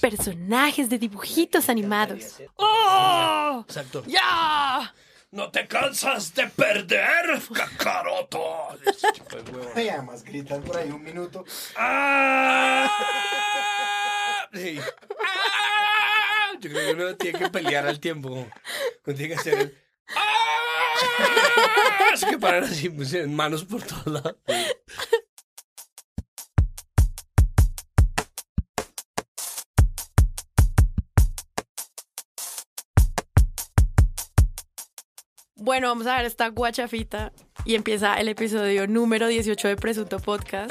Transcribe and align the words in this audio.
personajes 0.00 0.88
de 0.88 0.98
dibujitos 0.98 1.68
animados. 1.68 2.40
¡Oh! 2.56 3.64
Exacto. 3.66 4.04
¡Ya! 4.06 4.94
¿No 5.30 5.50
te 5.50 5.66
cansas 5.66 6.34
de 6.34 6.46
perder, 6.46 7.38
huevón. 9.52 9.72
Y 9.76 9.88
además 9.88 10.24
gritan 10.24 10.62
por 10.62 10.78
ahí 10.78 10.90
un 10.90 11.02
minuto. 11.02 11.44
¡Ah! 11.76 12.90
Sí. 14.54 14.80
¡Ah! 14.80 16.52
Yo 16.60 16.70
creo 16.70 16.86
que 16.86 17.02
uno 17.02 17.16
tiene 17.16 17.38
que 17.38 17.50
pelear 17.50 17.86
al 17.86 18.00
tiempo. 18.00 18.30
Uno 18.30 18.48
tiene 19.04 19.28
que 19.28 19.34
hacer 19.34 19.58
el... 19.58 19.78
¡Ah! 20.16 20.34
Es 22.14 22.24
que 22.24 22.38
parar 22.38 22.64
así, 22.64 22.88
pues, 22.88 23.12
en 23.12 23.34
manos 23.34 23.64
por 23.64 23.82
todos 23.82 24.06
lados. 24.06 24.36
Bueno, 35.68 35.88
vamos 35.88 36.06
a 36.06 36.16
ver 36.16 36.24
esta 36.24 36.48
guachafita 36.48 37.30
y 37.66 37.74
empieza 37.74 38.18
el 38.18 38.28
episodio 38.28 38.86
número 38.86 39.26
18 39.26 39.68
de 39.68 39.76
Presunto 39.76 40.18
Podcast. 40.18 40.70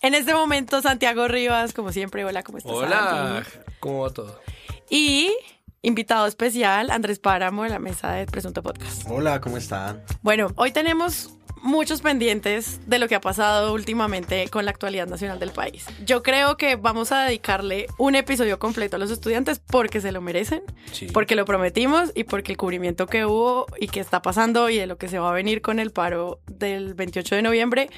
En 0.00 0.14
este 0.14 0.32
momento, 0.32 0.80
Santiago 0.80 1.26
Rivas, 1.26 1.72
como 1.72 1.90
siempre, 1.90 2.24
hola, 2.24 2.44
¿cómo 2.44 2.58
estás? 2.58 2.72
Hola, 2.72 3.42
Santi? 3.44 3.70
¿cómo 3.80 4.02
va 4.02 4.10
todo? 4.10 4.40
Y 4.88 5.34
invitado 5.82 6.28
especial, 6.28 6.92
Andrés 6.92 7.18
Páramo, 7.18 7.64
de 7.64 7.70
la 7.70 7.80
mesa 7.80 8.12
de 8.12 8.26
Presunto 8.26 8.62
Podcast. 8.62 9.02
Hola, 9.10 9.40
¿cómo 9.40 9.56
están? 9.56 10.04
Bueno, 10.22 10.52
hoy 10.54 10.70
tenemos 10.70 11.34
muchos 11.68 12.00
pendientes 12.02 12.80
de 12.88 12.98
lo 12.98 13.06
que 13.08 13.14
ha 13.14 13.20
pasado 13.20 13.72
últimamente 13.72 14.48
con 14.48 14.64
la 14.64 14.70
actualidad 14.72 15.06
nacional 15.06 15.38
del 15.38 15.50
país. 15.50 15.86
Yo 16.04 16.22
creo 16.22 16.56
que 16.56 16.76
vamos 16.76 17.12
a 17.12 17.24
dedicarle 17.24 17.86
un 17.98 18.14
episodio 18.14 18.58
completo 18.58 18.96
a 18.96 18.98
los 18.98 19.10
estudiantes 19.10 19.60
porque 19.60 20.00
se 20.00 20.10
lo 20.10 20.20
merecen, 20.20 20.62
Sí. 20.92 21.06
porque 21.12 21.36
lo 21.36 21.44
prometimos 21.44 22.10
y 22.14 22.24
porque 22.24 22.52
el 22.52 22.58
cubrimiento 22.58 23.06
que 23.06 23.24
hubo 23.26 23.66
y 23.78 23.88
que 23.88 24.00
está 24.00 24.22
pasando 24.22 24.68
y 24.70 24.78
de 24.78 24.86
lo 24.86 24.98
que 24.98 25.08
se 25.08 25.18
va 25.18 25.30
a 25.30 25.34
venir 25.34 25.60
con 25.62 25.78
el 25.78 25.92
paro 25.92 26.40
del 26.46 26.94
28 26.94 27.36
de 27.36 27.42
noviembre, 27.42 27.90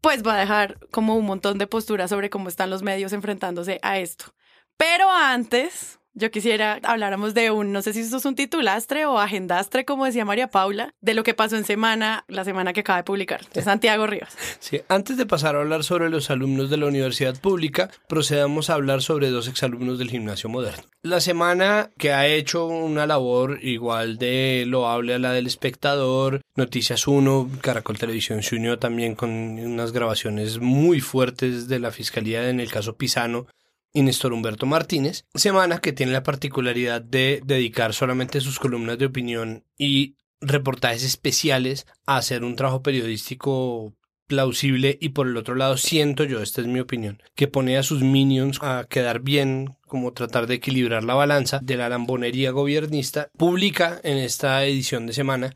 pues 0.00 0.22
va 0.26 0.34
a 0.34 0.38
dejar 0.40 0.78
como 0.90 1.16
un 1.16 1.24
montón 1.24 1.56
de 1.58 1.66
posturas 1.66 2.10
sobre 2.10 2.28
cómo 2.30 2.48
están 2.48 2.68
los 2.68 2.82
medios 2.82 3.12
enfrentándose 3.12 3.78
a 3.82 3.98
esto. 3.98 4.34
Pero 4.76 5.10
antes, 5.10 5.98
yo 6.14 6.30
quisiera 6.30 6.80
habláramos 6.82 7.34
de 7.34 7.50
un, 7.50 7.72
no 7.72 7.82
sé 7.82 7.92
si 7.92 8.00
esto 8.00 8.18
es 8.18 8.24
un 8.24 8.34
titulastre 8.34 9.06
o 9.06 9.18
agendastre, 9.18 9.84
como 9.84 10.04
decía 10.06 10.24
María 10.24 10.48
Paula, 10.48 10.94
de 11.00 11.14
lo 11.14 11.24
que 11.24 11.34
pasó 11.34 11.56
en 11.56 11.64
semana, 11.64 12.24
la 12.28 12.44
semana 12.44 12.72
que 12.72 12.80
acaba 12.80 12.98
de 12.98 13.04
publicar, 13.04 13.40
de 13.52 13.62
Santiago 13.62 14.06
Rivas. 14.06 14.36
Sí, 14.60 14.80
antes 14.88 15.16
de 15.16 15.26
pasar 15.26 15.56
a 15.56 15.60
hablar 15.60 15.84
sobre 15.84 16.10
los 16.10 16.30
alumnos 16.30 16.70
de 16.70 16.76
la 16.76 16.86
universidad 16.86 17.38
pública, 17.38 17.90
procedamos 18.08 18.70
a 18.70 18.74
hablar 18.74 19.02
sobre 19.02 19.30
dos 19.30 19.48
exalumnos 19.48 19.98
del 19.98 20.10
gimnasio 20.10 20.48
moderno. 20.48 20.84
La 21.02 21.20
semana 21.20 21.90
que 21.98 22.12
ha 22.12 22.26
hecho 22.26 22.66
una 22.66 23.06
labor 23.06 23.58
igual 23.62 24.16
de 24.16 24.64
loable 24.66 25.14
a 25.14 25.18
la 25.18 25.32
del 25.32 25.46
espectador, 25.46 26.40
Noticias 26.56 27.06
1, 27.06 27.50
Caracol 27.60 27.98
Televisión 27.98 28.42
se 28.42 28.56
unió 28.56 28.78
también 28.78 29.14
con 29.14 29.30
unas 29.30 29.92
grabaciones 29.92 30.60
muy 30.60 31.00
fuertes 31.00 31.68
de 31.68 31.78
la 31.80 31.90
fiscalía 31.90 32.48
en 32.48 32.60
el 32.60 32.70
caso 32.70 32.96
Pisano 32.96 33.46
y 33.94 34.02
Néstor 34.02 34.34
Humberto 34.34 34.66
Martínez. 34.66 35.24
Semana 35.34 35.78
que 35.78 35.92
tiene 35.92 36.12
la 36.12 36.24
particularidad 36.24 37.00
de 37.00 37.40
dedicar 37.46 37.94
solamente 37.94 38.40
sus 38.40 38.58
columnas 38.58 38.98
de 38.98 39.06
opinión 39.06 39.64
y 39.78 40.16
reportajes 40.40 41.04
especiales 41.04 41.86
a 42.04 42.18
hacer 42.18 42.44
un 42.44 42.56
trabajo 42.56 42.82
periodístico 42.82 43.94
plausible 44.26 44.98
y 45.00 45.10
por 45.10 45.28
el 45.28 45.36
otro 45.36 45.54
lado 45.54 45.76
siento 45.76 46.24
yo, 46.24 46.42
esta 46.42 46.60
es 46.60 46.66
mi 46.66 46.80
opinión, 46.80 47.22
que 47.34 47.46
pone 47.46 47.76
a 47.76 47.82
sus 47.82 48.02
minions 48.02 48.58
a 48.62 48.84
quedar 48.88 49.20
bien, 49.20 49.76
como 49.86 50.12
tratar 50.12 50.46
de 50.46 50.54
equilibrar 50.54 51.04
la 51.04 51.14
balanza 51.14 51.60
de 51.62 51.76
la 51.76 51.88
lambonería 51.88 52.50
gobernista, 52.50 53.28
publica 53.36 54.00
en 54.02 54.16
esta 54.18 54.64
edición 54.64 55.06
de 55.06 55.12
semana 55.12 55.54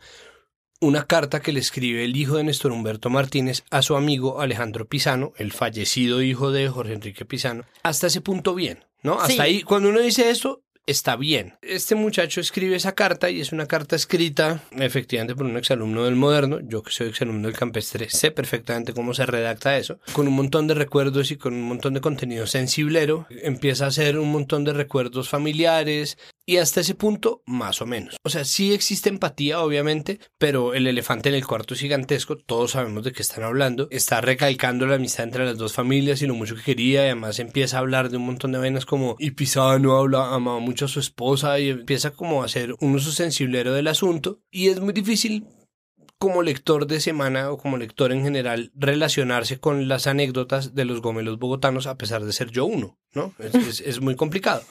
una 0.81 1.07
carta 1.07 1.41
que 1.41 1.53
le 1.53 1.61
escribe 1.61 2.05
el 2.05 2.17
hijo 2.17 2.37
de 2.37 2.45
Néstor 2.45 2.73
Humberto 2.73 3.11
Martínez 3.11 3.65
a 3.71 3.83
su 3.83 3.97
amigo 3.97 4.41
Alejandro 4.41 4.87
Pisano, 4.87 5.33
el 5.37 5.53
fallecido 5.53 6.23
hijo 6.23 6.53
de 6.53 6.69
Jorge 6.69 6.93
Enrique 6.95 7.25
Pisano. 7.25 7.65
Hasta 7.83 8.07
ese 8.07 8.21
punto 8.21 8.55
bien, 8.55 8.85
¿no? 9.03 9.15
Hasta 9.15 9.29
Sí. 9.35 9.41
ahí, 9.41 9.63
cuando 9.63 9.89
uno 9.89 10.01
dice 10.01 10.31
esto, 10.31 10.63
está 10.87 11.17
bien. 11.17 11.55
Este 11.63 11.97
muchacho 11.97 12.41
escribe 12.41 12.77
esa 12.77 12.95
carta 12.95 13.29
y 13.29 13.41
es 13.41 13.53
una 13.53 13.67
carta 13.67 13.97
escrita 13.97 14.63
efectivamente 14.71 15.35
por 15.35 15.47
un 15.47 15.57
exalumno 15.57 16.05
del 16.05 16.15
moderno. 16.15 16.61
Yo 16.63 16.83
que 16.83 16.93
soy 16.93 17.09
exalumno 17.09 17.49
del 17.49 17.57
campestre 17.57 18.09
sé 18.09 18.31
perfectamente 18.31 18.95
cómo 18.95 19.13
se 19.15 19.27
redacta 19.27 19.77
eso. 19.77 19.99
Con 20.13 20.29
un 20.29 20.35
montón 20.35 20.67
de 20.69 20.75
recuerdos 20.75 21.31
y 21.33 21.37
con 21.37 21.55
un 21.55 21.63
montón 21.63 21.93
de 21.95 22.01
contenido 22.01 22.47
sensiblero. 22.47 23.27
Empieza 23.43 23.85
a 23.85 23.89
hacer 23.89 24.19
un 24.19 24.31
montón 24.31 24.65
de 24.65 24.73
recuerdos 24.73 25.29
familiares 25.29 26.17
y 26.49 26.57
hasta 26.57 26.81
ese 26.81 26.95
punto 26.95 27.43
más 27.45 27.83
o 27.83 27.87
menos. 27.87 28.17
O 28.25 28.31
sea, 28.31 28.47
sí 28.47 28.73
existe 28.73 29.11
empatía 29.11 29.61
obviamente, 29.61 30.19
pero 30.39 30.73
el 30.73 30.87
elefante 30.87 31.29
en 31.29 31.35
el 31.35 31.47
cuarto 31.47 31.75
es 31.75 31.81
gigantesco. 31.81 32.39
Todos 32.39 32.71
sabemos 32.71 33.05
de 33.05 33.13
qué 33.13 33.21
están 33.21 33.45
hablando. 33.45 33.87
Está 33.91 34.23
recalcando 34.23 34.87
la 34.87 34.95
amistad 34.95 35.25
entre 35.25 35.45
las 35.45 35.59
dos 35.59 35.75
familias 35.75 36.23
y 36.23 36.27
lo 36.27 36.35
mucho 36.35 36.57
que 36.57 36.63
quería. 36.63 37.03
Y 37.03 37.07
además 37.09 37.39
empieza 37.39 37.77
a 37.77 37.81
hablar 37.81 38.09
de 38.09 38.17
un 38.17 38.25
montón 38.25 38.53
de 38.53 38.59
vainas 38.59 38.87
como 38.87 39.17
y 39.19 39.33
Pisano 39.33 39.99
habla, 39.99 40.35
amaba 40.35 40.59
mucho 40.59 40.87
a 40.87 40.89
su 40.89 41.01
esposa 41.01 41.61
y 41.61 41.69
empieza 41.69 42.13
como 42.13 42.41
a 42.41 42.47
hacer 42.47 42.75
un 42.81 42.95
uso 42.95 43.13
sensiblero 43.13 43.75
del 43.75 43.87
asunto. 43.87 44.41
Y 44.51 44.69
es 44.69 44.81
muy 44.81 44.95
difícil 44.95 45.45
como 46.19 46.43
lector 46.43 46.87
de 46.87 47.01
semana 47.01 47.51
o 47.51 47.59
como 47.59 47.77
lector 47.77 48.13
en 48.13 48.23
general 48.23 48.73
relacionarse 48.75 49.59
con 49.61 49.89
las 49.89 50.07
anécdotas 50.07 50.75
de 50.75 50.85
los 50.85 51.01
gomelos 51.01 51.39
bogotanos 51.39 51.87
a 51.87 51.97
pesar 51.97 52.25
de 52.25 52.33
ser 52.33 52.51
yo 52.51 52.65
uno, 52.65 52.99
¿no? 53.15 53.35
Es, 53.39 53.55
es- 53.55 53.81
es 53.81 54.01
muy 54.01 54.17
complicado. 54.17 54.63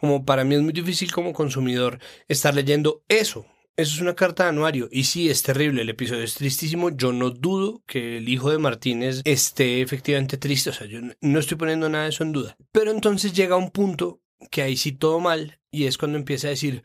Como 0.00 0.24
para 0.24 0.44
mí 0.44 0.54
es 0.54 0.60
muy 0.62 0.72
difícil 0.72 1.10
como 1.12 1.32
consumidor 1.32 1.98
estar 2.28 2.54
leyendo 2.54 3.02
eso. 3.08 3.46
Eso 3.76 3.94
es 3.94 4.00
una 4.02 4.14
carta 4.14 4.42
de 4.44 4.50
anuario. 4.50 4.88
Y 4.92 5.04
sí, 5.04 5.30
es 5.30 5.42
terrible. 5.42 5.80
El 5.82 5.88
episodio 5.88 6.22
es 6.22 6.34
tristísimo. 6.34 6.90
Yo 6.90 7.12
no 7.14 7.30
dudo 7.30 7.82
que 7.86 8.18
el 8.18 8.28
hijo 8.28 8.50
de 8.50 8.58
Martínez 8.58 9.22
esté 9.24 9.80
efectivamente 9.80 10.36
triste. 10.36 10.68
O 10.68 10.72
sea, 10.74 10.86
yo 10.86 11.00
no- 11.00 11.14
no 11.22 11.38
estoy 11.38 11.56
poniendo 11.56 11.88
nada 11.88 12.04
de 12.04 12.10
eso 12.10 12.22
en 12.22 12.32
duda. 12.32 12.56
Pero 12.72 12.90
entonces 12.90 13.32
llega 13.32 13.56
un 13.56 13.70
punto 13.70 14.20
que 14.50 14.60
ahí 14.60 14.76
sí 14.76 14.92
todo 14.92 15.18
mal. 15.18 15.60
Y 15.70 15.84
es 15.86 15.96
cuando 15.96 16.18
empieza 16.18 16.48
a 16.48 16.50
decir, 16.50 16.82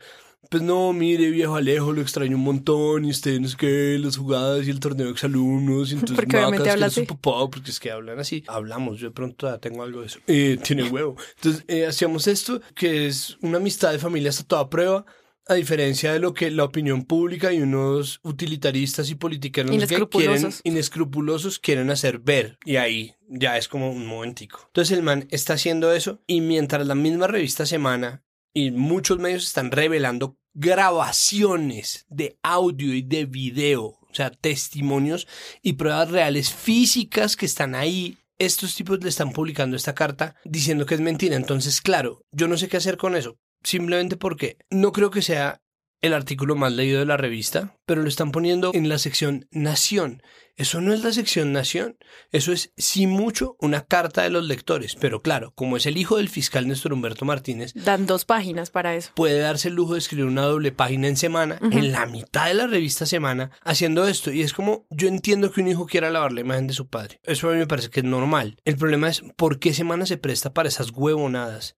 pues 0.50 0.62
no, 0.62 0.92
mire, 0.92 1.30
viejo 1.30 1.56
Alejo, 1.56 1.92
lo 1.92 2.00
extraño 2.00 2.36
un 2.36 2.42
montón, 2.44 3.04
y 3.04 3.10
usted 3.10 3.40
no 3.40 3.46
es 3.46 3.56
que 3.56 3.98
las 4.00 4.16
jugadas 4.16 4.66
y 4.66 4.70
el 4.70 4.78
torneo 4.80 5.06
de 5.06 5.12
exalumnos, 5.12 5.90
y 5.90 5.94
entonces 5.98 6.16
Porque 6.16 6.36
obviamente 6.36 6.70
habla 6.70 6.86
cascar 6.86 7.02
así. 7.02 7.08
su 7.10 7.16
papá, 7.16 7.50
porque 7.50 7.70
es 7.70 7.80
que 7.80 7.90
hablan 7.90 8.18
así. 8.18 8.44
Hablamos, 8.46 9.00
yo 9.00 9.08
de 9.08 9.14
pronto 9.14 9.48
ya 9.50 9.58
tengo 9.58 9.82
algo 9.82 10.00
de 10.02 10.06
eso. 10.06 10.20
Eh, 10.26 10.58
tiene 10.62 10.84
huevo. 10.84 11.16
Entonces, 11.36 11.64
eh, 11.68 11.86
hacíamos 11.86 12.26
esto, 12.28 12.60
que 12.74 13.06
es 13.06 13.36
una 13.42 13.56
amistad 13.58 13.92
de 13.92 13.98
familia 13.98 14.30
hasta 14.30 14.44
toda 14.44 14.70
prueba, 14.70 15.04
a 15.48 15.54
diferencia 15.54 16.12
de 16.12 16.18
lo 16.18 16.34
que 16.34 16.50
la 16.50 16.64
opinión 16.64 17.04
pública 17.04 17.52
y 17.52 17.60
unos 17.62 18.18
utilitaristas 18.24 19.10
y 19.10 19.14
politiqueros 19.14 19.70
que 19.70 19.76
quieren, 19.78 19.94
Inescrupulosos. 19.94 20.60
inescrupulosos 20.64 21.58
quieren 21.60 21.90
hacer 21.90 22.18
ver. 22.18 22.58
Y 22.64 22.76
ahí 22.76 23.14
ya 23.28 23.56
es 23.56 23.68
como 23.68 23.90
un 23.90 24.06
momentico. 24.06 24.64
Entonces 24.66 24.96
el 24.96 25.04
man 25.04 25.28
está 25.30 25.54
haciendo 25.54 25.92
eso 25.92 26.20
y 26.26 26.40
mientras 26.40 26.84
la 26.86 26.96
misma 26.96 27.28
revista 27.28 27.64
Semana 27.64 28.24
y 28.56 28.70
muchos 28.70 29.18
medios 29.18 29.44
están 29.44 29.70
revelando 29.70 30.38
grabaciones 30.54 32.06
de 32.08 32.38
audio 32.42 32.94
y 32.94 33.02
de 33.02 33.26
video, 33.26 33.82
o 33.84 34.14
sea, 34.14 34.30
testimonios 34.30 35.28
y 35.60 35.74
pruebas 35.74 36.10
reales 36.10 36.54
físicas 36.54 37.36
que 37.36 37.44
están 37.44 37.74
ahí. 37.74 38.16
Estos 38.38 38.74
tipos 38.74 39.04
le 39.04 39.10
están 39.10 39.32
publicando 39.32 39.76
esta 39.76 39.94
carta 39.94 40.36
diciendo 40.46 40.86
que 40.86 40.94
es 40.94 41.02
mentira. 41.02 41.36
Entonces, 41.36 41.82
claro, 41.82 42.22
yo 42.32 42.48
no 42.48 42.56
sé 42.56 42.68
qué 42.68 42.78
hacer 42.78 42.96
con 42.96 43.14
eso. 43.14 43.36
Simplemente 43.62 44.16
porque 44.16 44.56
no 44.70 44.90
creo 44.90 45.10
que 45.10 45.20
sea 45.20 45.60
el 46.02 46.14
artículo 46.14 46.56
más 46.56 46.72
leído 46.72 47.00
de 47.00 47.06
la 47.06 47.16
revista, 47.16 47.76
pero 47.86 48.02
lo 48.02 48.08
están 48.08 48.32
poniendo 48.32 48.70
en 48.74 48.88
la 48.88 48.98
sección 48.98 49.46
Nación. 49.50 50.22
Eso 50.56 50.80
no 50.80 50.94
es 50.94 51.04
la 51.04 51.12
sección 51.12 51.52
Nación, 51.52 51.98
eso 52.32 52.50
es 52.50 52.72
sí 52.78 53.06
mucho 53.06 53.56
una 53.60 53.84
carta 53.84 54.22
de 54.22 54.30
los 54.30 54.46
lectores, 54.46 54.96
pero 54.96 55.20
claro, 55.20 55.52
como 55.54 55.76
es 55.76 55.84
el 55.84 55.98
hijo 55.98 56.16
del 56.16 56.30
fiscal 56.30 56.66
Néstor 56.66 56.94
Humberto 56.94 57.26
Martínez, 57.26 57.74
Dan 57.74 58.06
dos 58.06 58.24
páginas 58.24 58.70
para 58.70 58.96
eso. 58.96 59.10
puede 59.14 59.38
darse 59.38 59.68
el 59.68 59.74
lujo 59.74 59.92
de 59.92 59.98
escribir 59.98 60.24
una 60.24 60.42
doble 60.42 60.72
página 60.72 61.08
en 61.08 61.18
semana, 61.18 61.58
en 61.60 61.92
la 61.92 62.06
mitad 62.06 62.46
de 62.46 62.54
la 62.54 62.66
revista 62.66 63.04
Semana, 63.04 63.50
haciendo 63.62 64.08
esto. 64.08 64.32
Y 64.32 64.40
es 64.40 64.54
como, 64.54 64.86
yo 64.88 65.08
entiendo 65.08 65.52
que 65.52 65.60
un 65.60 65.68
hijo 65.68 65.84
quiera 65.84 66.10
lavar 66.10 66.32
la 66.32 66.40
imagen 66.40 66.66
de 66.66 66.74
su 66.74 66.88
padre. 66.88 67.20
Eso 67.22 67.50
a 67.50 67.52
mí 67.52 67.58
me 67.58 67.66
parece 67.66 67.90
que 67.90 68.00
es 68.00 68.06
normal. 68.06 68.56
El 68.64 68.76
problema 68.76 69.10
es 69.10 69.22
por 69.36 69.58
qué 69.58 69.74
Semana 69.74 70.06
se 70.06 70.16
presta 70.16 70.54
para 70.54 70.70
esas 70.70 70.90
huevonadas 70.90 71.76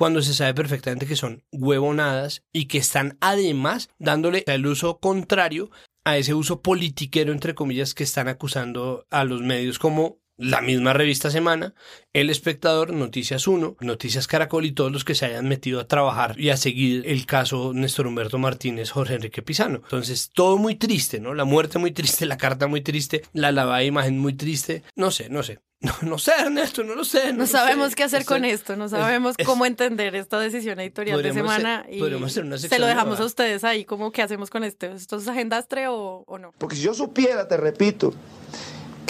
cuando 0.00 0.22
se 0.22 0.32
sabe 0.32 0.54
perfectamente 0.54 1.04
que 1.04 1.14
son 1.14 1.44
huevonadas 1.52 2.42
y 2.54 2.68
que 2.68 2.78
están 2.78 3.18
además 3.20 3.90
dándole 3.98 4.44
el 4.46 4.66
uso 4.66 4.98
contrario 4.98 5.70
a 6.06 6.16
ese 6.16 6.32
uso 6.32 6.62
politiquero, 6.62 7.32
entre 7.32 7.54
comillas, 7.54 7.92
que 7.92 8.04
están 8.04 8.26
acusando 8.26 9.06
a 9.10 9.24
los 9.24 9.42
medios 9.42 9.78
como 9.78 10.16
la 10.40 10.62
misma 10.62 10.94
revista 10.94 11.30
Semana, 11.30 11.74
El 12.14 12.30
Espectador, 12.30 12.94
Noticias 12.94 13.46
1, 13.46 13.76
Noticias 13.80 14.26
Caracol 14.26 14.64
y 14.64 14.72
todos 14.72 14.90
los 14.90 15.04
que 15.04 15.14
se 15.14 15.26
hayan 15.26 15.46
metido 15.46 15.80
a 15.80 15.86
trabajar 15.86 16.40
y 16.40 16.48
a 16.48 16.56
seguir 16.56 17.04
el 17.06 17.26
caso 17.26 17.72
Néstor 17.74 18.06
Humberto 18.06 18.38
Martínez, 18.38 18.90
Jorge 18.90 19.16
Enrique 19.16 19.42
Pizano. 19.42 19.80
Entonces, 19.84 20.30
todo 20.32 20.56
muy 20.56 20.76
triste, 20.76 21.20
¿no? 21.20 21.34
La 21.34 21.44
muerte 21.44 21.78
muy 21.78 21.92
triste, 21.92 22.24
la 22.24 22.38
carta 22.38 22.66
muy 22.66 22.80
triste, 22.80 23.22
la 23.34 23.52
lavada 23.52 23.80
de 23.80 23.86
imagen 23.86 24.18
muy 24.18 24.32
triste. 24.32 24.82
No 24.96 25.10
sé, 25.10 25.28
no 25.28 25.42
sé. 25.42 25.60
No, 25.82 25.94
no 26.02 26.18
sé, 26.18 26.32
Ernesto, 26.38 26.84
no 26.84 26.94
lo 26.94 27.04
sé. 27.04 27.32
No, 27.32 27.46
sabemos 27.46 27.94
qué 27.94 28.02
hacer 28.02 28.26
con 28.26 28.44
esto, 28.44 28.76
no 28.76 28.90
sabemos 28.90 29.34
cómo 29.46 29.64
entender 29.64 30.14
esta 30.14 30.38
decisión 30.38 30.78
editorial 30.78 31.22
de 31.22 31.32
semana. 31.32 31.86
y 31.90 32.00
se 32.28 32.78
lo 32.78 32.86
dejamos 32.86 33.18
a 33.18 33.24
ustedes 33.24 33.64
ahí, 33.64 33.86
como 33.86 34.12
qué 34.12 34.20
hacemos 34.20 34.50
con 34.50 34.62
esto. 34.62 34.86
¿Esto 34.88 35.16
es 35.16 35.26
agendastre 35.26 35.88
o, 35.88 36.24
o 36.26 36.38
no? 36.38 36.52
Porque 36.58 36.76
si 36.76 36.82
yo 36.82 36.92
supiera, 36.92 37.48
te 37.48 37.56
repito, 37.56 38.12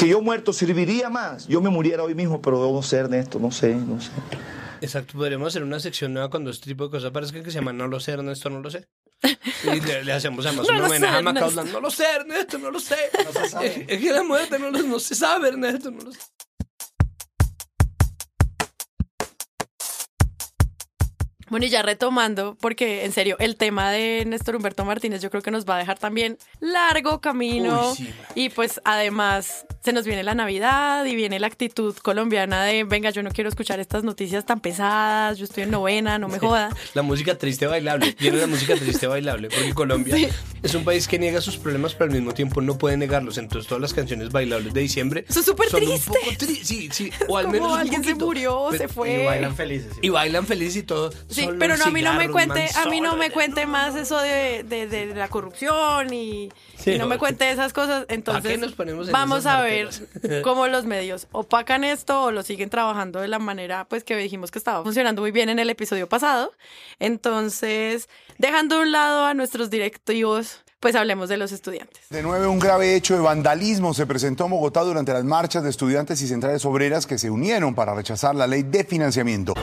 que 0.00 0.08
yo 0.08 0.22
muerto 0.22 0.54
serviría 0.54 1.10
más, 1.10 1.46
yo 1.46 1.60
me 1.60 1.68
muriera 1.68 2.02
hoy 2.02 2.14
mismo, 2.14 2.40
pero 2.40 2.72
no 2.72 2.82
sé, 2.82 2.96
Ernesto, 2.96 3.38
no 3.38 3.50
sé, 3.50 3.74
no 3.74 4.00
sé. 4.00 4.10
Exacto, 4.80 5.12
podríamos 5.12 5.48
hacer 5.48 5.62
una 5.62 5.78
sección 5.78 6.14
nueva 6.14 6.30
cuando 6.30 6.50
este 6.50 6.64
tipo 6.64 6.84
de 6.84 6.90
cosas 6.90 7.10
parezca 7.10 7.42
que 7.42 7.50
se 7.50 7.58
llama 7.58 7.74
No 7.74 7.86
lo 7.86 8.00
sé, 8.00 8.12
Ernesto, 8.12 8.48
no 8.48 8.60
lo 8.60 8.70
sé. 8.70 8.88
Y 9.62 9.80
le, 9.80 10.10
hacemos 10.10 10.46
además 10.46 10.66
no 10.70 10.78
un 10.78 10.84
homenaje 10.84 11.16
a 11.18 11.20
Macaulay. 11.20 11.70
No 11.70 11.80
lo 11.80 11.90
sé, 11.90 12.04
Ernesto, 12.16 12.56
no 12.56 12.70
lo 12.70 12.80
sé. 12.80 12.96
No 13.26 13.32
se 13.42 13.48
sabe. 13.50 13.84
Es 13.88 14.00
que 14.00 14.10
la 14.10 14.22
muerte 14.22 14.58
no, 14.58 14.70
no 14.70 14.98
se 14.98 15.14
sabe, 15.14 15.48
Ernesto, 15.48 15.90
no 15.90 16.00
lo 16.00 16.12
sé. 16.12 16.20
Bueno, 21.50 21.66
y 21.66 21.68
ya 21.68 21.82
retomando, 21.82 22.56
porque 22.60 23.04
en 23.04 23.12
serio, 23.12 23.36
el 23.40 23.56
tema 23.56 23.90
de 23.90 24.24
Néstor 24.24 24.54
Humberto 24.54 24.84
Martínez 24.84 25.20
yo 25.20 25.30
creo 25.30 25.42
que 25.42 25.50
nos 25.50 25.68
va 25.68 25.74
a 25.74 25.78
dejar 25.78 25.98
también 25.98 26.38
largo 26.60 27.20
camino. 27.20 27.92
y 28.36 28.50
pues 28.50 28.80
además 28.84 29.66
se 29.82 29.92
nos 29.92 30.04
viene 30.04 30.22
la 30.22 30.36
Navidad 30.36 31.04
y 31.06 31.16
viene 31.16 31.40
la 31.40 31.48
actitud 31.48 31.96
colombiana 31.96 32.62
de, 32.64 32.84
venga, 32.84 33.10
yo 33.10 33.24
no 33.24 33.30
quiero 33.30 33.48
escuchar 33.48 33.80
estas 33.80 34.04
noticias 34.04 34.46
tan 34.46 34.60
pesadas, 34.60 35.38
yo 35.38 35.44
estoy 35.44 35.64
en 35.64 35.72
novena, 35.72 36.18
no 36.18 36.28
me 36.28 36.38
joda. 36.38 36.70
La 36.94 37.02
música 37.02 37.36
triste 37.36 37.66
bailable, 37.66 38.14
viene 38.20 38.38
la 38.38 38.46
música 38.46 38.76
triste 38.76 39.08
bailable, 39.08 39.48
porque 39.48 39.74
Colombia 39.74 40.30
es 40.62 40.74
un 40.74 40.84
país 40.84 41.08
que 41.08 41.18
niega 41.18 41.40
sus 41.40 41.56
problemas, 41.56 41.94
pero 41.94 42.10
al 42.10 42.16
mismo 42.16 42.32
tiempo 42.32 42.60
no 42.60 42.78
puede 42.78 42.96
negarlos. 42.96 43.38
Entonces 43.38 43.68
todas 43.68 43.82
las 43.82 43.92
canciones 43.92 44.30
bailables 44.30 44.72
de 44.72 44.80
diciembre 44.80 45.24
son 45.28 45.42
súper 45.42 45.68
tristes. 45.68 46.12
sí, 46.62 46.88
sí, 46.92 47.10
o 47.26 47.38
al 47.38 47.48
menos 47.48 47.76
alguien 47.76 48.04
se 48.04 48.14
murió, 48.14 48.68
se 48.76 48.86
fue. 48.86 49.22
Y 49.22 49.26
bailan 49.26 49.56
felices. 49.56 49.92
Y 50.00 50.08
bailan 50.10 50.46
felices 50.46 50.76
y 50.76 50.82
todo. 50.84 51.10
Sí, 51.40 51.48
pero 51.58 51.76
no, 51.76 51.84
a 51.86 51.90
mí 51.90 52.02
no 52.02 52.14
me 52.14 52.28
cuente, 52.28 52.68
a 52.76 52.88
mí 52.88 53.00
no 53.00 53.16
me 53.16 53.30
cuente 53.30 53.66
más 53.66 53.94
eso 53.96 54.20
de, 54.20 54.64
de, 54.64 55.14
la 55.14 55.28
corrupción 55.28 56.12
y, 56.12 56.50
no 56.98 57.06
me 57.06 57.18
cuente 57.18 57.50
esas 57.50 57.72
cosas. 57.72 58.06
Entonces, 58.08 58.60
vamos 59.10 59.46
a 59.46 59.60
ver 59.62 59.88
cómo 60.42 60.66
los 60.66 60.84
medios 60.84 61.26
opacan 61.32 61.84
esto 61.84 62.24
o 62.24 62.30
lo 62.30 62.42
siguen 62.42 62.70
trabajando 62.70 63.20
de 63.20 63.28
la 63.28 63.38
manera 63.38 63.86
pues 63.86 64.04
que 64.04 64.16
dijimos 64.16 64.50
que 64.50 64.58
estaba 64.58 64.82
funcionando 64.82 65.22
muy 65.22 65.30
bien 65.30 65.48
en 65.48 65.58
el 65.58 65.70
episodio 65.70 66.08
pasado. 66.08 66.52
Entonces, 66.98 68.08
dejando 68.38 68.76
a 68.76 68.80
un 68.80 68.92
lado 68.92 69.24
a 69.24 69.34
nuestros 69.34 69.70
directivos, 69.70 70.62
pues 70.80 70.94
hablemos 70.94 71.28
de 71.28 71.36
los 71.36 71.52
estudiantes. 71.52 72.08
De 72.08 72.22
nuevo, 72.22 72.50
un 72.50 72.58
grave 72.58 72.96
hecho 72.96 73.14
de 73.14 73.20
vandalismo 73.20 73.92
se 73.92 74.06
presentó 74.06 74.46
en 74.46 74.52
Bogotá 74.52 74.80
durante 74.80 75.12
las 75.12 75.24
marchas 75.24 75.62
de 75.62 75.70
estudiantes 75.70 76.22
y 76.22 76.26
centrales 76.26 76.64
obreras 76.64 77.06
que 77.06 77.18
se 77.18 77.30
unieron 77.30 77.74
para 77.74 77.94
rechazar 77.94 78.34
la 78.34 78.46
ley 78.46 78.62
de 78.62 78.84
financiamiento. 78.84 79.54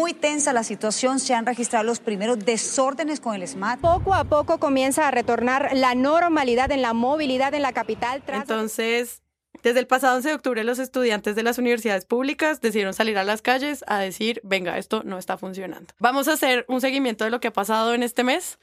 Muy 0.00 0.14
tensa 0.14 0.54
la 0.54 0.64
situación, 0.64 1.20
se 1.20 1.34
han 1.34 1.44
registrado 1.44 1.84
los 1.84 2.00
primeros 2.00 2.38
desórdenes 2.38 3.20
con 3.20 3.34
el 3.34 3.46
SMAT. 3.46 3.80
Poco 3.80 4.14
a 4.14 4.24
poco 4.24 4.56
comienza 4.56 5.06
a 5.06 5.10
retornar 5.10 5.72
la 5.74 5.94
normalidad 5.94 6.72
en 6.72 6.80
la 6.80 6.94
movilidad 6.94 7.52
en 7.52 7.60
la 7.60 7.74
capital. 7.74 8.22
Entonces, 8.28 9.20
desde 9.62 9.78
el 9.78 9.86
pasado 9.86 10.16
11 10.16 10.28
de 10.30 10.34
octubre, 10.34 10.64
los 10.64 10.78
estudiantes 10.78 11.36
de 11.36 11.42
las 11.42 11.58
universidades 11.58 12.06
públicas 12.06 12.62
decidieron 12.62 12.94
salir 12.94 13.18
a 13.18 13.24
las 13.24 13.42
calles 13.42 13.84
a 13.88 13.98
decir, 13.98 14.40
venga, 14.42 14.78
esto 14.78 15.02
no 15.04 15.18
está 15.18 15.36
funcionando. 15.36 15.92
Vamos 15.98 16.28
a 16.28 16.32
hacer 16.32 16.64
un 16.66 16.80
seguimiento 16.80 17.24
de 17.24 17.30
lo 17.30 17.40
que 17.40 17.48
ha 17.48 17.52
pasado 17.52 17.92
en 17.92 18.02
este 18.02 18.24
mes 18.24 18.58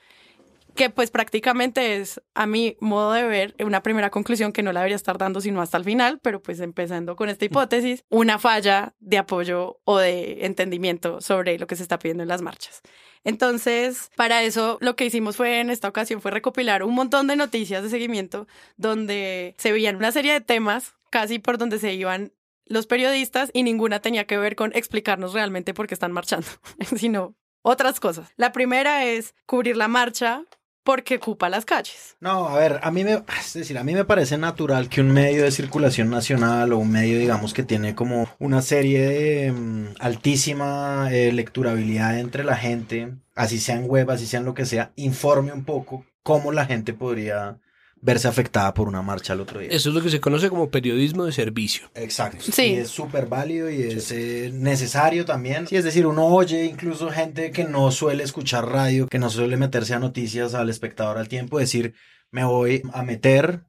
que 0.77 0.89
pues 0.89 1.11
prácticamente 1.11 1.97
es, 1.97 2.21
a 2.35 2.45
mi 2.45 2.77
modo 2.79 3.11
de 3.11 3.23
ver, 3.23 3.55
una 3.59 3.83
primera 3.83 4.09
conclusión 4.09 4.53
que 4.53 4.63
no 4.63 4.71
la 4.71 4.79
debería 4.81 4.95
estar 4.95 5.17
dando 5.17 5.41
sino 5.41 5.61
hasta 5.61 5.77
el 5.77 5.83
final, 5.83 6.19
pero 6.21 6.41
pues 6.41 6.61
empezando 6.61 7.17
con 7.17 7.27
esta 7.27 7.43
hipótesis, 7.43 8.05
una 8.09 8.39
falla 8.39 8.93
de 8.99 9.17
apoyo 9.17 9.81
o 9.83 9.97
de 9.97 10.45
entendimiento 10.45 11.19
sobre 11.19 11.59
lo 11.59 11.67
que 11.67 11.75
se 11.75 11.83
está 11.83 11.99
pidiendo 11.99 12.23
en 12.23 12.29
las 12.29 12.41
marchas. 12.41 12.81
Entonces, 13.23 14.11
para 14.15 14.43
eso 14.43 14.77
lo 14.79 14.95
que 14.95 15.05
hicimos 15.05 15.35
fue 15.35 15.59
en 15.59 15.69
esta 15.69 15.89
ocasión 15.89 16.21
fue 16.21 16.31
recopilar 16.31 16.83
un 16.83 16.93
montón 16.93 17.27
de 17.27 17.35
noticias 17.35 17.83
de 17.83 17.89
seguimiento 17.89 18.47
donde 18.77 19.55
se 19.57 19.71
veían 19.71 19.97
una 19.97 20.13
serie 20.13 20.31
de 20.31 20.41
temas 20.41 20.93
casi 21.09 21.39
por 21.39 21.57
donde 21.57 21.79
se 21.79 21.93
iban 21.93 22.31
los 22.65 22.85
periodistas 22.85 23.49
y 23.51 23.63
ninguna 23.63 23.99
tenía 23.99 24.27
que 24.27 24.37
ver 24.37 24.55
con 24.55 24.71
explicarnos 24.75 25.33
realmente 25.33 25.73
por 25.73 25.87
qué 25.87 25.95
están 25.95 26.11
marchando, 26.11 26.47
sino 26.95 27.35
otras 27.63 27.99
cosas. 27.99 28.29
La 28.37 28.51
primera 28.51 29.03
es 29.05 29.33
cubrir 29.45 29.75
la 29.75 29.87
marcha 29.87 30.45
porque 30.87 31.15
ocupa 31.15 31.49
las 31.49 31.65
calles. 31.65 32.15
No, 32.21 32.47
a 32.47 32.57
ver, 32.57 32.79
a 32.81 32.91
mí 32.91 33.03
me, 33.03 33.21
es 33.37 33.53
decir, 33.53 33.77
a 33.77 33.83
mí 33.83 33.93
me 33.93 34.05
parece 34.05 34.37
natural 34.37 34.87
que 34.87 35.01
un 35.01 35.11
medio 35.11 35.43
de 35.43 35.51
circulación 35.51 36.09
nacional 36.09 36.71
o 36.71 36.77
un 36.77 36.89
medio, 36.89 37.19
digamos, 37.19 37.53
que 37.53 37.63
tiene 37.63 37.93
como 37.93 38.29
una 38.39 38.61
serie 38.61 39.01
de 39.01 39.51
mm, 39.51 39.87
altísima 39.99 41.09
eh, 41.11 41.33
lecturabilidad 41.33 42.17
entre 42.17 42.45
la 42.45 42.55
gente, 42.55 43.15
así 43.35 43.59
sea 43.59 43.75
en 43.75 43.89
web, 43.89 44.09
así 44.09 44.25
sea 44.25 44.39
en 44.39 44.45
lo 44.45 44.53
que 44.53 44.65
sea, 44.65 44.93
informe 44.95 45.51
un 45.51 45.65
poco 45.65 46.05
cómo 46.23 46.53
la 46.53 46.65
gente 46.65 46.93
podría 46.93 47.57
verse 48.01 48.27
afectada 48.27 48.73
por 48.73 48.87
una 48.87 49.01
marcha 49.01 49.33
el 49.33 49.41
otro 49.41 49.59
día. 49.59 49.69
Eso 49.71 49.89
es 49.89 49.95
lo 49.95 50.01
que 50.01 50.09
se 50.09 50.19
conoce 50.19 50.49
como 50.49 50.69
periodismo 50.69 51.25
de 51.25 51.31
servicio. 51.31 51.89
Exacto. 51.95 52.45
Sí. 52.51 52.65
Y 52.65 52.75
es 52.75 52.89
súper 52.89 53.27
válido 53.27 53.69
y 53.69 53.81
es 53.81 54.11
eh, 54.11 54.51
necesario 54.53 55.25
también. 55.25 55.67
Sí, 55.67 55.75
es 55.75 55.83
decir, 55.83 56.05
uno 56.05 56.25
oye 56.25 56.65
incluso 56.65 57.09
gente 57.09 57.51
que 57.51 57.63
no 57.63 57.91
suele 57.91 58.23
escuchar 58.23 58.67
radio, 58.69 59.07
que 59.07 59.19
no 59.19 59.29
suele 59.29 59.57
meterse 59.57 59.93
a 59.93 59.99
noticias 59.99 60.53
al 60.53 60.69
espectador 60.69 61.17
al 61.17 61.27
tiempo, 61.27 61.59
decir, 61.59 61.93
me 62.31 62.43
voy 62.43 62.81
a 62.93 63.03
meter 63.03 63.61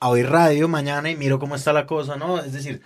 a 0.00 0.08
oír 0.08 0.28
radio 0.28 0.68
mañana 0.68 1.10
y 1.10 1.16
miro 1.16 1.38
cómo 1.38 1.54
está 1.54 1.72
la 1.72 1.86
cosa, 1.86 2.16
¿no? 2.16 2.38
Es 2.38 2.52
decir, 2.52 2.82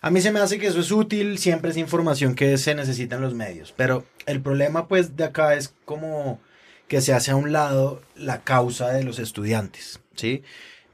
a 0.00 0.10
mí 0.10 0.20
se 0.20 0.32
me 0.32 0.40
hace 0.40 0.58
que 0.58 0.66
eso 0.66 0.80
es 0.80 0.90
útil, 0.90 1.38
siempre 1.38 1.70
es 1.70 1.76
información 1.76 2.34
que 2.34 2.56
se 2.58 2.74
necesita 2.74 3.16
en 3.16 3.22
los 3.22 3.34
medios, 3.34 3.72
pero 3.76 4.06
el 4.26 4.40
problema 4.40 4.88
pues 4.88 5.16
de 5.16 5.24
acá 5.24 5.54
es 5.54 5.74
como 5.84 6.40
que 6.88 7.00
se 7.00 7.12
hace 7.12 7.30
a 7.30 7.36
un 7.36 7.52
lado 7.52 8.02
la 8.16 8.42
causa 8.42 8.88
de 8.88 9.04
los 9.04 9.18
estudiantes. 9.18 10.01
¿Sí? 10.14 10.42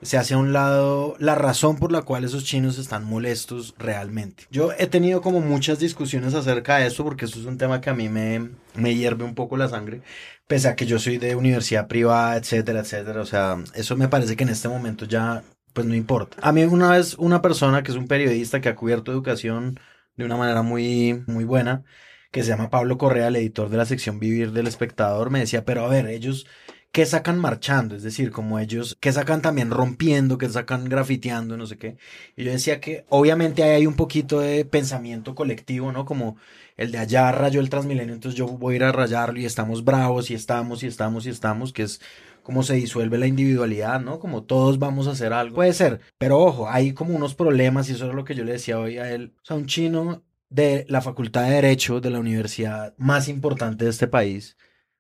Se 0.01 0.17
hace 0.17 0.35
a 0.35 0.39
un 0.39 0.53
lado 0.53 1.17
la 1.19 1.35
razón 1.35 1.77
por 1.77 1.91
la 1.91 2.03
cual 2.03 2.25
esos 2.25 2.45
chinos 2.45 2.79
están 2.79 3.05
molestos 3.05 3.75
realmente. 3.79 4.45
Yo 4.51 4.71
he 4.79 4.87
tenido 4.87 5.21
como 5.23 5.41
muchas 5.41 5.81
discusiones 5.81 6.35
acerca 6.35 6.77
de 6.79 6.87
eso 6.87 7.03
porque 7.05 7.25
eso 7.25 7.41
es 7.41 7.47
un 7.47 7.59
tema 7.59 7.81
que 7.81 7.91
a 7.91 7.95
mí 7.95 8.09
me, 8.09 8.51
me 8.75 8.95
hierve 8.95 9.25
un 9.25 9.35
poco 9.35 9.57
la 9.57 9.69
sangre, 9.69 10.03
pese 10.47 10.69
a 10.69 10.77
que 10.77 10.87
yo 10.87 10.99
soy 11.01 11.19
de 11.19 11.35
universidad 11.35 11.89
privada, 11.89 12.37
etcétera, 12.37 12.81
etcétera. 12.81 13.21
O 13.21 13.27
sea, 13.27 13.57
eso 13.75 13.97
me 13.97 14.09
parece 14.09 14.37
que 14.37 14.45
en 14.45 14.51
este 14.51 14.69
momento 14.69 15.05
ya 15.05 15.43
pues 15.73 15.87
no 15.87 15.95
importa. 15.95 16.37
A 16.43 16.53
mí 16.53 16.63
una 16.65 16.91
vez 16.91 17.15
una 17.19 17.43
persona 17.43 17.83
que 17.83 17.93
es 17.93 17.97
un 17.97 18.09
periodista 18.09 18.61
que 18.61 18.69
ha 18.69 18.75
cubierto 18.77 19.13
educación 19.13 19.79
de 20.17 20.25
una 20.25 20.37
manera 20.37 20.63
muy, 20.63 21.23
muy 21.27 21.45
buena, 21.45 21.85
que 22.33 22.43
se 22.43 22.51
llama 22.51 22.71
Pablo 22.71 22.99
Correa, 22.99 23.29
el 23.29 23.37
editor 23.37 23.69
de 23.71 23.77
la 23.77 23.87
sección 23.87 24.19
Vivir 24.19 24.53
del 24.53 24.67
Espectador, 24.67 25.31
me 25.31 25.41
decía, 25.41 25.65
pero 25.65 25.85
a 25.85 25.89
ver, 25.89 26.09
ellos 26.09 26.47
que 26.93 27.05
sacan 27.07 27.39
marchando, 27.39 27.95
es 27.95 28.03
decir, 28.03 28.31
como 28.31 28.59
ellos, 28.59 28.97
que 29.01 29.13
sacan 29.13 29.43
también 29.43 29.71
rompiendo, 29.71 30.39
que 30.39 30.49
sacan 30.49 30.89
grafiteando, 30.89 31.57
no 31.57 31.67
sé 31.67 31.77
qué. 31.77 31.99
Y 32.37 32.45
yo 32.45 32.53
decía 32.53 32.81
que 32.81 33.05
obviamente 33.09 33.63
hay 33.63 33.87
un 33.87 33.95
poquito 33.95 34.41
de 34.41 34.65
pensamiento 34.65 35.35
colectivo, 35.35 35.93
¿no? 35.93 36.05
Como 36.07 36.37
el 36.77 36.91
de 36.91 36.99
allá 36.99 37.31
rayó 37.33 37.61
el 37.61 37.71
Transmilenio, 37.71 38.15
entonces 38.15 38.39
yo 38.39 38.47
voy 38.47 38.75
a 38.75 38.77
ir 38.77 38.85
a 38.85 38.93
rayarlo 38.93 39.39
y 39.39 39.45
estamos 39.45 39.85
bravos 39.85 40.31
y 40.31 40.35
estamos 40.35 40.83
y 40.83 40.87
estamos 40.87 41.27
y 41.27 41.31
estamos, 41.31 41.73
que 41.73 41.83
es 41.83 42.01
como 42.43 42.63
se 42.63 42.75
disuelve 42.75 43.19
la 43.19 43.27
individualidad, 43.27 44.01
¿no? 44.01 44.19
Como 44.19 44.45
todos 44.45 44.79
vamos 44.79 45.07
a 45.07 45.11
hacer 45.11 45.35
algo. 45.35 45.57
Puede 45.57 45.75
ser, 45.75 46.01
pero 46.17 46.39
ojo, 46.39 46.71
hay 46.71 46.95
como 46.95 47.15
unos 47.15 47.35
problemas 47.35 47.91
y 47.91 47.93
eso 47.93 48.09
es 48.09 48.15
lo 48.15 48.25
que 48.25 48.35
yo 48.35 48.45
le 48.45 48.53
decía 48.53 48.79
hoy 48.79 48.97
a 48.97 49.13
él. 49.13 49.35
O 49.43 49.45
sea, 49.45 49.57
un 49.57 49.67
chino 49.67 50.25
de 50.49 50.87
la 50.89 51.03
Facultad 51.03 51.43
de 51.45 51.51
Derecho 51.51 52.01
de 52.01 52.11
la 52.11 52.21
universidad 52.21 52.95
más 52.97 53.29
importante 53.29 53.85
de 53.85 53.91
este 53.91 54.07
país 54.07 54.57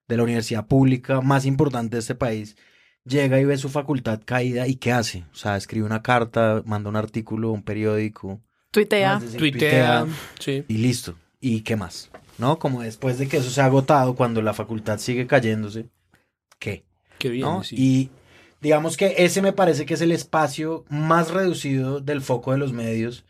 de 0.08 0.16
la 0.16 0.22
universidad 0.22 0.66
pública 0.66 1.20
más 1.20 1.44
importante 1.46 1.96
de 1.96 2.00
este 2.00 2.14
país, 2.14 2.56
llega 3.04 3.40
y 3.40 3.44
ve 3.44 3.56
su 3.58 3.68
facultad 3.68 4.20
caída 4.24 4.66
y 4.66 4.76
¿qué 4.76 4.92
hace? 4.92 5.24
O 5.32 5.36
sea, 5.36 5.56
escribe 5.56 5.86
una 5.86 6.02
carta, 6.02 6.62
manda 6.64 6.90
un 6.90 6.96
artículo, 6.96 7.52
un 7.52 7.62
periódico. 7.62 8.40
Tuitea. 8.70 9.20
tuitea, 9.36 10.06
sí. 10.38 10.64
Y 10.68 10.78
listo. 10.78 11.16
¿Y 11.40 11.60
qué 11.60 11.76
más? 11.76 12.10
¿No? 12.36 12.58
Como 12.58 12.82
después 12.82 13.18
de 13.18 13.28
que 13.28 13.38
eso 13.38 13.50
se 13.50 13.60
ha 13.60 13.66
agotado, 13.66 14.14
cuando 14.14 14.42
la 14.42 14.54
facultad 14.54 14.98
sigue 14.98 15.26
cayéndose, 15.26 15.86
¿qué? 16.58 16.84
Qué 17.18 17.28
bien. 17.28 17.64
Sí. 17.64 17.76
Y 17.78 18.10
digamos 18.60 18.96
que 18.96 19.14
ese 19.18 19.42
me 19.42 19.52
parece 19.52 19.86
que 19.86 19.94
es 19.94 20.00
el 20.00 20.12
espacio 20.12 20.84
más 20.88 21.30
reducido 21.30 22.00
del 22.00 22.20
foco 22.20 22.52
de 22.52 22.58
los 22.58 22.72
medios 22.72 23.24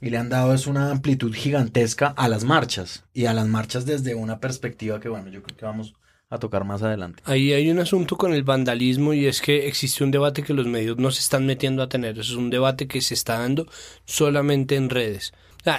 y 0.00 0.10
le 0.10 0.18
han 0.18 0.28
dado 0.28 0.52
es 0.52 0.66
una 0.66 0.90
amplitud 0.90 1.32
gigantesca 1.32 2.08
a 2.08 2.28
las 2.28 2.44
marchas 2.44 3.04
y 3.12 3.26
a 3.26 3.32
las 3.32 3.46
marchas 3.46 3.86
desde 3.86 4.14
una 4.14 4.38
perspectiva 4.38 5.00
que 5.00 5.08
bueno, 5.08 5.28
yo 5.28 5.42
creo 5.42 5.56
que 5.56 5.64
vamos 5.64 5.94
a 6.34 6.38
tocar 6.38 6.64
más 6.64 6.82
adelante. 6.82 7.22
Ahí 7.24 7.52
hay 7.52 7.70
un 7.70 7.78
asunto 7.78 8.16
con 8.16 8.34
el 8.34 8.42
vandalismo 8.42 9.14
y 9.14 9.26
es 9.26 9.40
que 9.40 9.66
existe 9.66 10.04
un 10.04 10.10
debate 10.10 10.42
que 10.42 10.54
los 10.54 10.66
medios 10.66 10.98
no 10.98 11.10
se 11.10 11.20
están 11.20 11.46
metiendo 11.46 11.82
a 11.82 11.88
tener. 11.88 12.18
Es 12.18 12.30
un 12.32 12.50
debate 12.50 12.86
que 12.86 13.00
se 13.00 13.14
está 13.14 13.38
dando 13.38 13.66
solamente 14.04 14.76
en 14.76 14.90
redes. 14.90 15.32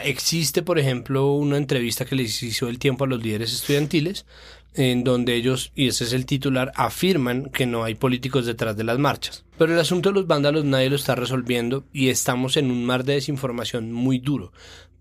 existe, 0.04 0.64
por 0.64 0.80
ejemplo, 0.80 1.34
una 1.34 1.58
entrevista 1.58 2.06
que 2.06 2.16
les 2.16 2.42
hizo 2.42 2.68
el 2.68 2.80
tiempo 2.80 3.04
a 3.04 3.08
los 3.08 3.22
líderes 3.22 3.54
estudiantiles, 3.54 4.26
en 4.74 5.04
donde 5.04 5.36
ellos, 5.36 5.72
y 5.76 5.88
ese 5.88 6.04
es 6.04 6.14
el 6.14 6.26
titular, 6.26 6.72
afirman 6.76 7.46
que 7.46 7.66
no 7.66 7.84
hay 7.84 7.96
políticos 7.96 8.46
detrás 8.46 8.76
de 8.76 8.84
las 8.84 9.00
marchas. 9.00 9.46
Pero 9.58 9.74
el 9.74 9.80
asunto 9.80 10.10
de 10.10 10.16
los 10.16 10.28
vándalos 10.28 10.66
nadie 10.66 10.90
lo 10.90 10.96
está 10.96 11.16
resolviendo 11.16 11.86
y 11.94 12.10
estamos 12.10 12.58
en 12.58 12.72
un 12.72 12.86
mar 12.86 13.04
de 13.04 13.14
desinformación 13.14 13.92
muy 13.92 14.20
duro, 14.20 14.52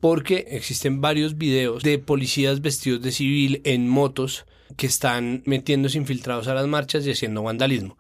porque 0.01 0.47
existen 0.51 1.01
varios 1.01 1.39
videos 1.39 1.83
de 1.83 1.99
policías 1.99 2.61
vestidos 2.61 3.03
de 3.03 3.11
civil 3.11 3.63
en 3.65 3.89
motos 3.89 4.47
que 4.77 4.87
están 4.87 5.43
metiéndose 5.47 5.99
infiltrados 5.99 6.49
a 6.49 6.55
las 6.55 6.67
marchas 6.67 7.07
y 7.07 7.11
haciendo 7.11 7.43
vandalismo. 7.43 7.97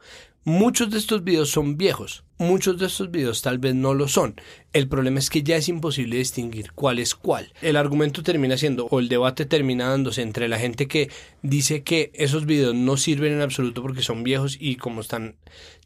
Muchos 0.47 0.90
de 0.90 0.99
estos 0.99 1.25
videos 1.25 1.49
son 1.49 1.78
viejos, 1.78 2.23
muchos 2.37 2.78
de 2.78 2.85
estos 2.85 3.11
videos 3.11 3.40
tal 3.40 3.59
vez 3.59 3.75
no 3.75 3.95
lo 3.95 4.09
son. 4.09 4.38
El 4.75 4.88
problema 4.88 5.19
es 5.19 5.31
que 5.31 5.43
ya 5.43 5.57
es 5.57 5.71
imposible 5.71 6.19
distinguir 6.19 6.73
cuál 6.73 6.99
es 6.99 7.14
cuál. 7.14 7.50
El 7.62 7.76
argumento 7.76 8.23
termina 8.23 8.59
siendo, 8.59 8.85
o 8.90 9.00
el 9.00 9.09
debate 9.09 9.47
termina 9.47 9.88
dándose 9.88 10.21
entre 10.21 10.49
la 10.49 10.59
gente 10.59 10.87
que 10.87 11.09
dice 11.40 11.83
que 11.83 12.11
esos 12.12 12.45
videos 12.45 12.75
no 12.75 12.99
sirven 12.99 13.33
en 13.33 13.40
absoluto 13.40 13.81
porque 13.81 14.02
son 14.02 14.23
viejos 14.23 14.59
y 14.61 14.76
como 14.76 15.00
están 15.00 15.37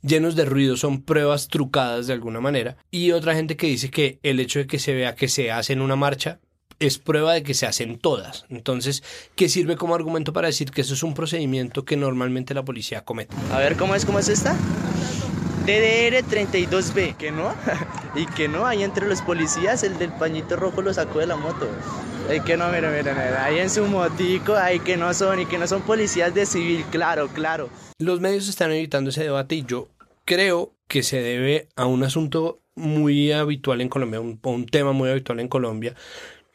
llenos 0.03 0.35
de 0.35 0.45
ruido 0.45 0.77
son 0.77 1.03
pruebas 1.03 1.47
trucadas 1.47 2.09
de 2.09 2.15
alguna 2.15 2.41
manera, 2.41 2.79
y 2.91 3.13
otra 3.13 3.37
gente 3.37 3.57
que 3.57 3.69
dice 3.69 3.91
que 3.91 4.19
el 4.25 4.41
hecho 4.41 4.59
de 4.59 4.67
que 4.67 4.81
se 4.81 4.93
vea 4.93 5.15
que 5.15 5.29
se 5.29 5.53
hace 5.53 5.73
en 5.73 5.83
una 5.83 5.95
marcha 5.95 6.41
es 6.81 6.99
prueba 6.99 7.35
de 7.35 7.43
que 7.43 7.55
se 7.55 7.67
hacen 7.67 7.99
todas. 7.99 8.45
Entonces, 8.49 9.03
¿qué 9.35 9.49
sirve 9.49 9.77
como 9.77 9.95
argumento 9.95 10.33
para 10.33 10.49
decir 10.49 10.71
que 10.71 10.83
eso 10.83 10.95
es 10.95 11.03
un 11.03 11.15
procedimiento 11.15 11.85
que 11.85 11.97
normalmente 11.97 12.55
la 12.55 12.65
policía 12.65 13.05
comete? 13.05 13.35
A 13.53 13.59
ver, 13.59 13.77
¿cómo 13.77 13.95
es? 13.95 14.05
¿Cómo 14.05 14.19
es 14.19 14.29
esta? 14.29 14.57
DDR 15.67 16.25
32B, 16.25 17.17
¿que 17.17 17.31
no? 17.31 17.55
y 18.15 18.25
que 18.27 18.49
no, 18.49 18.65
ahí 18.65 18.83
entre 18.83 19.07
los 19.07 19.21
policías 19.21 19.83
el 19.83 19.99
del 19.99 20.13
pañito 20.13 20.57
rojo 20.57 20.81
lo 20.81 20.95
sacó 20.95 21.19
de 21.19 21.27
la 21.27 21.37
moto. 21.37 21.69
Ay, 22.31 22.41
que 22.41 22.57
no, 22.57 22.69
mira, 22.71 22.91
mira, 22.91 23.13
mira, 23.13 23.45
ahí 23.45 23.59
en 23.59 23.71
su 23.71 23.85
motico, 23.87 24.55
ahí 24.55 24.81
que 24.81 24.97
no 24.97 25.13
son 25.15 25.41
y 25.41 25.47
que 25.47 25.59
no 25.59 25.67
son 25.67 25.83
policías 25.83 26.35
de 26.35 26.47
civil, 26.47 26.85
claro, 26.91 27.29
claro. 27.29 27.69
Los 27.99 28.21
medios 28.21 28.49
están 28.49 28.73
evitando 28.73 29.11
ese 29.11 29.25
debate 29.25 29.57
y 29.57 29.65
yo 29.65 29.89
creo 30.25 30.73
que 30.87 31.03
se 31.03 31.21
debe 31.21 31.69
a 31.77 31.87
un 31.87 32.03
asunto 32.03 32.61
muy 32.75 33.33
habitual 33.33 33.81
en 33.81 33.89
Colombia, 33.89 34.21
un, 34.21 34.39
un 34.43 34.67
tema 34.67 34.93
muy 34.93 35.11
habitual 35.11 35.41
en 35.41 35.49
Colombia, 35.49 35.95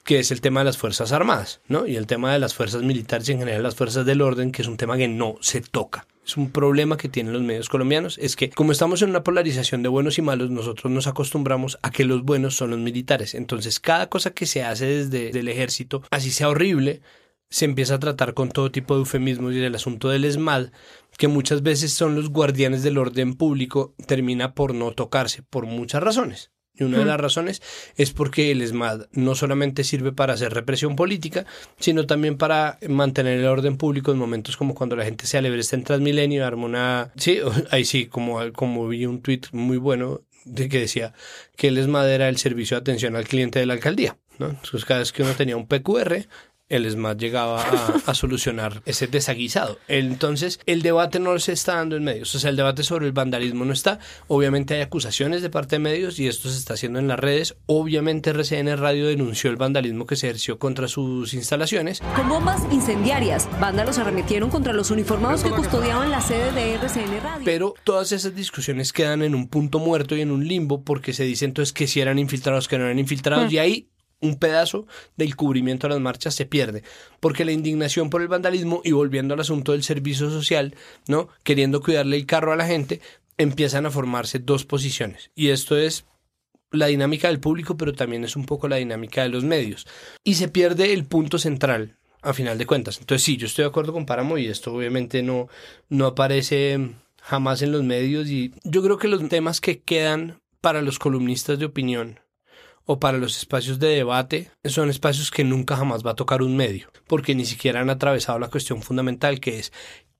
que 0.03 0.19
es 0.19 0.31
el 0.31 0.41
tema 0.41 0.61
de 0.61 0.65
las 0.65 0.77
Fuerzas 0.77 1.11
Armadas, 1.11 1.61
¿no? 1.67 1.87
Y 1.87 1.95
el 1.95 2.07
tema 2.07 2.33
de 2.33 2.39
las 2.39 2.53
fuerzas 2.53 2.83
militares 2.83 3.27
y 3.29 3.31
en 3.31 3.39
general 3.39 3.63
las 3.63 3.75
fuerzas 3.75 4.05
del 4.05 4.21
orden, 4.21 4.51
que 4.51 4.61
es 4.61 4.67
un 4.67 4.77
tema 4.77 4.97
que 4.97 5.07
no 5.07 5.35
se 5.41 5.61
toca. 5.61 6.07
Es 6.25 6.37
un 6.37 6.51
problema 6.51 6.97
que 6.97 7.09
tienen 7.09 7.33
los 7.33 7.41
medios 7.41 7.69
colombianos, 7.69 8.17
es 8.17 8.35
que 8.35 8.49
como 8.49 8.71
estamos 8.71 9.01
en 9.01 9.09
una 9.09 9.23
polarización 9.23 9.83
de 9.83 9.89
buenos 9.89 10.17
y 10.17 10.21
malos, 10.21 10.49
nosotros 10.51 10.91
nos 10.91 11.07
acostumbramos 11.07 11.77
a 11.81 11.91
que 11.91 12.05
los 12.05 12.23
buenos 12.23 12.55
son 12.55 12.71
los 12.71 12.79
militares. 12.79 13.35
Entonces, 13.35 13.79
cada 13.79 14.07
cosa 14.07 14.31
que 14.31 14.45
se 14.45 14.63
hace 14.63 14.85
desde 14.85 15.37
el 15.37 15.47
ejército, 15.47 16.03
así 16.11 16.31
sea 16.31 16.49
horrible, 16.49 17.01
se 17.49 17.65
empieza 17.65 17.95
a 17.95 17.99
tratar 17.99 18.33
con 18.33 18.49
todo 18.49 18.71
tipo 18.71 18.95
de 18.95 19.01
eufemismos 19.01 19.53
y 19.53 19.59
el 19.59 19.75
asunto 19.75 20.09
del 20.09 20.25
ESMAD, 20.25 20.71
que 21.17 21.27
muchas 21.27 21.61
veces 21.61 21.93
son 21.93 22.15
los 22.15 22.29
guardianes 22.29 22.83
del 22.83 22.97
orden 22.97 23.35
público, 23.35 23.93
termina 24.07 24.55
por 24.55 24.73
no 24.73 24.91
tocarse 24.91 25.43
por 25.43 25.65
muchas 25.65 26.01
razones. 26.01 26.52
Y 26.75 26.83
una 26.83 26.99
de 26.99 27.05
las 27.05 27.19
razones 27.19 27.61
es 27.97 28.11
porque 28.11 28.51
el 28.51 28.61
ESMAD 28.61 29.05
no 29.11 29.35
solamente 29.35 29.83
sirve 29.83 30.11
para 30.11 30.33
hacer 30.33 30.53
represión 30.53 30.95
política, 30.95 31.45
sino 31.79 32.07
también 32.07 32.37
para 32.37 32.79
mantener 32.89 33.39
el 33.39 33.45
orden 33.45 33.77
público 33.77 34.11
en 34.11 34.17
momentos 34.17 34.57
como 34.57 34.73
cuando 34.73 34.95
la 34.95 35.05
gente 35.05 35.27
se 35.27 35.37
está 35.37 35.75
en 35.75 35.83
Transmilenio, 35.83 36.45
arma 36.45 36.65
una... 36.65 37.11
Sí, 37.15 37.39
ahí 37.69 37.85
sí, 37.85 38.07
como, 38.07 38.39
como 38.53 38.87
vi 38.87 39.05
un 39.05 39.21
tuit 39.21 39.47
muy 39.51 39.77
bueno 39.77 40.21
de 40.45 40.67
que 40.67 40.79
decía 40.79 41.13
que 41.55 41.67
el 41.67 41.77
ESMAD 41.77 42.09
era 42.11 42.29
el 42.29 42.37
servicio 42.37 42.75
de 42.75 42.81
atención 42.81 43.15
al 43.15 43.27
cliente 43.27 43.59
de 43.59 43.65
la 43.65 43.73
alcaldía. 43.73 44.17
¿no? 44.39 44.47
Entonces 44.47 44.85
cada 44.85 45.01
vez 45.01 45.11
que 45.11 45.23
uno 45.23 45.33
tenía 45.33 45.57
un 45.57 45.67
PQR, 45.67 46.27
el 46.75 46.85
ESMAD 46.85 47.17
llegaba 47.17 47.63
a, 48.05 48.13
solucionar 48.15 48.81
ese 48.85 49.07
desaguisado. 49.07 49.77
Entonces, 49.87 50.59
el 50.65 50.81
debate 50.81 51.19
no 51.19 51.37
se 51.39 51.53
está 51.53 51.75
dando 51.75 51.95
en 51.95 52.03
medios. 52.03 52.33
O 52.35 52.39
sea, 52.39 52.49
el 52.49 52.55
debate 52.55 52.83
sobre 52.83 53.05
el 53.05 53.11
vandalismo 53.11 53.63
no 53.63 53.73
está. 53.73 53.99
Obviamente 54.27 54.73
hay 54.73 54.81
acusaciones 54.81 55.41
de 55.41 55.49
parte 55.49 55.75
de 55.75 55.79
medios 55.79 56.19
y 56.19 56.27
esto 56.27 56.49
se 56.49 56.57
está 56.57 56.73
haciendo 56.73 56.99
en 56.99 57.07
las 57.07 57.19
redes. 57.19 57.55
Obviamente 57.67 58.31
RCN 58.31 58.77
Radio 58.77 59.07
denunció 59.07 59.51
el 59.51 59.57
vandalismo 59.57 60.07
que 60.07 60.15
se 60.15 60.27
ejerció 60.27 60.57
contra 60.57 60.87
sus 60.87 61.33
instalaciones. 61.33 62.01
Con 62.15 62.27
bombas 62.27 62.61
incendiarias, 62.71 63.47
vándalos 63.59 63.99
arremetieron 63.99 64.49
contra 64.49 64.73
los 64.73 64.89
uniformados 64.89 65.43
que 65.43 65.51
custodiaban 65.51 66.09
la 66.09 66.21
sede 66.21 66.51
de 66.53 66.73
RCN 66.75 67.21
Radio. 67.21 67.45
Pero 67.45 67.75
todas 67.83 68.11
esas 68.11 68.35
discusiones 68.35 68.93
quedan 68.93 69.21
en 69.21 69.35
un 69.35 69.47
punto 69.47 69.79
muerto 69.79 70.15
y 70.15 70.21
en 70.21 70.31
un 70.31 70.47
limbo 70.47 70.83
porque 70.83 71.13
se 71.13 71.23
dice 71.23 71.45
entonces 71.45 71.73
que 71.73 71.87
si 71.87 72.01
eran 72.01 72.17
infiltrados, 72.17 72.67
que 72.67 72.77
no 72.77 72.85
eran 72.85 72.99
infiltrados 72.99 73.51
hmm. 73.51 73.55
y 73.55 73.57
ahí 73.59 73.87
un 74.23 74.35
pedazo 74.35 74.87
del 75.17 75.35
cubrimiento 75.35 75.87
de 75.87 75.93
las 75.93 76.01
marchas 76.01 76.33
se 76.33 76.45
pierde, 76.45 76.83
porque 77.19 77.45
la 77.45 77.51
indignación 77.51 78.09
por 78.09 78.21
el 78.21 78.29
vandalismo 78.29 78.81
y 78.83 78.93
volviendo 78.93 79.33
al 79.33 79.41
asunto 79.41 79.73
del 79.73 79.83
servicio 79.83 80.29
social, 80.29 80.75
¿no? 81.07 81.27
Queriendo 81.43 81.81
cuidarle 81.81 82.15
el 82.15 82.25
carro 82.25 82.53
a 82.53 82.55
la 82.55 82.65
gente, 82.65 83.01
empiezan 83.37 83.85
a 83.85 83.91
formarse 83.91 84.39
dos 84.39 84.65
posiciones. 84.65 85.29
Y 85.35 85.49
esto 85.49 85.77
es 85.77 86.05
la 86.71 86.87
dinámica 86.87 87.27
del 87.27 87.39
público, 87.39 87.77
pero 87.77 87.93
también 87.93 88.23
es 88.23 88.35
un 88.35 88.45
poco 88.45 88.67
la 88.67 88.77
dinámica 88.77 89.21
de 89.23 89.29
los 89.29 89.43
medios. 89.43 89.85
Y 90.23 90.35
se 90.35 90.47
pierde 90.47 90.93
el 90.93 91.05
punto 91.05 91.37
central, 91.37 91.97
a 92.21 92.33
final 92.33 92.57
de 92.57 92.65
cuentas. 92.65 92.97
Entonces 92.99 93.23
sí, 93.23 93.37
yo 93.37 93.45
estoy 93.45 93.63
de 93.63 93.69
acuerdo 93.69 93.93
con 93.93 94.05
Páramo 94.05 94.37
y 94.37 94.47
esto 94.47 94.73
obviamente 94.73 95.21
no, 95.21 95.49
no 95.89 96.07
aparece 96.07 96.79
jamás 97.21 97.61
en 97.61 97.71
los 97.71 97.83
medios 97.83 98.29
y 98.29 98.53
yo 98.63 98.81
creo 98.81 98.97
que 98.97 99.07
los 99.07 99.27
temas 99.29 99.61
que 99.61 99.81
quedan 99.81 100.39
para 100.61 100.81
los 100.81 100.97
columnistas 100.97 101.59
de 101.59 101.65
opinión 101.65 102.19
o 102.85 102.99
para 102.99 103.17
los 103.17 103.37
espacios 103.37 103.79
de 103.79 103.87
debate 103.87 104.51
son 104.65 104.89
espacios 104.89 105.31
que 105.31 105.43
nunca 105.43 105.75
jamás 105.75 106.05
va 106.05 106.11
a 106.11 106.15
tocar 106.15 106.41
un 106.41 106.55
medio, 106.55 106.89
porque 107.07 107.35
ni 107.35 107.45
siquiera 107.45 107.81
han 107.81 107.89
atravesado 107.89 108.39
la 108.39 108.49
cuestión 108.49 108.81
fundamental 108.81 109.39
que 109.39 109.59
es 109.59 109.71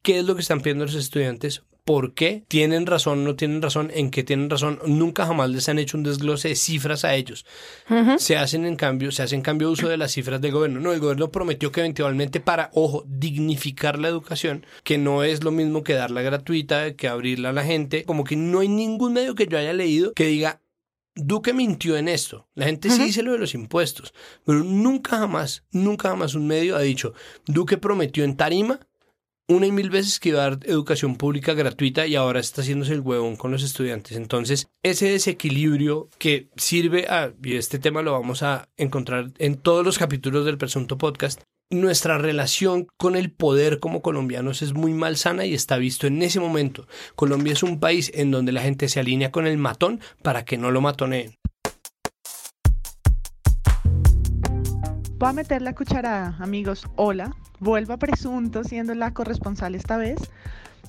qué 0.01 0.19
es 0.19 0.25
lo 0.25 0.35
que 0.35 0.41
están 0.41 0.61
pidiendo 0.61 0.85
los 0.85 0.95
estudiantes, 0.95 1.63
por 1.85 2.13
qué 2.13 2.43
tienen 2.47 2.85
razón, 2.85 3.23
no 3.23 3.35
tienen 3.35 3.61
razón, 3.61 3.91
en 3.93 4.09
qué 4.09 4.23
tienen 4.23 4.49
razón, 4.49 4.79
nunca 4.85 5.25
jamás 5.25 5.49
les 5.49 5.67
han 5.67 5.79
hecho 5.79 5.97
un 5.97 6.03
desglose 6.03 6.49
de 6.49 6.55
cifras 6.55 7.03
a 7.03 7.15
ellos. 7.15 7.45
Se 8.17 8.37
hacen 8.37 8.65
en 8.65 8.75
cambio, 8.75 9.11
se 9.11 9.23
hacen 9.23 9.39
en 9.39 9.43
cambio 9.43 9.69
uso 9.69 9.89
de 9.89 9.97
las 9.97 10.13
cifras 10.13 10.39
del 10.39 10.51
gobierno. 10.51 10.79
No, 10.79 10.93
el 10.93 10.99
gobierno 10.99 11.31
prometió 11.31 11.71
que 11.71 11.81
eventualmente 11.81 12.39
para, 12.39 12.69
ojo, 12.73 13.03
dignificar 13.07 13.99
la 13.99 14.07
educación, 14.07 14.65
que 14.83 14.97
no 14.97 15.23
es 15.23 15.43
lo 15.43 15.51
mismo 15.51 15.83
que 15.83 15.93
darla 15.93 16.21
gratuita, 16.21 16.93
que 16.93 17.07
abrirla 17.07 17.49
a 17.49 17.53
la 17.53 17.63
gente, 17.63 18.03
como 18.05 18.23
que 18.23 18.35
no 18.35 18.59
hay 18.59 18.69
ningún 18.69 19.13
medio 19.13 19.35
que 19.35 19.47
yo 19.47 19.57
haya 19.57 19.73
leído 19.73 20.13
que 20.13 20.25
diga 20.25 20.61
Duque 21.15 21.53
mintió 21.53 21.95
en 21.97 22.07
esto. 22.07 22.47
La 22.55 22.65
gente 22.65 22.89
sí 22.89 23.03
dice 23.03 23.23
lo 23.23 23.33
de 23.33 23.37
los 23.37 23.53
impuestos, 23.53 24.13
pero 24.45 24.63
nunca 24.63 25.17
jamás, 25.17 25.63
nunca 25.71 26.09
jamás 26.09 26.33
un 26.33 26.47
medio 26.47 26.75
ha 26.75 26.81
dicho, 26.81 27.13
Duque 27.45 27.77
prometió 27.77 28.23
en 28.23 28.35
tarima 28.35 28.79
una 29.47 29.67
y 29.67 29.71
mil 29.71 29.89
veces 29.89 30.19
que 30.19 30.29
iba 30.29 30.39
a 30.39 30.49
dar 30.49 30.59
educación 30.63 31.17
pública 31.17 31.53
gratuita 31.53 32.07
y 32.07 32.15
ahora 32.15 32.39
está 32.39 32.61
haciéndose 32.61 32.93
el 32.93 33.01
huevón 33.01 33.35
con 33.35 33.51
los 33.51 33.63
estudiantes. 33.63 34.17
Entonces, 34.17 34.67
ese 34.83 35.09
desequilibrio 35.09 36.09
que 36.17 36.49
sirve 36.55 37.07
a, 37.07 37.33
y 37.43 37.55
este 37.55 37.79
tema 37.79 38.01
lo 38.01 38.13
vamos 38.13 38.41
a 38.41 38.69
encontrar 38.77 39.31
en 39.37 39.55
todos 39.55 39.85
los 39.85 39.97
capítulos 39.97 40.45
del 40.45 40.57
Presunto 40.57 40.97
Podcast, 40.97 41.41
nuestra 41.75 42.17
relación 42.17 42.87
con 42.97 43.15
el 43.15 43.31
poder 43.31 43.79
como 43.79 44.01
colombianos 44.01 44.61
es 44.61 44.73
muy 44.73 44.93
malsana 44.93 45.45
y 45.45 45.53
está 45.53 45.77
visto 45.77 46.07
en 46.07 46.21
ese 46.21 46.39
momento. 46.39 46.87
Colombia 47.15 47.53
es 47.53 47.63
un 47.63 47.79
país 47.79 48.11
en 48.13 48.31
donde 48.31 48.51
la 48.51 48.61
gente 48.61 48.89
se 48.89 48.99
alinea 48.99 49.31
con 49.31 49.47
el 49.47 49.57
matón 49.57 49.99
para 50.21 50.45
que 50.45 50.57
no 50.57 50.71
lo 50.71 50.81
matoneen. 50.81 51.35
Voy 55.17 55.29
a 55.29 55.33
meter 55.33 55.61
la 55.61 55.73
cucharada, 55.73 56.35
amigos. 56.39 56.85
Hola, 56.97 57.33
vuelvo 57.59 57.93
a 57.93 57.97
Presunto 57.97 58.63
siendo 58.65 58.93
la 58.93 59.13
corresponsal 59.13 59.73
esta 59.73 59.95
vez. 59.95 60.19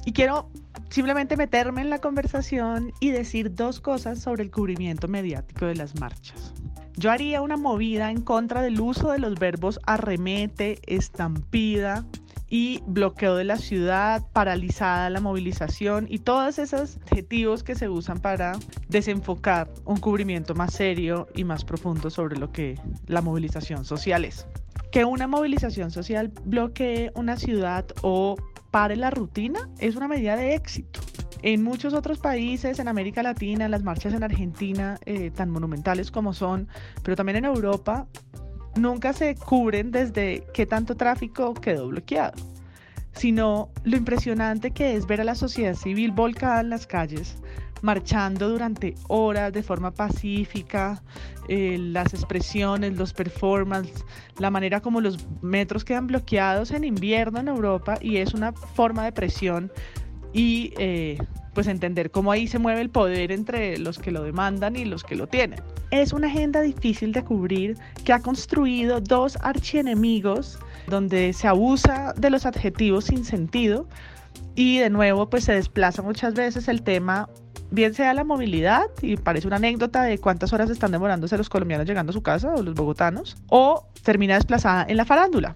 Y 0.05 0.13
quiero 0.13 0.51
simplemente 0.91 1.37
meterme 1.37 1.83
en 1.83 1.91
la 1.91 2.01
conversación 2.01 2.93
y 3.01 3.11
decir 3.11 3.55
dos 3.55 3.81
cosas 3.81 4.21
sobre 4.21 4.43
el 4.43 4.51
cubrimiento 4.51 5.07
mediático 5.09 5.67
de 5.67 5.77
las 5.77 5.99
marchas. 6.01 6.53
Yo 6.97 7.11
haría 7.11 7.43
una 7.43 7.57
movida 7.57 8.11
en 8.11 8.21
contra 8.21 8.63
del 8.63 8.81
uso 8.81 9.11
de 9.11 9.19
los 9.19 9.35
verbos 9.35 9.81
arremete, 9.85 10.79
estampida 10.87 12.07
y 12.49 12.83
bloqueo 12.87 13.35
de 13.35 13.43
la 13.43 13.57
ciudad, 13.57 14.23
paralizada 14.33 15.11
la 15.11 15.21
movilización 15.21 16.07
y 16.09 16.21
todos 16.21 16.61
esos 16.61 16.99
adjetivos 16.99 17.65
que 17.65 17.75
se 17.75 17.89
usan 17.89 18.21
para 18.21 18.53
desenfocar 18.89 19.69
un 19.85 19.97
cubrimiento 19.97 20.55
más 20.55 20.73
serio 20.73 21.27
y 21.35 21.43
más 21.43 21.65
profundo 21.65 22.11
sobre 22.11 22.39
lo 22.39 22.53
que 22.53 22.79
la 23.09 23.23
movilización 23.23 23.85
social 23.85 24.25
es. 24.25 24.47
Que 24.93 25.05
una 25.05 25.27
movilización 25.27 25.91
social 25.91 26.31
bloquee 26.45 27.11
una 27.17 27.37
ciudad 27.37 27.87
o 28.03 28.37
pare 28.71 28.95
la 28.95 29.11
rutina 29.11 29.69
es 29.79 29.97
una 29.97 30.07
medida 30.07 30.37
de 30.37 30.55
éxito. 30.55 31.01
En 31.47 31.63
muchos 31.63 31.93
otros 31.93 32.21
países, 32.21 32.79
en 32.79 32.89
América 32.89 33.23
Latina, 33.23 33.69
las 33.69 33.83
marchas 33.83 34.15
en 34.15 34.25
Argentina, 34.25 34.99
eh, 35.05 35.31
tan 35.31 35.51
monumentales 35.51 36.11
como 36.11 36.33
son, 36.33 36.69
pero 37.03 37.17
también 37.17 37.37
en 37.37 37.45
Europa, 37.45 38.07
nunca 38.77 39.13
se 39.13 39.35
cubren 39.35 39.91
desde 39.91 40.47
qué 40.55 40.65
tanto 40.65 40.97
tráfico 40.97 41.53
quedó 41.53 41.89
bloqueado, 41.89 42.33
sino 43.13 43.69
lo 43.85 43.99
impresionante 43.99 44.71
que 44.71 44.97
es 44.97 45.07
ver 45.07 45.21
a 45.21 45.25
la 45.25 45.35
sociedad 45.35 45.75
civil 45.75 46.13
volcada 46.13 46.63
en 46.63 46.71
las 46.71 46.87
calles, 46.87 47.37
marchando 47.83 48.49
durante 48.49 48.95
horas 49.09 49.53
de 49.53 49.63
forma 49.63 49.91
pacífica, 49.91 51.03
eh, 51.51 51.77
las 51.79 52.15
expresiones, 52.15 52.97
los 52.97 53.13
performances, 53.13 54.03
la 54.39 54.51
manera 54.51 54.81
como 54.81 55.03
los 55.03 55.27
metros 55.43 55.85
quedan 55.85 56.07
bloqueados 56.07 56.71
en 56.71 56.85
invierno 56.85 57.39
en 57.39 57.49
Europa 57.49 57.99
y 58.01 58.17
es 58.17 58.33
una 58.33 58.55
forma 58.55 59.05
de 59.05 59.13
presión 59.13 59.71
y 60.35 60.75
eh, 60.77 61.17
pues 61.55 61.69
entender 61.69 62.11
cómo 62.11 62.33
ahí 62.33 62.47
se 62.47 62.59
mueve 62.59 62.83
el 62.83 62.91
poder 62.91 63.33
entre 63.33 63.79
los 63.79 63.99
que 63.99 64.11
lo 64.11 64.23
demandan 64.23 64.77
y 64.77 64.85
los 64.85 65.05
que 65.05 65.15
lo 65.15 65.27
tienen. 65.27 65.63
Es 65.91 66.13
una 66.13 66.27
agenda 66.27 66.61
difícil 66.61 67.13
de 67.13 67.23
cubrir 67.23 67.79
que 68.05 68.13
ha 68.13 68.21
construido 68.21 69.01
dos 69.01 69.39
archienemigos 69.41 70.59
donde 70.89 71.33
se 71.33 71.49
abusa 71.49 72.13
de 72.17 72.29
los 72.29 72.45
adjetivos 72.45 73.07
sin 73.07 73.25
sentido 73.25 73.89
y 74.57 74.79
de 74.79 74.91
nuevo 74.91 75.31
pues 75.31 75.45
se 75.45 75.53
desplaza 75.53 76.03
muchas 76.03 76.35
veces 76.35 76.69
el 76.69 76.83
tema 76.83 77.29
bien 77.71 77.93
sea 77.93 78.15
la 78.15 78.25
movilidad, 78.25 78.85
y 79.03 79.17
parece 79.17 79.47
una 79.47 79.57
anécdota 79.57 80.03
de 80.03 80.19
cuántas 80.19 80.53
horas 80.53 80.71
están 80.71 80.93
demorándose 80.93 81.37
los 81.37 81.49
colombianos 81.49 81.87
llegando 81.87 82.11
a 82.11 82.13
su 82.13 82.23
casa 82.23 82.55
o 82.55 82.63
los 82.63 82.75
bogotanos, 82.75 83.37
o 83.49 83.89
termina 84.03 84.35
desplazada 84.35 84.87
en 84.89 84.97
la 84.97 85.05
farándula. 85.05 85.55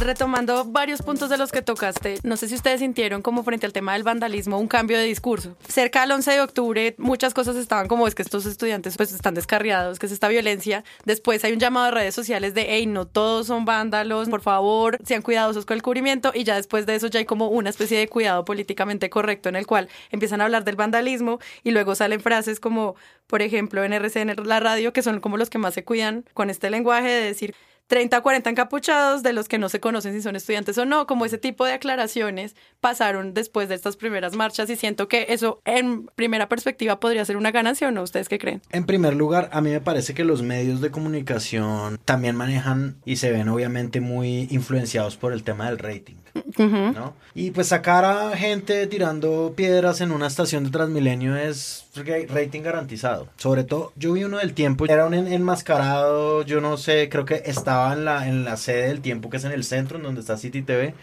Retomando 0.00 0.64
varios 0.64 1.02
puntos 1.02 1.30
de 1.30 1.38
los 1.38 1.52
que 1.52 1.62
tocaste, 1.62 2.18
no 2.22 2.36
sé 2.36 2.48
si 2.48 2.54
ustedes 2.54 2.80
sintieron 2.80 3.22
como 3.22 3.42
frente 3.42 3.66
al 3.66 3.72
tema 3.72 3.92
del 3.94 4.02
vandalismo 4.02 4.58
un 4.58 4.68
cambio 4.68 4.98
de 4.98 5.04
discurso. 5.04 5.56
Cerca 5.68 6.02
del 6.02 6.12
11 6.12 6.32
de 6.32 6.40
octubre 6.40 6.94
muchas 6.98 7.34
cosas 7.34 7.56
estaban 7.56 7.88
como 7.88 8.06
es 8.06 8.14
que 8.14 8.22
estos 8.22 8.46
estudiantes 8.46 8.96
pues 8.96 9.12
están 9.12 9.34
descarriados, 9.34 9.98
que 9.98 10.06
es 10.06 10.12
esta 10.12 10.28
violencia. 10.28 10.84
Después 11.04 11.44
hay 11.44 11.52
un 11.52 11.58
llamado 11.58 11.86
de 11.86 11.92
redes 11.92 12.14
sociales 12.14 12.54
de, 12.54 12.66
hey, 12.68 12.86
no 12.86 13.06
todos 13.06 13.46
son 13.46 13.64
vándalos, 13.64 14.28
por 14.28 14.40
favor, 14.40 14.98
sean 15.04 15.22
cuidadosos 15.22 15.66
con 15.66 15.76
el 15.76 15.82
cubrimiento 15.82 16.32
y 16.34 16.44
ya 16.44 16.56
después 16.56 16.86
de 16.86 16.94
eso 16.94 17.06
ya 17.08 17.18
hay 17.18 17.24
como 17.24 17.48
una 17.48 17.70
especie 17.70 17.98
de 17.98 18.08
cuidado 18.08 18.44
políticamente 18.44 19.10
correcto 19.10 19.48
en 19.48 19.56
el 19.56 19.66
cual 19.66 19.88
empiezan 20.10 20.40
a 20.40 20.44
hablar 20.44 20.64
del 20.64 20.76
vandalismo 20.76 21.38
y 21.62 21.70
luego 21.70 21.94
salen 21.94 22.20
frases 22.20 22.60
como, 22.60 22.96
por 23.26 23.42
ejemplo, 23.42 23.84
en 23.84 23.92
RCN, 23.92 24.34
la 24.44 24.60
radio, 24.60 24.92
que 24.92 25.02
son 25.02 25.20
como 25.20 25.36
los 25.36 25.50
que 25.50 25.58
más 25.58 25.74
se 25.74 25.84
cuidan 25.84 26.24
con 26.34 26.50
este 26.50 26.70
lenguaje 26.70 27.08
de 27.08 27.24
decir 27.24 27.54
30 27.86 28.16
a 28.16 28.20
40 28.22 28.50
encapuchados 28.50 29.22
de 29.22 29.32
los 29.32 29.48
que 29.48 29.58
no 29.58 29.68
se 29.68 29.80
conocen 29.80 30.14
si 30.14 30.22
son 30.22 30.36
estudiantes 30.36 30.78
o 30.78 30.84
no, 30.84 31.06
como 31.06 31.24
ese 31.26 31.38
tipo 31.38 31.64
de 31.64 31.72
aclaraciones 31.72 32.56
pasaron 32.80 33.34
después 33.34 33.68
de 33.68 33.74
estas 33.74 33.96
primeras 33.96 34.34
marchas 34.34 34.70
y 34.70 34.76
siento 34.76 35.08
que 35.08 35.26
eso 35.28 35.60
en 35.64 36.06
primera 36.14 36.48
perspectiva 36.48 37.00
podría 37.00 37.24
ser 37.24 37.36
una 37.36 37.50
ganancia 37.50 37.88
o 37.88 37.90
no, 37.90 38.02
¿ustedes 38.02 38.28
qué 38.28 38.38
creen? 38.38 38.62
En 38.70 38.86
primer 38.86 39.14
lugar, 39.14 39.50
a 39.52 39.60
mí 39.60 39.70
me 39.70 39.80
parece 39.80 40.14
que 40.14 40.24
los 40.24 40.42
medios 40.42 40.80
de 40.80 40.90
comunicación 40.90 41.98
también 42.04 42.36
manejan 42.36 42.96
y 43.04 43.16
se 43.16 43.30
ven 43.32 43.48
obviamente 43.48 44.00
muy 44.00 44.48
influenciados 44.50 45.16
por 45.16 45.32
el 45.32 45.42
tema 45.42 45.66
del 45.66 45.78
rating. 45.78 46.23
¿No? 46.58 47.14
Y 47.34 47.50
pues 47.50 47.68
sacar 47.68 48.04
a 48.04 48.36
gente 48.36 48.86
tirando 48.86 49.54
piedras 49.56 50.00
en 50.00 50.12
una 50.12 50.26
estación 50.26 50.64
de 50.64 50.70
Transmilenio 50.70 51.36
es 51.36 51.86
rating 52.28 52.62
garantizado. 52.62 53.28
Sobre 53.36 53.64
todo, 53.64 53.92
yo 53.96 54.12
vi 54.12 54.24
uno 54.24 54.38
del 54.38 54.54
tiempo, 54.54 54.86
era 54.86 55.06
un 55.06 55.14
enmascarado, 55.14 56.42
yo 56.42 56.60
no 56.60 56.76
sé, 56.76 57.08
creo 57.08 57.24
que 57.24 57.42
estaba 57.46 57.92
en 57.92 58.04
la, 58.04 58.28
en 58.28 58.44
la 58.44 58.56
sede 58.56 58.88
del 58.88 59.00
tiempo, 59.00 59.30
que 59.30 59.38
es 59.38 59.44
en 59.44 59.52
el 59.52 59.64
centro, 59.64 59.98
en 59.98 60.04
donde 60.04 60.20
está 60.20 60.36
City 60.36 60.62
TV 60.62 60.94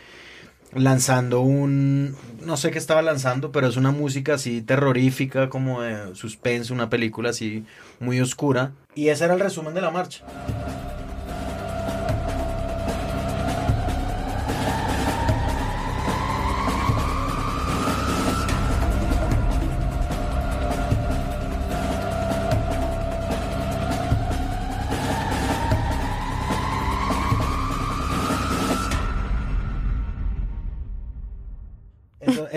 lanzando 0.73 1.41
un 1.41 2.15
no 2.45 2.57
sé 2.57 2.71
qué 2.71 2.77
estaba 2.77 3.01
lanzando, 3.01 3.51
pero 3.51 3.67
es 3.67 3.75
una 3.77 3.91
música 3.91 4.35
así 4.35 4.61
terrorífica 4.61 5.49
como 5.49 5.81
de 5.81 6.15
suspense, 6.15 6.71
una 6.73 6.89
película 6.89 7.31
así 7.31 7.65
muy 7.99 8.21
oscura 8.21 8.71
y 8.95 9.09
ese 9.09 9.25
era 9.25 9.33
el 9.33 9.39
resumen 9.39 9.73
de 9.73 9.81
la 9.81 9.91
marcha. 9.91 10.23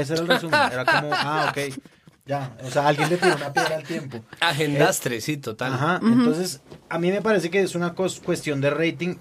Ese 0.05 0.15
era 0.15 0.23
el 0.23 0.29
resumen. 0.29 0.61
Era 0.73 0.85
como, 0.85 1.11
ah, 1.13 1.51
ok. 1.51 1.75
Ya, 2.27 2.57
o 2.63 2.71
sea, 2.71 2.89
alguien 2.89 3.11
le 3.11 3.19
tiró 3.19 3.37
una 3.37 3.53
piedra 3.53 3.77
al 3.77 3.83
tiempo. 3.83 4.25
Agendastre, 4.41 5.21
sí, 5.21 5.37
total. 5.37 5.75
Ajá, 5.75 6.01
entonces 6.03 6.63
a 6.89 6.99
mí 6.99 7.11
me 7.11 7.21
parece 7.21 7.51
que 7.51 7.61
es 7.61 7.75
una 7.75 7.95
cuestión 7.95 8.61
de 8.63 8.71
rating. 8.71 9.17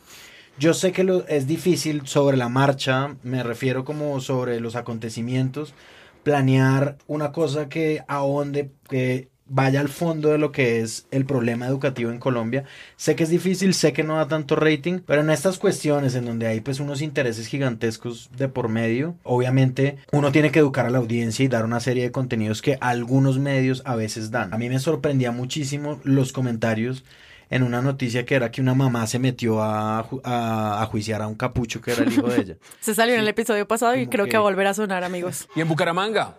Yo 0.58 0.74
sé 0.74 0.92
que 0.92 1.04
lo, 1.04 1.28
es 1.28 1.48
difícil 1.48 2.08
sobre 2.08 2.38
la 2.38 2.48
marcha, 2.48 3.16
me 3.24 3.44
refiero 3.44 3.84
como 3.84 4.22
sobre 4.22 4.60
los 4.62 4.76
acontecimientos, 4.76 5.74
planear 6.24 6.98
una 7.08 7.32
cosa 7.32 7.68
que 7.68 8.06
ahonde, 8.08 8.72
que 8.88 9.33
vaya 9.54 9.82
al 9.82 9.90
fondo 9.90 10.30
de 10.30 10.40
lo 10.40 10.52
que 10.52 10.82
es 10.82 11.06
el 11.12 11.26
problema 11.26 11.68
educativo 11.68 12.10
en 12.10 12.18
Colombia. 12.18 12.64
Sé 12.96 13.16
que 13.16 13.24
es 13.24 13.30
difícil, 13.30 13.76
sé 13.76 13.94
que 13.94 14.04
no 14.04 14.16
da 14.16 14.28
tanto 14.28 14.56
rating, 14.56 15.00
pero 15.06 15.22
en 15.22 15.30
estas 15.30 15.60
cuestiones 15.60 16.16
en 16.16 16.26
donde 16.26 16.48
hay 16.48 16.60
pues 16.62 16.80
unos 16.80 17.02
intereses 17.04 17.46
gigantescos 17.46 18.32
de 18.36 18.48
por 18.48 18.68
medio, 18.68 19.16
obviamente 19.22 19.98
uno 20.12 20.32
tiene 20.32 20.52
que 20.52 20.60
educar 20.60 20.88
a 20.88 20.90
la 20.90 20.98
audiencia 20.98 21.46
y 21.46 21.50
dar 21.50 21.66
una 21.66 21.80
serie 21.80 22.04
de 22.04 22.12
contenidos 22.12 22.64
que 22.64 22.80
algunos 22.82 23.38
medios 23.38 23.84
a 23.86 23.96
veces 23.96 24.32
dan. 24.32 24.54
A 24.54 24.58
mí 24.58 24.70
me 24.70 24.80
sorprendía 24.80 25.32
muchísimo 25.32 26.00
los 26.04 26.34
comentarios 26.34 27.04
en 27.52 27.62
una 27.62 27.84
noticia 27.84 28.26
que 28.26 28.34
era 28.34 28.50
que 28.50 28.62
una 28.62 28.74
mamá 28.74 29.06
se 29.06 29.20
metió 29.20 29.62
a, 29.62 30.00
a, 30.24 30.86
juiciar 30.88 31.22
a 31.22 31.28
un 31.28 31.36
capucho 31.36 31.80
que 31.82 31.92
era 31.92 32.04
el 32.04 32.12
hijo 32.12 32.28
de 32.28 32.42
ella. 32.42 32.56
Se 32.80 32.96
salió 32.96 33.14
en 33.14 33.20
el 33.20 33.28
episodio 33.28 33.68
pasado 33.68 33.96
y 33.96 34.08
creo 34.08 34.26
que... 34.26 34.32
que 34.32 34.38
va 34.38 34.42
a 34.42 34.50
volver 34.50 34.66
a 34.66 34.74
sonar, 34.74 35.04
amigos. 35.04 35.48
Y 35.56 35.62
en 35.62 35.68
Bucaramanga, 35.68 36.36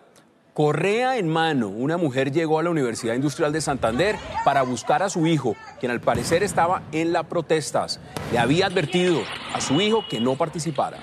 Correa 0.55 1.17
en 1.17 1.27
mano, 1.27 1.67
una 1.67 1.97
mujer 1.97 2.31
llegó 2.31 2.59
a 2.59 2.63
la 2.63 2.69
Universidad 2.69 3.13
Industrial 3.13 3.51
de 3.51 3.59
Santander 3.59 4.15
para 4.45 4.61
buscar 4.61 5.03
a 5.03 5.09
su 5.09 5.27
hijo, 5.27 5.57
quien 5.81 5.91
al 5.91 5.99
parecer 5.99 6.43
estaba 6.43 6.81
en 6.93 7.11
las 7.11 7.25
protestas. 7.25 7.99
Le 8.31 8.39
había 8.39 8.67
advertido 8.67 9.19
a 9.53 9.59
su 9.59 9.81
hijo 9.81 10.05
que 10.09 10.21
no 10.21 10.37
participara. 10.37 10.99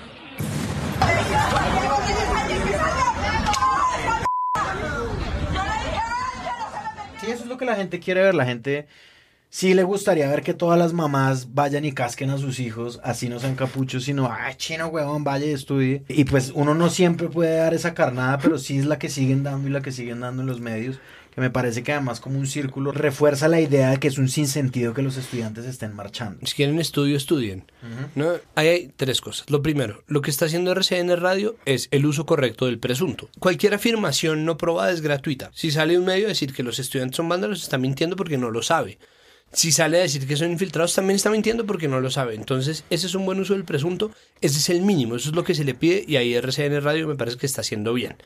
Sí, 7.21 7.29
eso 7.29 7.43
es 7.43 7.45
lo 7.45 7.55
que 7.55 7.65
la 7.65 7.75
gente 7.75 7.99
quiere 7.99 8.23
ver. 8.23 8.33
La 8.33 8.45
gente 8.45 8.87
sí 9.53 9.75
le 9.75 9.83
gustaría 9.83 10.27
ver 10.29 10.41
que 10.41 10.55
todas 10.55 10.79
las 10.79 10.93
mamás 10.93 11.53
vayan 11.53 11.85
y 11.85 11.91
casquen 11.91 12.31
a 12.31 12.39
sus 12.39 12.59
hijos, 12.59 12.99
así 13.03 13.29
no 13.29 13.39
sean 13.39 13.55
capuchos, 13.55 14.03
sino, 14.03 14.27
ay, 14.31 14.55
chino, 14.57 14.87
huevón, 14.87 15.23
vaya 15.23 15.45
y 15.45 15.51
estudie. 15.51 16.03
Y 16.07 16.23
pues 16.23 16.51
uno 16.55 16.73
no 16.73 16.89
siempre 16.89 17.29
puede 17.29 17.57
dar 17.57 17.75
esa 17.75 17.93
carnada, 17.93 18.39
pero 18.39 18.57
sí 18.57 18.79
es 18.79 18.87
la 18.87 18.97
que 18.97 19.09
siguen 19.09 19.43
dando 19.43 19.67
y 19.67 19.71
la 19.71 19.83
que 19.83 19.91
siguen 19.91 20.21
dando 20.21 20.41
en 20.41 20.47
los 20.47 20.59
medios, 20.59 20.97
que 21.35 21.39
me 21.39 21.51
parece 21.51 21.83
que 21.83 21.91
además 21.91 22.19
como 22.19 22.39
un 22.39 22.47
círculo 22.47 22.91
refuerza 22.91 23.47
la 23.47 23.61
idea 23.61 23.91
de 23.91 23.97
que 23.97 24.07
es 24.07 24.17
un 24.17 24.27
sinsentido 24.27 24.95
que 24.95 25.03
los 25.03 25.17
estudiantes 25.17 25.65
estén 25.65 25.93
marchando. 25.95 26.43
Si 26.47 26.55
quieren 26.55 26.79
estudio, 26.79 27.15
estudien. 27.15 27.65
¿no? 28.15 28.31
Ahí 28.55 28.67
hay 28.67 28.91
tres 28.95 29.21
cosas. 29.21 29.47
Lo 29.51 29.61
primero, 29.61 30.03
lo 30.07 30.23
que 30.23 30.31
está 30.31 30.45
haciendo 30.45 30.71
RCN 30.71 31.15
Radio 31.17 31.57
es 31.65 31.89
el 31.91 32.07
uso 32.07 32.25
correcto 32.25 32.65
del 32.65 32.79
presunto. 32.79 33.29
Cualquier 33.37 33.75
afirmación 33.75 34.45
no 34.45 34.57
probada 34.57 34.91
es 34.91 35.01
gratuita. 35.01 35.51
Si 35.53 35.69
sale 35.69 35.95
un 35.95 36.05
medio 36.05 36.25
a 36.25 36.29
decir 36.29 36.53
que 36.53 36.63
los 36.63 36.79
estudiantes 36.79 37.17
son 37.17 37.29
vándalos, 37.29 37.61
está 37.61 37.77
mintiendo 37.77 38.15
porque 38.15 38.39
no 38.39 38.49
lo 38.49 38.63
sabe 38.63 38.97
si 39.53 39.71
sale 39.71 39.99
a 39.99 40.01
decir 40.01 40.27
que 40.27 40.35
son 40.35 40.51
infiltrados, 40.51 40.95
también 40.95 41.15
está 41.15 41.29
mintiendo 41.29 41.65
porque 41.65 41.87
no 41.87 42.01
lo 42.01 42.09
sabe. 42.09 42.35
Entonces, 42.35 42.83
ese 42.89 43.07
es 43.07 43.15
un 43.15 43.25
buen 43.25 43.39
uso 43.39 43.53
del 43.53 43.65
presunto, 43.65 44.11
ese 44.41 44.57
es 44.57 44.69
el 44.69 44.81
mínimo, 44.81 45.15
eso 45.15 45.29
es 45.29 45.35
lo 45.35 45.43
que 45.43 45.55
se 45.55 45.63
le 45.63 45.73
pide 45.75 46.03
y 46.07 46.15
ahí 46.15 46.35
RCN 46.35 46.81
Radio 46.81 47.07
me 47.07 47.15
parece 47.15 47.37
que 47.37 47.45
está 47.45 47.61
haciendo 47.61 47.93
bien. 47.93 48.17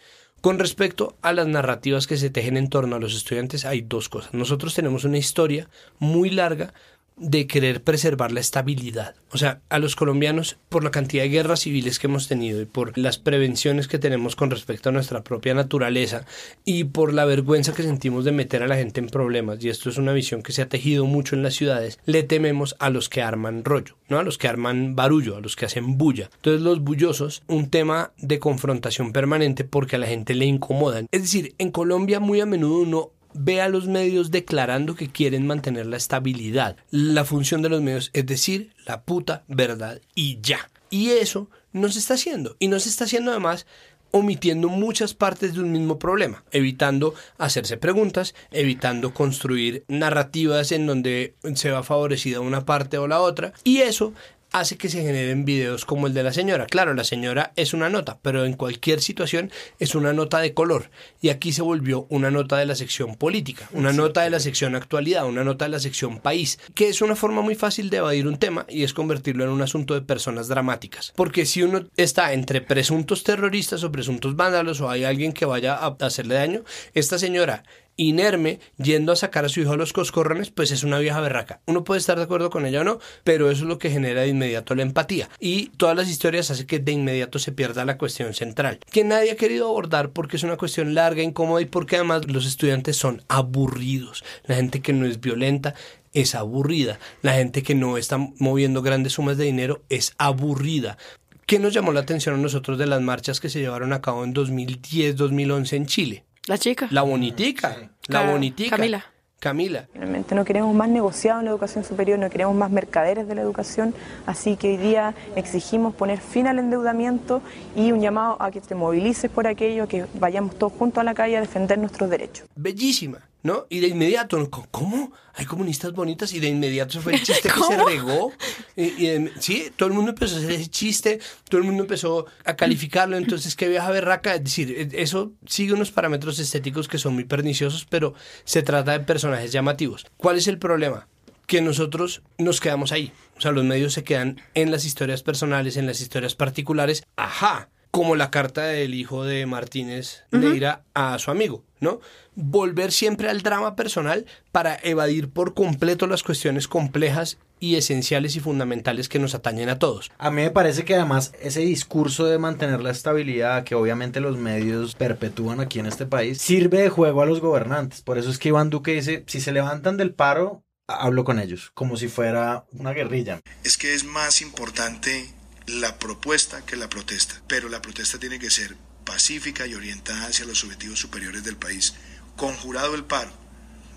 Con 0.42 0.60
respecto 0.60 1.18
a 1.22 1.34
las 1.34 1.48
narrativas 1.48 2.06
que 2.08 2.18
se 2.18 2.30
tejen 2.30 2.58
en 2.58 2.70
torno 2.70 2.96
a 2.96 3.00
los 3.00 3.16
estudiantes, 3.16 3.66
hay 3.66 3.82
dos 3.82 4.08
cosas. 4.08 4.34
Nosotros 4.34 4.74
tenemos 4.76 5.04
una 5.04 5.18
historia 5.18 5.68
muy 6.00 6.30
larga 6.30 6.74
de 7.18 7.48
querer 7.48 7.84
preservar 7.84 8.32
la 8.32 8.40
estabilidad. 8.40 9.16
O 9.32 9.38
sea, 9.38 9.62
a 9.70 9.80
los 9.80 9.96
colombianos, 9.96 10.58
por 10.70 10.84
la 10.84 10.92
cantidad 10.92 11.24
de 11.24 11.30
guerras 11.30 11.62
civiles 11.62 12.00
que 12.00 12.08
hemos 12.08 12.28
tenido 12.28 12.62
y 12.62 12.66
por 12.66 12.98
las 12.98 13.18
prevenciones 13.18 13.88
que 13.88 14.00
tenemos 14.00 14.36
con 14.36 14.52
respecto 14.52 14.90
a 14.90 14.92
nuestra 14.92 15.24
propia 15.24 15.54
naturaleza 15.54 16.26
y 16.64 16.86
por 16.86 17.14
la 17.14 17.26
vergüenza 17.26 17.74
que 17.74 17.84
sentimos 17.84 18.24
de 18.24 18.32
meter 18.32 18.64
a 18.64 18.68
la 18.68 18.78
gente 18.78 19.00
en 19.00 19.08
problemas, 19.08 19.64
y 19.64 19.70
esto 19.70 19.90
es 19.90 19.98
una 19.98 20.14
visión 20.14 20.44
que 20.44 20.54
se 20.54 20.62
ha 20.62 20.70
tejido 20.70 21.06
mucho 21.06 21.36
en 21.36 21.44
las 21.44 21.56
ciudades, 21.56 22.00
le 22.06 22.24
tememos 22.24 22.76
a 22.80 22.90
los 22.90 23.10
que 23.10 23.22
arman 23.22 23.66
rollo, 23.66 23.98
¿no? 24.08 24.20
A 24.20 24.24
los 24.24 24.38
que 24.38 24.48
arman 24.48 24.96
barullo, 24.96 25.36
a 25.36 25.42
los 25.42 25.56
que 25.56 25.66
hacen 25.66 25.98
bulla. 25.98 26.30
Entonces 26.36 26.62
los 26.62 26.82
bullosos, 26.82 27.44
un 27.48 27.70
tema 27.70 28.12
de 28.18 28.40
confrontación 28.40 29.12
permanente 29.12 29.64
porque 29.64 29.96
a 29.96 30.00
la 30.00 30.08
gente 30.08 30.36
le 30.36 30.46
incomodan. 30.46 31.08
Es 31.12 31.22
decir, 31.24 31.56
en 31.58 31.72
Colombia 31.72 32.20
muy 32.20 32.40
a 32.42 32.46
menudo 32.46 32.80
uno 32.80 33.12
ve 33.34 33.62
a 33.62 33.70
los 33.70 33.88
medios 33.88 34.32
declarando 34.32 34.96
que 34.96 35.10
quieren 35.10 35.48
mantener 35.48 35.86
la 35.86 35.98
estabilidad. 35.98 36.78
La 36.92 37.26
función 37.26 37.62
de 37.62 37.70
los 37.70 37.82
medios 37.82 38.10
es 38.14 38.26
decir 38.26 38.74
la 38.86 39.02
puta 39.02 39.44
verdad 39.48 40.02
y 40.16 40.40
ya. 40.42 40.70
Y 40.90 41.10
eso 41.10 41.50
no 41.74 41.90
se 41.90 42.00
está 42.00 42.16
haciendo. 42.16 42.56
Y 42.60 42.68
no 42.68 42.80
se 42.80 42.90
está 42.90 43.06
haciendo 43.06 43.32
además 43.32 43.66
omitiendo 44.12 44.70
muchas 44.70 45.14
partes 45.14 45.54
de 45.54 45.60
un 45.60 45.72
mismo 45.72 46.00
problema, 46.00 46.44
evitando 46.52 47.14
hacerse 47.38 47.78
preguntas, 47.78 48.36
evitando 48.52 49.14
construir 49.14 49.84
narrativas 49.88 50.72
en 50.72 50.86
donde 50.86 51.36
se 51.56 51.72
va 51.72 51.84
favorecida 51.84 52.40
una 52.40 52.66
parte 52.66 52.98
o 52.98 53.08
la 53.08 53.20
otra, 53.20 53.54
y 53.64 53.80
eso 53.80 54.14
hace 54.52 54.78
que 54.78 54.90
se 54.90 55.02
generen 55.02 55.46
videos 55.46 55.86
como 55.86 56.08
el 56.08 56.14
de 56.14 56.24
la 56.24 56.34
señora. 56.34 56.66
Claro, 56.66 56.94
la 56.94 57.04
señora 57.04 57.52
es 57.56 57.74
una 57.74 57.90
nota, 57.90 58.20
pero 58.22 58.46
en 58.46 58.54
cualquier 58.54 59.02
situación 59.02 59.52
es 59.80 59.96
una 59.96 60.14
nota 60.14 60.40
de 60.40 60.54
color. 60.54 60.90
Y 61.22 61.30
aquí 61.30 61.52
se 61.52 61.62
volvió 61.62 62.08
una 62.10 62.32
nota 62.32 62.58
de 62.58 62.66
la 62.66 62.76
sección 62.76 63.16
política, 63.16 63.70
una 63.74 63.94
nota 63.94 64.22
de 64.22 64.30
la 64.30 64.40
sección 64.40 64.76
actualidad, 64.76 65.28
una 65.28 65.44
nota 65.44 65.66
de 65.66 65.72
la 65.72 65.80
sección 65.80 66.20
país, 66.20 66.60
que 66.74 66.90
es 66.90 67.02
una 67.02 67.16
forma 67.16 67.42
muy 67.42 67.56
fácil 67.56 67.90
de 67.90 67.98
evadir 67.98 68.28
un 68.28 68.38
tema 68.38 68.66
y 68.70 68.84
es 68.84 68.94
convertirlo 68.94 69.44
en 69.44 69.50
un 69.50 69.62
asunto 69.62 69.94
de 69.94 70.02
personas 70.02 70.48
dramáticas. 70.48 71.14
Porque 71.16 71.46
si 71.46 71.64
uno 71.64 71.86
está 71.96 72.34
entre 72.34 72.62
presuntos 72.62 73.24
terroristas 73.24 73.84
o 73.84 73.92
presuntos 73.92 74.36
vándalos 74.36 74.82
o 74.82 74.90
hay 74.90 75.04
alguien 75.04 75.34
que 75.34 75.46
vaya 75.46 75.76
a 75.76 75.96
hacerle 76.00 76.36
daño, 76.36 76.64
esta 76.94 77.18
señora 77.18 77.64
inerme 77.98 78.60
yendo 78.78 79.12
a 79.12 79.16
sacar 79.16 79.44
a 79.44 79.50
su 79.50 79.60
hijo 79.60 79.74
a 79.74 79.78
los 79.78 79.92
coscorrones, 79.92 80.52
pues 80.52 80.72
es 80.72 80.84
una 80.84 81.00
vieja 81.00 81.20
berraca. 81.20 81.60
Uno 81.66 81.84
puede 81.84 82.00
estar 82.00 82.18
de 82.18 82.24
acuerdo 82.24 82.50
con 82.50 82.66
ella 82.66 82.82
o 82.82 82.84
no, 82.84 83.00
pero 83.24 83.52
eso 83.52 83.64
es 83.64 83.68
lo 83.68 83.80
que 83.80 83.90
genera 83.90 84.22
de 84.22 84.30
inmediato 84.30 84.76
la 84.76 84.84
empatía. 84.84 85.30
Y 85.40 85.70
todas 85.78 85.98
las 85.98 86.08
historias 86.08 86.50
hacen 86.52 86.68
que 86.68 86.80
de 86.80 86.92
inmediato 86.92 87.40
se 87.40 87.52
pierda 87.52 87.84
la 87.86 87.98
cuestión 87.98 88.34
central, 88.34 88.80
que 88.92 89.04
nadie 89.04 89.32
ha 89.32 89.36
querido 89.36 89.68
abordar 89.68 90.12
porque 90.12 90.38
es 90.38 90.44
una 90.44 90.58
cuestión 90.58 90.94
larga, 90.94 91.24
incómoda 91.24 91.62
y 91.62 91.66
porque 91.66 91.98
además 91.98 92.32
los 92.32 92.46
estudiantes 92.46 92.96
son 92.96 93.24
aburridos. 93.28 94.24
La 94.46 94.56
gente 94.56 94.82
que 94.82 94.94
no 94.94 95.06
es 95.06 95.20
violenta 95.20 95.74
es 96.14 96.36
aburrida. 96.36 97.00
La 97.22 97.34
gente 97.34 97.64
que 97.64 97.76
no 97.76 97.98
está 97.98 98.18
moviendo 98.40 98.82
grandes 98.82 99.14
sumas 99.14 99.38
de 99.38 99.46
dinero 99.46 99.84
es 99.90 100.14
aburrida. 100.18 100.98
¿Qué 101.46 101.60
nos 101.60 101.74
llamó 101.74 101.94
la 101.94 102.02
atención 102.02 102.36
a 102.36 102.40
nosotros 102.40 102.78
de 102.78 102.88
las 102.88 103.02
marchas 103.02 103.40
que 103.40 103.50
se 103.50 103.60
llevaron 103.60 103.94
a 103.94 104.02
cabo 104.02 104.24
en 104.24 104.34
2010-2011 104.34 105.74
en 105.74 105.86
Chile? 105.86 106.27
La 106.48 106.58
chica. 106.58 106.88
La 106.92 107.02
bonitica. 107.02 107.76
La 108.08 108.22
bonitica. 108.32 108.78
Camila. 108.78 109.04
Camila. 109.38 109.86
Realmente 109.94 110.34
no 110.34 110.46
queremos 110.46 110.74
más 110.74 110.88
negociados 110.88 111.42
en 111.42 111.46
la 111.46 111.52
educación 111.52 111.84
superior, 111.84 112.18
no 112.18 112.30
queremos 112.30 112.56
más 112.56 112.72
mercaderes 112.72 113.28
de 113.28 113.36
la 113.36 113.42
educación, 113.42 113.94
así 114.26 114.56
que 114.56 114.70
hoy 114.70 114.78
día 114.78 115.14
exigimos 115.36 115.94
poner 115.94 116.20
fin 116.20 116.48
al 116.48 116.58
endeudamiento 116.58 117.42
y 117.76 117.92
un 117.92 118.00
llamado 118.00 118.42
a 118.42 118.50
que 118.50 118.62
te 118.62 118.76
movilices 118.76 119.30
por 119.30 119.46
aquello, 119.46 119.84
a 119.84 119.88
que 119.88 120.06
vayamos 120.20 120.58
todos 120.58 120.72
juntos 120.72 121.02
a 121.02 121.04
la 121.04 121.14
calle 121.14 121.36
a 121.36 121.42
defender 121.42 121.78
nuestros 121.78 122.10
derechos. 122.10 122.48
Bellísima. 122.56 123.20
¿No? 123.48 123.66
Y 123.70 123.80
de 123.80 123.88
inmediato, 123.88 124.52
¿cómo? 124.72 125.14
Hay 125.34 125.46
comunistas 125.46 125.94
bonitas 125.94 126.34
y 126.34 126.42
de 126.42 126.50
inmediato 126.50 127.00
fue 127.02 127.14
el 127.14 127.24
chiste 127.24 127.50
que 127.50 127.64
se 127.64 127.84
regó. 127.84 128.34
Y, 128.76 129.30
sí, 129.40 129.72
todo 129.76 129.88
el 129.88 129.96
mundo 129.96 130.12
empezó 130.12 130.36
a 130.36 130.40
hacer 130.40 130.52
ese 130.52 130.68
chiste, 130.68 131.20
todo 131.50 131.62
el 131.62 131.66
mundo 131.66 131.84
empezó 131.84 132.26
a 132.44 132.56
calificarlo, 132.58 133.16
entonces 133.16 133.56
qué 133.56 133.70
vieja 133.70 133.90
berraca, 133.90 134.36
es 134.36 134.44
decir, 134.44 134.76
e, 134.78 135.02
eso 135.02 135.32
sigue 135.46 135.72
unos 135.72 135.92
parámetros 135.92 136.40
estéticos 136.40 136.90
que 136.90 136.98
son 136.98 137.14
muy 137.14 137.24
perniciosos, 137.24 137.86
pero 137.90 138.14
se 138.44 138.64
trata 138.64 138.92
de 138.92 139.06
personajes 139.06 139.54
llamativos. 139.54 140.06
¿Cuál 140.18 140.38
es 140.38 140.50
el 140.50 140.60
problema? 140.60 141.08
Que 141.46 141.62
nosotros 141.62 142.24
nos 142.38 142.60
quedamos 142.60 142.92
ahí. 142.92 143.14
O 143.38 143.42
sea, 143.42 143.52
los 143.52 143.64
medios 143.64 143.94
se 143.94 144.04
quedan 144.04 144.42
en 144.56 144.72
las 144.72 144.84
historias 144.84 145.24
personales, 145.24 145.78
en 145.78 145.86
las 145.86 146.02
historias 146.02 146.36
particulares. 146.36 147.04
Ajá, 147.16 147.70
como 147.92 148.16
la 148.16 148.32
carta 148.32 148.64
del 148.64 148.94
hijo 148.94 149.24
de 149.24 149.46
Martínez 149.46 150.24
Neira 150.32 150.84
a 150.94 151.18
su 151.20 151.32
amigo, 151.32 151.64
¿no? 151.80 152.00
Volver 152.36 152.92
siempre 152.92 153.30
al 153.30 153.42
drama 153.42 153.76
personal 153.76 154.26
para 154.52 154.78
evadir 154.84 155.30
por 155.30 155.54
completo 155.54 156.08
las 156.08 156.24
cuestiones 156.24 156.68
complejas 156.68 157.38
y 157.60 157.76
esenciales 157.76 158.36
y 158.36 158.40
fundamentales 158.40 159.10
que 159.10 159.20
nos 159.20 159.34
atañen 159.34 159.70
a 159.70 159.80
todos. 159.80 160.12
A 160.18 160.30
mí 160.30 160.44
me 160.44 160.52
parece 160.52 160.86
que 160.86 160.96
además 160.96 161.34
ese 161.42 161.62
discurso 161.62 162.26
de 162.26 162.38
mantener 162.38 162.82
la 162.82 162.92
estabilidad 162.92 163.64
que 163.64 163.76
obviamente 163.76 164.20
los 164.20 164.38
medios 164.38 164.96
perpetúan 164.96 165.60
aquí 165.60 165.80
en 165.80 165.88
este 165.88 166.06
país 166.06 166.40
sirve 166.40 166.82
de 166.82 166.90
juego 166.90 167.22
a 167.22 167.26
los 167.26 167.42
gobernantes. 167.42 168.02
Por 168.02 168.18
eso 168.18 168.30
es 168.30 168.38
que 168.38 168.50
Iván 168.50 168.70
Duque 168.70 168.94
dice, 168.94 169.24
si 169.28 169.42
se 169.42 169.52
levantan 169.52 169.98
del 169.98 170.14
paro, 170.14 170.64
hablo 170.88 171.24
con 171.24 171.40
ellos, 171.40 171.72
como 171.74 171.98
si 171.98 172.08
fuera 172.08 172.66
una 172.72 172.94
guerrilla. 172.94 173.42
Es 173.64 173.78
que 173.78 173.94
es 173.94 174.04
más 174.04 174.42
importante 174.42 175.30
la 175.68 176.00
propuesta 176.00 176.66
que 176.66 176.76
la 176.76 176.90
protesta, 176.90 177.42
pero 177.48 177.70
la 177.70 177.82
protesta 177.82 178.18
tiene 178.18 178.40
que 178.40 178.50
ser 178.50 178.76
pacífica 179.06 179.68
y 179.68 179.76
orientada 179.76 180.28
hacia 180.28 180.46
los 180.46 180.64
objetivos 180.64 181.00
superiores 181.00 181.44
del 181.44 181.58
país, 181.58 181.94
conjurado 182.36 182.96
el 182.96 183.04
paro 183.04 183.32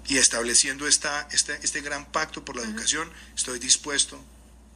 y 0.09 0.19
estableciendo 0.19 0.87
esta, 0.87 1.29
este, 1.33 1.59
este 1.63 1.81
gran 1.81 2.11
pacto 2.11 2.45
por 2.45 2.57
la 2.57 2.63
educación, 2.63 3.09
estoy 3.37 3.59
dispuesto 3.61 4.21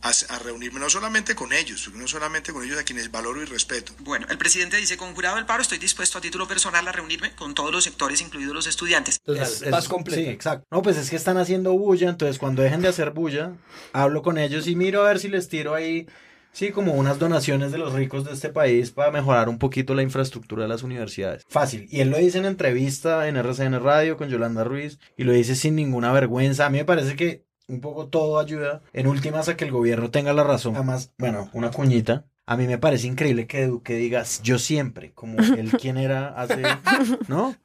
a, 0.02 0.38
reunirme 0.38 0.80
no 0.80 0.90
solamente 0.90 1.34
con 1.34 1.52
ellos, 1.52 1.90
no 1.94 2.06
solamente 2.06 2.52
con 2.52 2.62
ellos 2.62 2.78
a 2.78 2.84
quienes 2.84 3.10
valoro 3.10 3.42
y 3.42 3.46
respeto. 3.46 3.94
Bueno, 4.00 4.26
el 4.28 4.36
presidente 4.36 4.76
dice, 4.76 4.98
conjurado 4.98 5.38
el 5.38 5.46
paro, 5.46 5.62
estoy 5.62 5.78
dispuesto 5.78 6.18
a 6.18 6.20
título 6.20 6.46
personal 6.46 6.86
a 6.86 6.92
reunirme 6.92 7.34
con 7.34 7.54
todos 7.54 7.72
los 7.72 7.84
sectores, 7.84 8.20
incluidos 8.20 8.54
los 8.54 8.66
estudiantes. 8.66 9.22
Es, 9.26 9.66
más 9.70 9.88
completo. 9.88 10.20
Sí, 10.20 10.28
exacto. 10.28 10.66
No, 10.70 10.82
pues 10.82 10.98
es 10.98 11.08
que 11.08 11.16
están 11.16 11.38
haciendo 11.38 11.72
bulla, 11.72 12.10
entonces 12.10 12.38
cuando 12.38 12.62
dejen 12.62 12.82
de 12.82 12.88
hacer 12.88 13.12
bulla, 13.12 13.52
hablo 13.94 14.22
con 14.22 14.36
ellos 14.36 14.66
y 14.66 14.76
miro 14.76 15.02
a 15.02 15.08
ver 15.08 15.20
si 15.20 15.28
les 15.28 15.48
tiro 15.48 15.74
ahí 15.74 16.06
Sí, 16.54 16.70
como 16.70 16.92
unas 16.92 17.18
donaciones 17.18 17.72
de 17.72 17.78
los 17.78 17.94
ricos 17.94 18.24
de 18.24 18.32
este 18.32 18.48
país 18.48 18.92
para 18.92 19.10
mejorar 19.10 19.48
un 19.48 19.58
poquito 19.58 19.92
la 19.92 20.04
infraestructura 20.04 20.62
de 20.62 20.68
las 20.68 20.84
universidades. 20.84 21.42
Fácil. 21.48 21.88
Y 21.90 21.98
él 21.98 22.10
lo 22.10 22.16
dice 22.16 22.38
en 22.38 22.44
entrevista 22.44 23.26
en 23.26 23.36
RCN 23.36 23.82
Radio 23.82 24.16
con 24.16 24.28
Yolanda 24.28 24.62
Ruiz 24.62 25.00
y 25.16 25.24
lo 25.24 25.32
dice 25.32 25.56
sin 25.56 25.74
ninguna 25.74 26.12
vergüenza. 26.12 26.66
A 26.66 26.70
mí 26.70 26.78
me 26.78 26.84
parece 26.84 27.16
que 27.16 27.44
un 27.66 27.80
poco 27.80 28.06
todo 28.06 28.38
ayuda 28.38 28.82
en 28.92 29.08
últimas 29.08 29.48
a 29.48 29.56
que 29.56 29.64
el 29.64 29.72
gobierno 29.72 30.12
tenga 30.12 30.32
la 30.32 30.44
razón. 30.44 30.76
Además, 30.76 31.12
bueno, 31.18 31.50
una 31.54 31.72
cuñita. 31.72 32.24
A 32.46 32.56
mí 32.56 32.68
me 32.68 32.78
parece 32.78 33.08
increíble 33.08 33.48
que 33.48 33.66
Duque 33.66 33.96
digas 33.96 34.40
yo 34.44 34.60
siempre, 34.60 35.12
como 35.12 35.40
él 35.40 35.72
quien 35.72 35.96
era 35.96 36.28
hace, 36.40 36.62
¿no? 37.26 37.56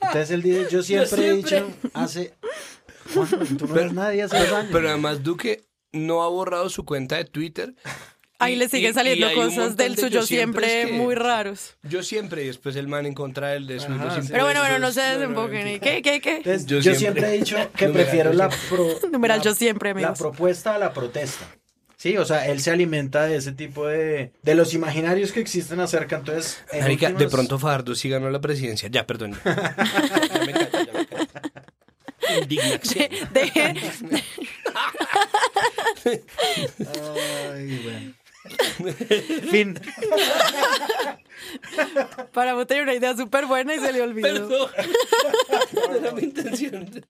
Entonces 0.00 0.32
él 0.32 0.42
dice 0.42 0.66
yo 0.68 0.82
siempre, 0.82 1.28
he 1.28 1.32
dicho 1.34 1.64
hace... 1.94 2.34
tú 3.56 3.68
no 3.68 3.76
eres 3.76 3.92
nadie 3.92 4.24
hace 4.24 4.36
dos 4.36 4.52
años. 4.52 4.70
Pero 4.72 4.88
además 4.88 5.22
Duque 5.22 5.67
no 5.92 6.22
ha 6.22 6.28
borrado 6.28 6.68
su 6.68 6.84
cuenta 6.84 7.16
de 7.16 7.24
Twitter. 7.24 7.74
Ahí 8.40 8.54
le 8.54 8.68
siguen 8.68 8.94
saliendo 8.94 9.32
cosas 9.34 9.76
del 9.76 9.98
suyo 9.98 10.22
siempre, 10.22 10.92
muy 10.92 11.16
raros. 11.16 11.76
Yo 11.82 12.04
siempre, 12.04 12.44
y 12.44 12.46
después 12.46 12.76
el 12.76 12.86
man 12.86 13.04
en 13.04 13.14
contra 13.14 13.48
del 13.48 13.66
de 13.66 13.80
suyo. 13.80 13.98
Pero 14.30 14.44
bueno, 14.44 14.60
bueno, 14.60 14.78
no 14.78 14.92
se 14.92 15.00
desemboquen. 15.00 15.80
¿Qué, 15.80 16.02
qué, 16.02 16.20
qué? 16.20 16.42
yo, 16.64 16.80
siempre, 16.94 17.34
he 17.34 17.38
dicho 17.38 17.56
que 17.76 17.88
prefiero 17.88 18.32
la, 18.32 18.48
Numeral, 19.10 19.42
yo 19.42 19.54
siempre, 19.54 19.92
la 19.92 20.14
propuesta 20.14 20.76
a 20.76 20.78
la 20.78 20.92
protesta. 20.92 21.46
Sí, 21.96 22.16
o 22.16 22.24
sea, 22.24 22.46
él 22.46 22.60
se 22.60 22.70
alimenta 22.70 23.26
de 23.26 23.34
ese 23.34 23.50
tipo 23.50 23.88
de... 23.88 24.30
de 24.40 24.54
los 24.54 24.72
imaginarios 24.72 25.32
que 25.32 25.40
existen 25.40 25.80
acerca, 25.80 26.18
entonces... 26.18 26.62
de 26.70 27.28
pronto 27.28 27.58
Fardo 27.58 27.96
sí 27.96 28.08
ganó 28.08 28.30
la 28.30 28.40
presidencia. 28.40 28.88
Ya, 28.88 29.04
perdón. 29.04 29.36
ya 29.44 30.42
me 30.46 30.52
callo, 30.52 30.68
ya 30.86 30.92
me 30.92 31.06
callo. 31.06 31.26
Indignación. 32.40 33.08
Ay, 36.08 37.80
bueno. 37.84 38.14
Fin. 39.50 39.78
Para 42.32 42.66
tener 42.66 42.82
una 42.84 42.94
idea 42.94 43.16
súper 43.16 43.46
buena 43.46 43.74
y 43.74 43.80
se 43.80 43.92
le 43.92 44.02
olvidó. 44.02 44.48
Perdón. 44.48 44.70
No 45.72 45.94
era 45.94 46.12
mi 46.12 46.22
intención. 46.22 47.04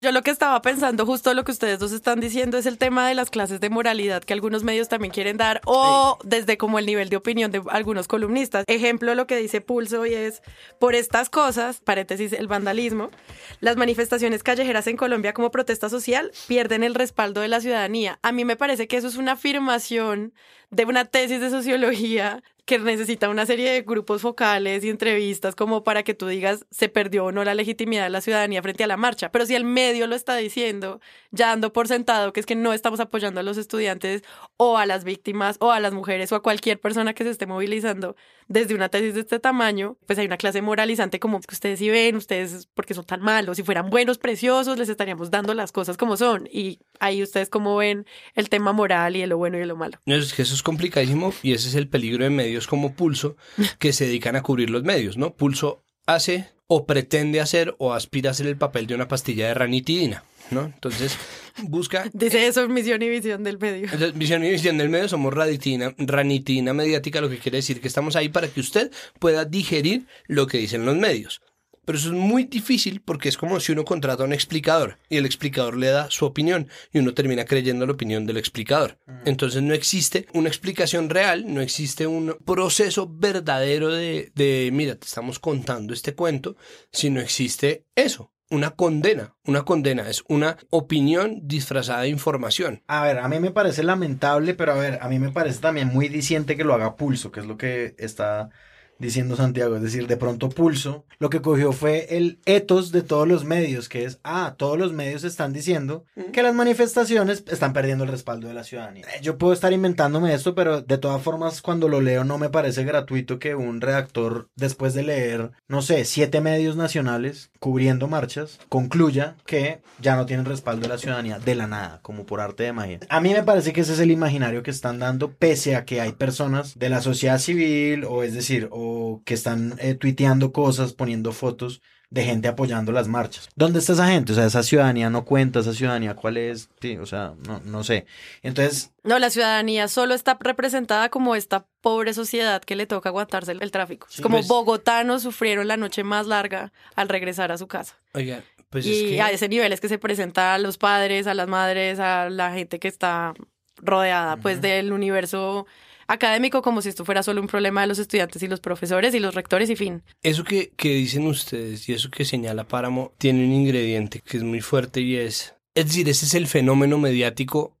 Yo 0.00 0.12
lo 0.12 0.22
que 0.22 0.30
estaba 0.30 0.62
pensando, 0.62 1.04
justo 1.04 1.34
lo 1.34 1.42
que 1.42 1.50
ustedes 1.50 1.80
dos 1.80 1.90
están 1.90 2.20
diciendo, 2.20 2.56
es 2.56 2.66
el 2.66 2.78
tema 2.78 3.08
de 3.08 3.16
las 3.16 3.30
clases 3.30 3.58
de 3.58 3.68
moralidad 3.68 4.22
que 4.22 4.32
algunos 4.32 4.62
medios 4.62 4.88
también 4.88 5.12
quieren 5.12 5.36
dar, 5.36 5.60
o 5.64 6.18
desde 6.22 6.56
como 6.56 6.78
el 6.78 6.86
nivel 6.86 7.08
de 7.08 7.16
opinión 7.16 7.50
de 7.50 7.60
algunos 7.68 8.06
columnistas. 8.06 8.62
Ejemplo, 8.68 9.16
lo 9.16 9.26
que 9.26 9.36
dice 9.36 9.60
Pulso 9.60 10.06
y 10.06 10.14
es, 10.14 10.40
por 10.78 10.94
estas 10.94 11.30
cosas, 11.30 11.80
paréntesis, 11.80 12.32
el 12.32 12.46
vandalismo, 12.46 13.10
las 13.58 13.76
manifestaciones 13.76 14.44
callejeras 14.44 14.86
en 14.86 14.96
Colombia 14.96 15.34
como 15.34 15.50
protesta 15.50 15.88
social 15.88 16.30
pierden 16.46 16.84
el 16.84 16.94
respaldo 16.94 17.40
de 17.40 17.48
la 17.48 17.60
ciudadanía. 17.60 18.20
A 18.22 18.30
mí 18.30 18.44
me 18.44 18.54
parece 18.54 18.86
que 18.86 18.98
eso 18.98 19.08
es 19.08 19.16
una 19.16 19.32
afirmación 19.32 20.32
de 20.70 20.84
una 20.84 21.06
tesis 21.06 21.40
de 21.40 21.50
sociología 21.50 22.44
que 22.68 22.78
necesita 22.78 23.30
una 23.30 23.46
serie 23.46 23.72
de 23.72 23.80
grupos 23.80 24.20
focales 24.20 24.84
y 24.84 24.90
entrevistas 24.90 25.56
como 25.56 25.82
para 25.84 26.02
que 26.02 26.12
tú 26.12 26.28
digas 26.28 26.66
se 26.70 26.90
perdió 26.90 27.24
o 27.24 27.32
no 27.32 27.42
la 27.42 27.54
legitimidad 27.54 28.04
de 28.04 28.10
la 28.10 28.20
ciudadanía 28.20 28.62
frente 28.62 28.84
a 28.84 28.86
la 28.86 28.98
marcha. 28.98 29.32
Pero 29.32 29.46
si 29.46 29.54
el 29.54 29.64
medio 29.64 30.06
lo 30.06 30.14
está 30.14 30.36
diciendo, 30.36 31.00
ya 31.30 31.48
dando 31.48 31.72
por 31.72 31.88
sentado 31.88 32.34
que 32.34 32.40
es 32.40 32.46
que 32.46 32.56
no 32.56 32.74
estamos 32.74 33.00
apoyando 33.00 33.40
a 33.40 33.42
los 33.42 33.56
estudiantes 33.56 34.22
o 34.58 34.76
a 34.76 34.84
las 34.84 35.04
víctimas 35.04 35.56
o 35.60 35.72
a 35.72 35.80
las 35.80 35.94
mujeres 35.94 36.30
o 36.30 36.36
a 36.36 36.42
cualquier 36.42 36.78
persona 36.78 37.14
que 37.14 37.24
se 37.24 37.30
esté 37.30 37.46
movilizando 37.46 38.16
desde 38.48 38.74
una 38.74 38.88
tesis 38.88 39.14
de 39.14 39.20
este 39.20 39.38
tamaño, 39.38 39.96
pues 40.06 40.18
hay 40.18 40.26
una 40.26 40.38
clase 40.38 40.62
moralizante 40.62 41.20
como 41.20 41.40
que 41.40 41.54
ustedes 41.54 41.78
si 41.78 41.90
ven, 41.90 42.16
ustedes 42.16 42.68
porque 42.74 42.94
son 42.94 43.04
tan 43.04 43.20
malos, 43.20 43.58
si 43.58 43.62
fueran 43.62 43.90
buenos, 43.90 44.18
preciosos, 44.18 44.78
les 44.78 44.88
estaríamos 44.88 45.30
dando 45.30 45.54
las 45.54 45.70
cosas 45.70 45.96
como 45.96 46.16
son. 46.16 46.48
Y 46.50 46.80
ahí 46.98 47.22
ustedes 47.22 47.50
cómo 47.50 47.76
ven 47.76 48.06
el 48.34 48.48
tema 48.48 48.72
moral 48.72 49.16
y 49.16 49.20
de 49.20 49.26
lo 49.26 49.36
bueno 49.36 49.58
y 49.58 49.60
de 49.60 49.66
lo 49.66 49.76
malo. 49.76 49.98
es 50.06 50.32
que 50.32 50.42
eso 50.42 50.54
es 50.54 50.62
complicadísimo 50.62 51.32
y 51.42 51.52
ese 51.52 51.68
es 51.68 51.74
el 51.74 51.88
peligro 51.88 52.24
de 52.24 52.30
medios 52.30 52.66
como 52.66 52.94
Pulso 52.94 53.36
que 53.78 53.92
se 53.92 54.06
dedican 54.06 54.34
a 54.34 54.42
cubrir 54.42 54.70
los 54.70 54.82
medios, 54.82 55.16
¿no? 55.16 55.34
Pulso 55.34 55.84
hace 56.06 56.48
o 56.66 56.86
pretende 56.86 57.40
hacer 57.40 57.74
o 57.78 57.92
aspira 57.92 58.30
a 58.30 58.32
hacer 58.32 58.46
el 58.46 58.56
papel 58.56 58.86
de 58.86 58.94
una 58.94 59.08
pastilla 59.08 59.48
de 59.48 59.54
ranitidina. 59.54 60.24
¿No? 60.50 60.64
Entonces, 60.64 61.16
busca... 61.62 62.08
Dice 62.12 62.46
eso, 62.46 62.68
misión 62.68 63.02
y 63.02 63.08
visión 63.08 63.44
del 63.44 63.58
medio. 63.58 63.84
Entonces, 63.84 64.14
misión 64.14 64.44
y 64.44 64.50
visión 64.50 64.78
del 64.78 64.88
medio 64.88 65.08
somos 65.08 65.32
raditina, 65.34 65.94
ranitina 65.98 66.72
mediática, 66.74 67.20
lo 67.20 67.30
que 67.30 67.38
quiere 67.38 67.58
decir 67.58 67.80
que 67.80 67.88
estamos 67.88 68.16
ahí 68.16 68.28
para 68.28 68.48
que 68.48 68.60
usted 68.60 68.90
pueda 69.18 69.44
digerir 69.44 70.06
lo 70.26 70.46
que 70.46 70.58
dicen 70.58 70.84
los 70.84 70.96
medios. 70.96 71.40
Pero 71.88 71.98
eso 71.98 72.08
es 72.08 72.14
muy 72.14 72.44
difícil 72.44 73.00
porque 73.00 73.30
es 73.30 73.38
como 73.38 73.58
si 73.60 73.72
uno 73.72 73.82
contrata 73.82 74.22
a 74.22 74.26
un 74.26 74.34
explicador 74.34 74.98
y 75.08 75.16
el 75.16 75.24
explicador 75.24 75.78
le 75.78 75.86
da 75.86 76.10
su 76.10 76.26
opinión 76.26 76.68
y 76.92 76.98
uno 76.98 77.14
termina 77.14 77.46
creyendo 77.46 77.86
la 77.86 77.92
opinión 77.92 78.26
del 78.26 78.36
explicador. 78.36 78.98
Entonces 79.24 79.62
no 79.62 79.72
existe 79.72 80.26
una 80.34 80.50
explicación 80.50 81.08
real, 81.08 81.44
no 81.46 81.62
existe 81.62 82.06
un 82.06 82.36
proceso 82.44 83.08
verdadero 83.10 83.88
de, 83.88 84.30
de 84.34 84.68
mira, 84.70 84.96
te 84.96 85.06
estamos 85.06 85.38
contando 85.38 85.94
este 85.94 86.14
cuento, 86.14 86.56
sino 86.92 87.22
existe 87.22 87.86
eso, 87.94 88.34
una 88.50 88.70
condena. 88.70 89.34
Una 89.44 89.62
condena 89.62 90.08
es 90.08 90.24
una 90.28 90.56
opinión 90.70 91.40
disfrazada 91.42 92.02
de 92.02 92.08
información. 92.08 92.82
A 92.86 93.02
ver, 93.02 93.18
a 93.18 93.28
mí 93.28 93.40
me 93.40 93.50
parece 93.50 93.82
lamentable, 93.82 94.54
pero 94.54 94.72
a 94.72 94.76
ver, 94.76 94.98
a 95.02 95.08
mí 95.08 95.18
me 95.18 95.30
parece 95.30 95.60
también 95.60 95.88
muy 95.88 96.08
diciente 96.08 96.56
que 96.56 96.64
lo 96.64 96.74
haga 96.74 96.96
Pulso, 96.96 97.30
que 97.30 97.40
es 97.40 97.46
lo 97.46 97.56
que 97.56 97.94
está 97.98 98.50
diciendo 98.98 99.36
Santiago, 99.36 99.76
es 99.76 99.82
decir, 99.82 100.06
de 100.06 100.16
pronto 100.16 100.48
Pulso, 100.48 101.04
lo 101.18 101.30
que 101.30 101.40
cogió 101.40 101.72
fue 101.72 102.16
el 102.16 102.38
etos 102.46 102.92
de 102.92 103.02
todos 103.02 103.26
los 103.28 103.44
medios, 103.44 103.88
que 103.88 104.04
es, 104.04 104.18
ah, 104.24 104.54
todos 104.56 104.78
los 104.78 104.92
medios 104.92 105.24
están 105.24 105.52
diciendo 105.52 106.04
que 106.32 106.42
las 106.42 106.54
manifestaciones 106.54 107.44
están 107.48 107.72
perdiendo 107.72 108.04
el 108.04 108.10
respaldo 108.10 108.48
de 108.48 108.54
la 108.54 108.64
ciudadanía. 108.64 109.04
Eh, 109.14 109.20
Yo 109.22 109.38
puedo 109.38 109.52
estar 109.52 109.72
inventándome 109.72 110.34
esto, 110.34 110.54
pero 110.54 110.82
de 110.82 110.98
todas 110.98 111.22
formas, 111.22 111.62
cuando 111.62 111.88
lo 111.88 112.00
leo 112.00 112.24
no 112.24 112.38
me 112.38 112.48
parece 112.50 112.84
gratuito 112.84 113.38
que 113.38 113.54
un 113.54 113.80
redactor, 113.80 114.48
después 114.56 114.94
de 114.94 115.02
leer, 115.02 115.50
no 115.68 115.82
sé, 115.82 116.04
siete 116.04 116.40
medios 116.40 116.76
nacionales 116.76 117.50
cubriendo 117.60 118.08
marchas, 118.08 118.58
concluya 118.68 119.36
que 119.46 119.80
ya 120.00 120.16
no 120.16 120.26
tienen 120.26 120.46
respaldo 120.46 120.82
de 120.82 120.88
la 120.88 120.98
ciudadanía 120.98 121.38
de 121.38 121.54
la 121.54 121.66
nada, 121.66 122.00
como 122.02 122.26
por 122.26 122.40
arte 122.40 122.64
de 122.64 122.72
magia. 122.72 123.00
A 123.08 123.20
mí 123.20 123.32
me 123.32 123.42
parece 123.42 123.72
que 123.72 123.80
ese 123.82 123.92
es 123.92 124.00
el 124.00 124.10
imaginario 124.10 124.62
que 124.62 124.70
están 124.70 124.98
dando, 124.98 125.32
pese 125.32 125.76
a 125.76 125.84
que 125.84 126.00
hay 126.00 126.12
personas 126.12 126.78
de 126.78 126.88
la 126.88 127.00
sociedad 127.00 127.38
civil, 127.38 128.04
o 128.04 128.22
es 128.22 128.34
decir, 128.34 128.68
o 128.70 128.87
que 129.24 129.34
están 129.34 129.74
eh, 129.78 129.94
tuiteando 129.94 130.52
cosas, 130.52 130.92
poniendo 130.92 131.32
fotos 131.32 131.80
de 132.10 132.24
gente 132.24 132.48
apoyando 132.48 132.90
las 132.90 133.06
marchas. 133.06 133.48
¿Dónde 133.54 133.80
está 133.80 133.92
esa 133.92 134.08
gente? 134.08 134.32
O 134.32 134.34
sea, 134.34 134.46
esa 134.46 134.62
ciudadanía 134.62 135.10
no 135.10 135.26
cuenta, 135.26 135.60
esa 135.60 135.74
ciudadanía 135.74 136.14
cuál 136.14 136.38
es, 136.38 136.70
sí, 136.80 136.96
o 136.96 137.04
sea, 137.04 137.34
no, 137.46 137.60
no 137.64 137.84
sé. 137.84 138.06
Entonces... 138.42 138.92
No, 139.04 139.18
la 139.18 139.28
ciudadanía 139.28 139.88
solo 139.88 140.14
está 140.14 140.38
representada 140.40 141.10
como 141.10 141.34
esta 141.34 141.66
pobre 141.82 142.14
sociedad 142.14 142.62
que 142.62 142.76
le 142.76 142.86
toca 142.86 143.10
aguantarse 143.10 143.52
el, 143.52 143.62
el 143.62 143.70
tráfico. 143.70 144.06
Sí, 144.08 144.22
como 144.22 144.38
pues- 144.38 144.48
bogotanos 144.48 145.22
sufrieron 145.22 145.68
la 145.68 145.76
noche 145.76 146.02
más 146.02 146.26
larga 146.26 146.72
al 146.94 147.10
regresar 147.10 147.52
a 147.52 147.58
su 147.58 147.66
casa. 147.66 147.98
Oiga, 148.14 148.42
pues 148.70 148.86
y 148.86 148.92
es 148.92 149.02
que... 149.10 149.20
a 149.20 149.30
ese 149.30 149.48
nivel 149.48 149.72
es 149.72 149.80
que 149.80 149.88
se 149.88 149.98
presenta 149.98 150.54
a 150.54 150.58
los 150.58 150.78
padres, 150.78 151.26
a 151.26 151.34
las 151.34 151.48
madres, 151.48 151.98
a 151.98 152.30
la 152.30 152.52
gente 152.54 152.78
que 152.78 152.88
está 152.88 153.34
rodeada 153.76 154.38
pues 154.38 154.60
del 154.60 154.92
universo 154.92 155.66
académico 156.08 156.62
como 156.62 156.82
si 156.82 156.88
esto 156.88 157.04
fuera 157.04 157.22
solo 157.22 157.40
un 157.40 157.46
problema 157.46 157.82
de 157.82 157.86
los 157.86 157.98
estudiantes 157.98 158.42
y 158.42 158.48
los 158.48 158.60
profesores 158.60 159.14
y 159.14 159.20
los 159.20 159.34
rectores 159.34 159.70
y 159.70 159.76
fin. 159.76 160.02
Eso 160.22 160.42
que, 160.42 160.70
que 160.76 160.94
dicen 160.94 161.26
ustedes 161.26 161.88
y 161.88 161.92
eso 161.92 162.10
que 162.10 162.24
señala 162.24 162.64
Páramo 162.64 163.12
tiene 163.18 163.44
un 163.44 163.52
ingrediente 163.52 164.20
que 164.20 164.38
es 164.38 164.42
muy 164.42 164.60
fuerte 164.60 165.00
y 165.00 165.16
es... 165.16 165.54
Es 165.74 165.86
decir, 165.86 166.08
ese 166.08 166.26
es 166.26 166.34
el 166.34 166.48
fenómeno 166.48 166.98
mediático 166.98 167.78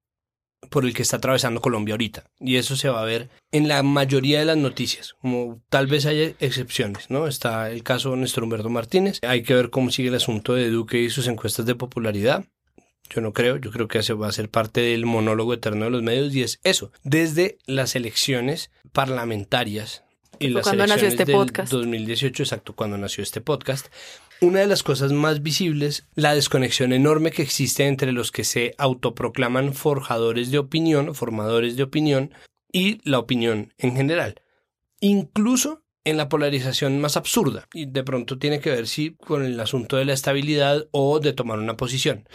por 0.70 0.84
el 0.84 0.94
que 0.94 1.02
está 1.02 1.16
atravesando 1.16 1.60
Colombia 1.60 1.94
ahorita. 1.94 2.24
Y 2.40 2.56
eso 2.56 2.76
se 2.76 2.88
va 2.88 3.02
a 3.02 3.04
ver 3.04 3.28
en 3.52 3.68
la 3.68 3.82
mayoría 3.82 4.38
de 4.38 4.44
las 4.44 4.56
noticias, 4.56 5.14
como 5.20 5.62
tal 5.68 5.86
vez 5.86 6.06
haya 6.06 6.32
excepciones, 6.40 7.10
¿no? 7.10 7.26
Está 7.26 7.70
el 7.70 7.82
caso 7.82 8.10
de 8.10 8.18
Néstor 8.18 8.44
Humberto 8.44 8.68
Martínez. 8.68 9.18
Hay 9.22 9.42
que 9.42 9.54
ver 9.54 9.70
cómo 9.70 9.90
sigue 9.90 10.08
el 10.08 10.14
asunto 10.14 10.54
de 10.54 10.70
Duque 10.70 11.00
y 11.00 11.10
sus 11.10 11.28
encuestas 11.28 11.66
de 11.66 11.74
popularidad. 11.74 12.44
Yo 13.10 13.20
no 13.20 13.32
creo, 13.32 13.56
yo 13.56 13.70
creo 13.70 13.88
que 13.88 13.98
ese 13.98 14.12
va 14.12 14.28
a 14.28 14.32
ser 14.32 14.50
parte 14.50 14.80
del 14.80 15.06
monólogo 15.06 15.54
eterno 15.54 15.86
de 15.86 15.90
los 15.90 16.02
medios 16.02 16.34
y 16.34 16.42
es 16.42 16.60
eso. 16.64 16.92
Desde 17.04 17.58
las 17.66 17.96
elecciones 17.96 18.70
parlamentarias 18.92 20.04
y 20.38 20.48
las 20.48 20.64
cuando 20.64 20.86
nació 20.86 21.06
elecciones 21.06 21.20
este 21.20 21.24
del 21.24 21.36
podcast. 21.36 21.72
2018, 21.72 22.42
exacto, 22.42 22.74
cuando 22.74 22.98
nació 22.98 23.22
este 23.22 23.40
podcast, 23.40 23.88
una 24.40 24.60
de 24.60 24.66
las 24.66 24.82
cosas 24.82 25.12
más 25.12 25.42
visibles, 25.42 26.06
la 26.14 26.34
desconexión 26.34 26.92
enorme 26.92 27.32
que 27.32 27.42
existe 27.42 27.86
entre 27.86 28.12
los 28.12 28.30
que 28.30 28.44
se 28.44 28.74
autoproclaman 28.78 29.74
forjadores 29.74 30.50
de 30.50 30.58
opinión, 30.58 31.14
formadores 31.14 31.76
de 31.76 31.82
opinión, 31.82 32.32
y 32.72 33.00
la 33.08 33.18
opinión 33.18 33.72
en 33.78 33.96
general. 33.96 34.42
Incluso 35.00 35.82
en 36.04 36.16
la 36.16 36.28
polarización 36.28 37.00
más 37.00 37.16
absurda. 37.16 37.68
Y 37.72 37.86
de 37.86 38.02
pronto 38.02 38.38
tiene 38.38 38.60
que 38.60 38.70
ver 38.70 38.86
si 38.86 39.14
con 39.14 39.44
el 39.44 39.58
asunto 39.60 39.96
de 39.96 40.04
la 40.04 40.14
estabilidad 40.14 40.86
o 40.90 41.20
de 41.20 41.32
tomar 41.32 41.58
una 41.58 41.76
posición. 41.76 42.28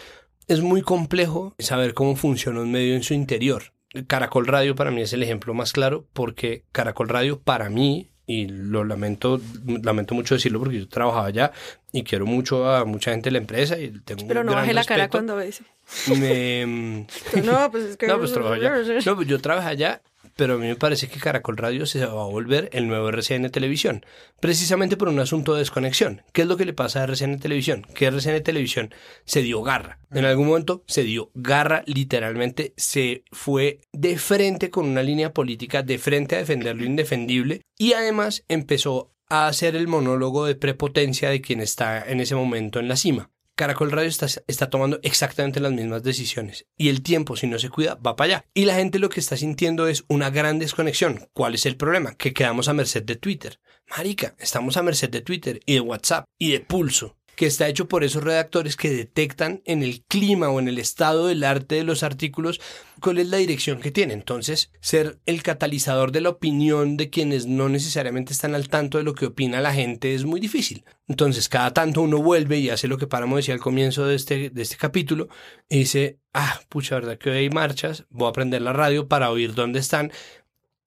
Es 0.47 0.61
muy 0.61 0.81
complejo 0.81 1.53
saber 1.59 1.93
cómo 1.93 2.15
funciona 2.15 2.61
un 2.61 2.71
medio 2.71 2.95
en 2.95 3.03
su 3.03 3.13
interior. 3.13 3.73
Caracol 4.07 4.47
Radio 4.47 4.75
para 4.75 4.91
mí 4.91 5.01
es 5.01 5.13
el 5.13 5.23
ejemplo 5.23 5.53
más 5.53 5.71
claro 5.71 6.05
porque 6.13 6.63
Caracol 6.71 7.09
Radio 7.09 7.39
para 7.39 7.69
mí 7.69 8.09
y 8.25 8.47
lo 8.47 8.83
lamento, 8.85 9.39
lamento 9.65 10.15
mucho 10.15 10.33
decirlo 10.35 10.59
porque 10.59 10.79
yo 10.79 10.87
trabajaba 10.87 11.27
allá 11.27 11.51
y 11.91 12.03
quiero 12.03 12.25
mucho 12.25 12.67
a 12.69 12.85
mucha 12.85 13.11
gente 13.11 13.27
de 13.27 13.33
la 13.33 13.37
empresa 13.39 13.77
y 13.77 13.91
tengo 13.99 14.27
Pero 14.27 14.39
un 14.41 14.45
no 14.47 14.51
gran 14.53 14.63
baje 14.63 14.73
la 14.73 14.83
cara 14.85 15.09
cuando 15.09 15.37
dice. 15.37 15.63
Me- 16.07 17.05
No, 17.43 17.69
pues 17.69 17.83
es 17.83 17.97
que... 17.97 18.07
no, 18.07 18.17
pues 18.17 18.35
allá. 18.35 18.73
No, 19.05 19.15
pues 19.15 19.27
yo 19.27 19.39
trabajé 19.39 19.67
allá, 19.67 20.01
pero 20.35 20.55
a 20.55 20.57
mí 20.57 20.67
me 20.67 20.75
parece 20.75 21.07
que 21.07 21.19
Caracol 21.19 21.57
Radio 21.57 21.85
se 21.85 22.05
va 22.05 22.21
a 22.21 22.25
volver 22.25 22.69
el 22.73 22.87
nuevo 22.87 23.09
RCN 23.09 23.49
Televisión, 23.49 24.05
precisamente 24.39 24.97
por 24.97 25.09
un 25.09 25.19
asunto 25.19 25.53
de 25.53 25.59
desconexión. 25.59 26.21
¿Qué 26.31 26.43
es 26.43 26.47
lo 26.47 26.57
que 26.57 26.65
le 26.65 26.73
pasa 26.73 27.01
a 27.01 27.03
RCN 27.03 27.39
Televisión? 27.39 27.85
Que 27.93 28.07
RCN 28.07 28.43
Televisión 28.43 28.93
se 29.25 29.41
dio 29.41 29.61
garra. 29.61 29.99
En 30.11 30.25
algún 30.25 30.47
momento 30.47 30.83
se 30.87 31.03
dio 31.03 31.31
garra, 31.33 31.83
literalmente 31.85 32.73
se 32.77 33.23
fue 33.31 33.81
de 33.91 34.17
frente 34.17 34.69
con 34.69 34.85
una 34.85 35.03
línea 35.03 35.33
política, 35.33 35.83
de 35.83 35.97
frente 35.97 36.35
a 36.35 36.39
defender 36.39 36.75
lo 36.75 36.85
indefendible 36.85 37.61
y 37.77 37.93
además 37.93 38.43
empezó 38.47 39.13
a 39.29 39.47
hacer 39.47 39.75
el 39.75 39.87
monólogo 39.87 40.45
de 40.45 40.55
prepotencia 40.55 41.29
de 41.29 41.41
quien 41.41 41.59
está 41.59 42.03
en 42.03 42.19
ese 42.19 42.35
momento 42.35 42.79
en 42.79 42.87
la 42.87 42.95
cima. 42.95 43.31
Caracol 43.55 43.91
Radio 43.91 44.09
está, 44.09 44.69
tomando 44.69 44.99
exactamente 45.03 45.59
las 45.59 45.71
mismas 45.71 46.01
decisiones 46.01 46.65
y 46.75 46.89
el 46.89 47.03
tiempo, 47.03 47.35
si 47.35 47.45
no 47.45 47.59
se 47.59 47.69
cuida, 47.69 47.95
va 47.95 48.15
para 48.15 48.37
allá. 48.37 48.45
Y 48.55 48.65
la 48.65 48.75
gente 48.75 48.97
lo 48.97 49.09
que 49.09 49.19
está 49.19 49.37
sintiendo 49.37 49.87
es 49.87 50.05
una 50.07 50.31
gran 50.31 50.57
desconexión. 50.57 51.29
¿Cuál 51.33 51.53
es 51.53 51.67
el 51.67 51.77
problema? 51.77 52.15
Que 52.15 52.33
quedamos 52.33 52.67
a 52.67 52.73
merced 52.73 53.03
de 53.03 53.15
Twitter. 53.15 53.59
Marica, 53.95 54.35
estamos 54.39 54.77
a 54.77 54.83
merced 54.83 55.09
de 55.09 55.21
Twitter 55.21 55.59
y 55.65 55.73
de 55.73 55.81
WhatsApp 55.81 56.25
y 56.39 56.51
de 56.51 56.61
Pulso, 56.61 57.17
que 57.35 57.45
está 57.45 57.67
hecho 57.67 57.87
por 57.87 58.03
esos 58.03 58.23
redactores 58.23 58.75
que 58.75 58.89
detectan 58.89 59.61
en 59.65 59.83
el 59.83 60.03
clima 60.03 60.49
o 60.49 60.59
en 60.59 60.67
el 60.67 60.77
estado 60.77 61.27
del 61.27 61.43
arte 61.43 61.75
de 61.75 61.83
los 61.83 62.03
artículos 62.03 62.61
cuál 62.99 63.17
es 63.17 63.27
la 63.27 63.37
dirección 63.37 63.79
que 63.81 63.91
tiene. 63.91 64.13
Entonces, 64.13 64.71
ser 64.79 65.19
el 65.25 65.43
catalizador 65.43 66.11
de 66.11 66.21
la 66.21 66.29
opinión 66.29 66.95
de 66.95 67.09
quienes 67.09 67.45
no 67.45 67.69
necesariamente 67.69 68.33
están 68.33 68.55
al 68.55 68.69
tanto 68.69 68.97
de 68.97 69.03
lo 69.03 69.13
que 69.13 69.25
opina 69.25 69.61
la 69.61 69.73
gente 69.73 70.13
es 70.13 70.25
muy 70.25 70.39
difícil. 70.39 70.85
Entonces, 71.07 71.49
cada 71.49 71.73
tanto 71.73 72.01
uno 72.01 72.21
vuelve 72.21 72.59
y 72.59 72.69
hace 72.69 72.87
lo 72.87 72.97
que 72.97 73.07
Páramo 73.07 73.37
decía 73.37 73.53
al 73.53 73.59
comienzo 73.59 74.05
de 74.05 74.15
este, 74.15 74.49
de 74.49 74.61
este 74.61 74.77
capítulo 74.77 75.27
y 75.69 75.79
dice, 75.79 76.19
ah, 76.33 76.61
pucha, 76.69 76.95
verdad 76.95 77.17
que 77.17 77.29
hoy 77.29 77.37
hay 77.37 77.49
marchas, 77.49 78.05
voy 78.09 78.29
a 78.29 78.33
prender 78.33 78.61
la 78.61 78.73
radio 78.73 79.07
para 79.07 79.31
oír 79.31 79.53
dónde 79.53 79.79
están. 79.79 80.11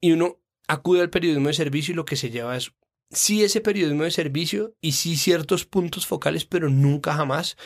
Y 0.01 0.13
uno 0.13 0.41
acude 0.69 1.01
al 1.01 1.11
periodismo 1.11 1.49
de 1.49 1.55
servicio 1.55 1.93
y 1.93 1.97
lo 1.97 2.05
que 2.05 2.17
se 2.17 2.31
lleva 2.31 2.57
es 2.57 2.73
sí 3.11 3.45
ese 3.45 3.61
periodismo 3.61 4.05
de 4.05 4.11
servicio 4.11 4.75
y 4.81 4.93
sí 4.93 5.17
ciertos 5.17 5.65
puntos 5.65 6.07
focales, 6.07 6.45
pero 6.45 6.69
nunca 6.69 7.15
jamás 7.15 7.57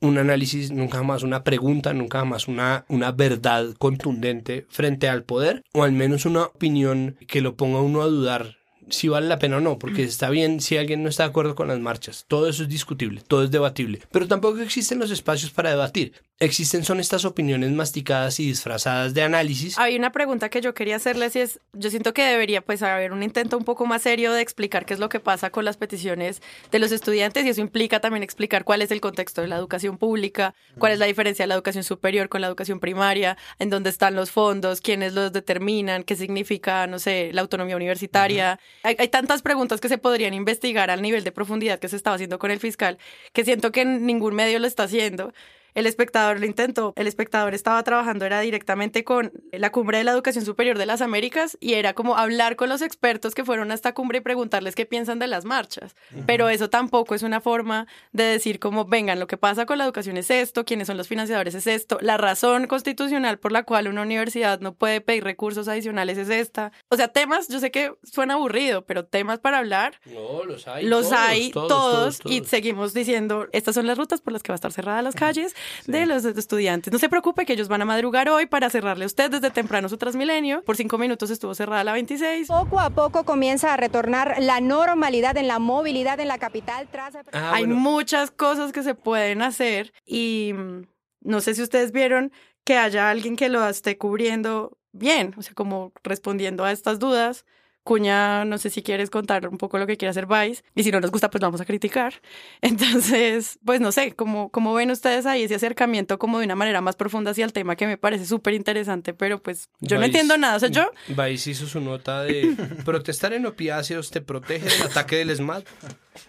un 0.00 0.18
análisis, 0.18 0.70
nunca 0.70 0.98
jamás 0.98 1.22
una 1.22 1.42
pregunta, 1.42 1.92
nunca 1.92 2.20
jamás 2.20 2.48
una, 2.48 2.84
una 2.88 3.12
verdad 3.12 3.74
contundente 3.78 4.66
frente 4.68 5.08
al 5.08 5.24
poder, 5.24 5.62
o 5.72 5.82
al 5.82 5.92
menos 5.92 6.24
una 6.24 6.44
opinión 6.44 7.16
que 7.26 7.40
lo 7.40 7.56
ponga 7.56 7.80
uno 7.80 8.02
a 8.02 8.06
dudar 8.06 8.57
si 8.90 9.08
vale 9.08 9.28
la 9.28 9.38
pena 9.38 9.58
o 9.58 9.60
no, 9.60 9.78
porque 9.78 10.04
está 10.04 10.30
bien 10.30 10.60
si 10.60 10.76
alguien 10.76 11.02
no 11.02 11.08
está 11.08 11.24
de 11.24 11.30
acuerdo 11.30 11.54
con 11.54 11.68
las 11.68 11.78
marchas, 11.78 12.24
todo 12.28 12.48
eso 12.48 12.62
es 12.62 12.68
discutible, 12.68 13.22
todo 13.26 13.44
es 13.44 13.50
debatible, 13.50 14.00
pero 14.10 14.28
tampoco 14.28 14.58
existen 14.58 14.98
los 14.98 15.10
espacios 15.10 15.50
para 15.50 15.70
debatir, 15.70 16.12
existen 16.40 16.84
son 16.84 17.00
estas 17.00 17.24
opiniones 17.24 17.70
masticadas 17.72 18.38
y 18.40 18.46
disfrazadas 18.46 19.14
de 19.14 19.22
análisis. 19.22 19.78
Hay 19.78 19.96
una 19.96 20.12
pregunta 20.12 20.48
que 20.48 20.60
yo 20.60 20.74
quería 20.74 20.96
hacerles 20.96 21.34
y 21.36 21.40
es, 21.40 21.60
yo 21.72 21.90
siento 21.90 22.14
que 22.14 22.22
debería 22.22 22.60
pues 22.60 22.82
haber 22.82 23.12
un 23.12 23.22
intento 23.22 23.58
un 23.58 23.64
poco 23.64 23.86
más 23.86 24.02
serio 24.02 24.32
de 24.32 24.40
explicar 24.40 24.86
qué 24.86 24.94
es 24.94 25.00
lo 25.00 25.08
que 25.08 25.20
pasa 25.20 25.50
con 25.50 25.64
las 25.64 25.76
peticiones 25.76 26.40
de 26.70 26.78
los 26.78 26.92
estudiantes 26.92 27.44
y 27.44 27.48
eso 27.48 27.60
implica 27.60 28.00
también 28.00 28.22
explicar 28.22 28.64
cuál 28.64 28.82
es 28.82 28.90
el 28.90 29.00
contexto 29.00 29.42
de 29.42 29.48
la 29.48 29.56
educación 29.56 29.98
pública, 29.98 30.54
cuál 30.78 30.92
es 30.92 30.98
la 30.98 31.06
diferencia 31.06 31.42
de 31.42 31.48
la 31.48 31.54
educación 31.54 31.84
superior 31.84 32.28
con 32.28 32.40
la 32.40 32.46
educación 32.46 32.80
primaria, 32.80 33.36
en 33.58 33.70
dónde 33.70 33.90
están 33.90 34.14
los 34.14 34.30
fondos, 34.30 34.80
quiénes 34.80 35.14
los 35.14 35.32
determinan, 35.32 36.04
qué 36.04 36.16
significa, 36.16 36.86
no 36.86 36.98
sé, 36.98 37.30
la 37.32 37.40
autonomía 37.40 37.76
universitaria. 37.76 38.60
Hay, 38.82 39.08
tantas 39.08 39.42
preguntas 39.42 39.80
que 39.80 39.88
se 39.88 39.98
podrían 39.98 40.34
investigar 40.34 40.90
al 40.90 41.02
nivel 41.02 41.24
de 41.24 41.32
profundidad 41.32 41.78
que 41.78 41.88
se 41.88 41.96
estaba 41.96 42.14
haciendo 42.14 42.38
con 42.38 42.50
el 42.50 42.60
fiscal 42.60 42.98
que 43.32 43.44
siento 43.44 43.72
que 43.72 43.84
ningún 43.84 44.34
medio 44.34 44.58
lo 44.58 44.66
está 44.66 44.84
haciendo. 44.84 45.32
El 45.74 45.86
espectador 45.86 46.40
lo 46.40 46.46
intentó. 46.46 46.92
El 46.96 47.06
espectador 47.06 47.54
estaba 47.54 47.82
trabajando, 47.82 48.24
era 48.24 48.40
directamente 48.40 49.04
con 49.04 49.32
la 49.52 49.70
cumbre 49.70 49.98
de 49.98 50.04
la 50.04 50.12
educación 50.12 50.44
superior 50.44 50.78
de 50.78 50.86
las 50.86 51.00
Américas 51.00 51.56
y 51.60 51.74
era 51.74 51.94
como 51.94 52.16
hablar 52.16 52.56
con 52.56 52.68
los 52.68 52.82
expertos 52.82 53.34
que 53.34 53.44
fueron 53.44 53.70
a 53.70 53.74
esta 53.74 53.94
cumbre 53.94 54.18
y 54.18 54.20
preguntarles 54.20 54.74
qué 54.74 54.86
piensan 54.86 55.18
de 55.18 55.26
las 55.26 55.44
marchas. 55.44 55.94
Pero 56.26 56.48
eso 56.48 56.70
tampoco 56.70 57.14
es 57.14 57.22
una 57.22 57.40
forma 57.40 57.86
de 58.12 58.24
decir 58.24 58.58
como, 58.58 58.84
vengan, 58.84 59.20
lo 59.20 59.26
que 59.26 59.36
pasa 59.36 59.66
con 59.66 59.78
la 59.78 59.84
educación 59.84 60.16
es 60.16 60.30
esto, 60.30 60.64
quiénes 60.64 60.86
son 60.86 60.96
los 60.96 61.08
financiadores 61.08 61.54
es 61.54 61.66
esto, 61.66 61.98
la 62.00 62.16
razón 62.16 62.66
constitucional 62.66 63.38
por 63.38 63.52
la 63.52 63.62
cual 63.62 63.88
una 63.88 64.02
universidad 64.02 64.60
no 64.60 64.74
puede 64.74 65.00
pedir 65.00 65.24
recursos 65.24 65.68
adicionales 65.68 66.18
es 66.18 66.30
esta. 66.30 66.72
O 66.88 66.96
sea, 66.96 67.08
temas, 67.08 67.48
yo 67.48 67.60
sé 67.60 67.70
que 67.70 67.92
suena 68.02 68.34
aburrido, 68.34 68.84
pero 68.84 69.04
temas 69.04 69.38
para 69.38 69.58
hablar. 69.58 70.00
No, 70.06 70.44
los 70.44 70.66
hay. 70.66 70.86
Los 70.86 71.08
todos, 71.08 71.18
hay 71.18 71.50
todos, 71.50 71.68
todos, 71.68 72.18
todos, 72.18 72.32
y 72.32 72.44
seguimos 72.44 72.94
diciendo, 72.94 73.46
estas 73.52 73.74
son 73.74 73.86
las 73.86 73.98
rutas 73.98 74.20
por 74.20 74.32
las 74.32 74.42
que 74.42 74.52
va 74.52 74.54
a 74.54 74.56
estar 74.56 74.72
cerrada 74.72 75.02
las 75.02 75.14
calles 75.14 75.54
de 75.86 76.06
los 76.06 76.24
estudiantes. 76.24 76.92
No 76.92 76.98
se 76.98 77.08
preocupe 77.08 77.46
que 77.46 77.54
ellos 77.54 77.68
van 77.68 77.82
a 77.82 77.84
madrugar 77.84 78.28
hoy 78.28 78.46
para 78.46 78.70
cerrarle 78.70 79.04
a 79.04 79.06
usted 79.06 79.30
desde 79.30 79.50
temprano 79.50 79.88
su 79.88 79.96
Transmilenio. 79.96 80.62
Por 80.64 80.76
cinco 80.76 80.98
minutos 80.98 81.30
estuvo 81.30 81.54
cerrada 81.54 81.84
la 81.84 81.92
26. 81.92 82.48
Poco 82.48 82.80
a 82.80 82.90
poco 82.90 83.24
comienza 83.24 83.74
a 83.74 83.76
retornar 83.76 84.36
la 84.40 84.60
normalidad 84.60 85.36
en 85.36 85.48
la 85.48 85.58
movilidad 85.58 86.20
en 86.20 86.28
la 86.28 86.38
capital 86.38 86.88
tras... 86.90 87.14
Ah, 87.32 87.52
Hay 87.54 87.66
muchas 87.66 88.30
cosas 88.30 88.72
que 88.72 88.82
se 88.82 88.94
pueden 88.94 89.42
hacer 89.42 89.92
y 90.06 90.52
mm, 90.54 90.82
no 91.20 91.40
sé 91.40 91.54
si 91.54 91.62
ustedes 91.62 91.92
vieron 91.92 92.32
que 92.64 92.76
haya 92.76 93.10
alguien 93.10 93.36
que 93.36 93.48
lo 93.48 93.66
esté 93.66 93.96
cubriendo 93.96 94.78
bien, 94.92 95.34
o 95.36 95.42
sea, 95.42 95.54
como 95.54 95.92
respondiendo 96.02 96.64
a 96.64 96.72
estas 96.72 96.98
dudas. 96.98 97.44
Cuña, 97.88 98.44
no 98.44 98.58
sé 98.58 98.68
si 98.68 98.82
quieres 98.82 99.08
contar 99.08 99.48
un 99.48 99.56
poco 99.56 99.78
lo 99.78 99.86
que 99.86 99.96
quiere 99.96 100.10
hacer 100.10 100.26
Vice, 100.26 100.62
y 100.74 100.82
si 100.82 100.90
no 100.90 101.00
nos 101.00 101.10
gusta, 101.10 101.30
pues 101.30 101.40
lo 101.40 101.46
vamos 101.46 101.62
a 101.62 101.64
criticar. 101.64 102.12
Entonces, 102.60 103.58
pues 103.64 103.80
no 103.80 103.92
sé, 103.92 104.12
¿cómo, 104.12 104.50
cómo 104.50 104.74
ven 104.74 104.90
ustedes 104.90 105.24
ahí 105.24 105.44
ese 105.44 105.54
acercamiento 105.54 106.18
como 106.18 106.38
de 106.38 106.44
una 106.44 106.54
manera 106.54 106.82
más 106.82 106.96
profunda 106.96 107.30
hacia 107.30 107.46
el 107.46 107.54
tema 107.54 107.76
que 107.76 107.86
me 107.86 107.96
parece 107.96 108.26
súper 108.26 108.52
interesante, 108.52 109.14
pero 109.14 109.42
pues 109.42 109.70
yo 109.80 109.98
no 109.98 110.04
entiendo 110.04 110.36
nada, 110.36 110.56
o 110.56 110.60
sea, 110.60 110.68
yo... 110.68 110.92
Vice 111.08 111.52
hizo 111.52 111.66
su 111.66 111.80
nota 111.80 112.24
de 112.24 112.54
protestar 112.84 113.32
en 113.32 113.46
opiáceos 113.46 114.10
te 114.10 114.20
protege 114.20 114.68
del 114.68 114.82
ataque 114.82 115.16
del 115.16 115.34
SMAT. 115.34 115.64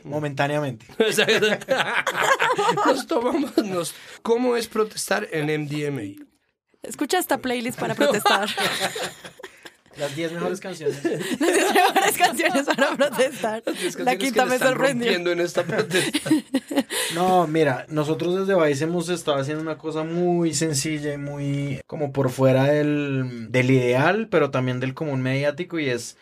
Momentáneamente. 0.06 0.86
nos 2.86 3.06
tomamos, 3.06 3.58
nos, 3.58 3.93
¿cómo 4.22 4.56
es 4.56 4.69
protestar 4.69 5.28
en 5.30 5.48
MDMA? 5.63 6.26
Escucha 6.84 7.19
esta 7.19 7.38
playlist 7.38 7.78
para 7.78 7.95
protestar. 7.95 8.48
Las 9.97 10.15
10 10.15 10.34
mejores 10.34 10.60
canciones. 10.60 11.04
Las 11.04 11.39
10 11.39 11.73
mejores 11.73 12.17
canciones 12.17 12.65
para 12.65 12.95
protestar. 12.95 13.63
La 13.99 14.17
quinta 14.17 14.45
me 14.45 14.58
sorprendió. 14.58 15.12
en 15.12 15.39
esta 15.39 15.63
protesta. 15.63 16.30
No, 17.15 17.47
mira, 17.47 17.88
nosotros 17.89 18.36
desde 18.36 18.62
Vice 18.63 18.84
hemos 18.84 19.10
estado 19.10 19.39
haciendo 19.39 19.63
una 19.63 19.80
cosa 19.80 20.04
muy 20.04 20.54
sencilla 20.54 21.13
y 21.13 21.17
muy 21.17 21.82
como 21.88 22.12
por 22.12 22.30
fuera 22.30 22.65
del, 22.65 23.47
del 23.52 23.71
ideal, 23.71 24.28
pero 24.30 24.52
también 24.52 24.80
del 24.80 24.93
común 24.93 25.21
mediático 25.21 25.80
y 25.80 25.89
es 25.89 26.17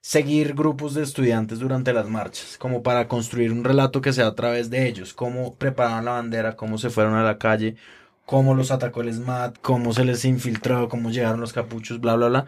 seguir 0.00 0.54
grupos 0.54 0.94
de 0.94 1.02
estudiantes 1.02 1.58
durante 1.58 1.92
las 1.92 2.08
marchas, 2.08 2.56
como 2.58 2.82
para 2.82 3.08
construir 3.08 3.52
un 3.52 3.64
relato 3.64 4.00
que 4.00 4.12
sea 4.12 4.28
a 4.28 4.34
través 4.34 4.70
de 4.70 4.86
ellos, 4.86 5.12
cómo 5.12 5.56
prepararon 5.56 6.04
la 6.04 6.12
bandera, 6.12 6.56
cómo 6.56 6.78
se 6.78 6.90
fueron 6.90 7.14
a 7.14 7.24
la 7.24 7.38
calle, 7.38 7.76
cómo 8.24 8.54
los 8.54 8.70
atacó 8.70 9.02
el 9.02 9.12
SMAT, 9.12 9.58
cómo 9.60 9.92
se 9.92 10.04
les 10.04 10.24
infiltró, 10.24 10.88
cómo 10.88 11.10
llegaron 11.10 11.40
los 11.40 11.52
capuchos, 11.52 12.00
bla, 12.00 12.14
bla, 12.16 12.28
bla. 12.28 12.46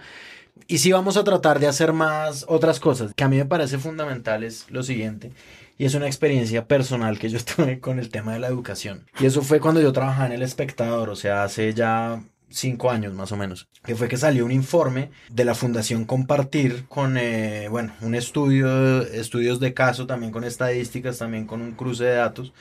Y 0.66 0.78
sí 0.78 0.92
vamos 0.92 1.16
a 1.16 1.24
tratar 1.24 1.60
de 1.60 1.66
hacer 1.66 1.92
más 1.92 2.44
otras 2.48 2.80
cosas, 2.80 3.12
que 3.14 3.24
a 3.24 3.28
mí 3.28 3.36
me 3.36 3.44
parece 3.44 3.78
fundamental 3.78 4.44
es 4.44 4.66
lo 4.70 4.82
siguiente, 4.82 5.32
y 5.78 5.84
es 5.84 5.94
una 5.94 6.06
experiencia 6.06 6.66
personal 6.66 7.18
que 7.18 7.28
yo 7.28 7.38
tuve 7.56 7.80
con 7.80 7.98
el 7.98 8.10
tema 8.10 8.32
de 8.32 8.40
la 8.40 8.48
educación. 8.48 9.06
Y 9.18 9.26
eso 9.26 9.42
fue 9.42 9.60
cuando 9.60 9.80
yo 9.80 9.92
trabajaba 9.92 10.26
en 10.26 10.32
El 10.32 10.42
Espectador, 10.42 11.10
o 11.10 11.16
sea, 11.16 11.44
hace 11.44 11.72
ya 11.74 12.22
cinco 12.50 12.90
años 12.90 13.14
más 13.14 13.32
o 13.32 13.36
menos, 13.36 13.68
que 13.84 13.94
fue 13.94 14.08
que 14.08 14.16
salió 14.16 14.44
un 14.44 14.52
informe 14.52 15.10
de 15.30 15.44
la 15.44 15.54
Fundación 15.54 16.04
Compartir 16.04 16.84
con, 16.88 17.16
eh, 17.16 17.68
bueno, 17.68 17.94
un 18.00 18.14
estudio, 18.14 19.02
estudios 19.02 19.60
de 19.60 19.72
caso, 19.72 20.06
también 20.06 20.32
con 20.32 20.44
estadísticas, 20.44 21.18
también 21.18 21.46
con 21.46 21.62
un 21.62 21.72
cruce 21.72 22.04
de 22.04 22.14
datos, 22.14 22.52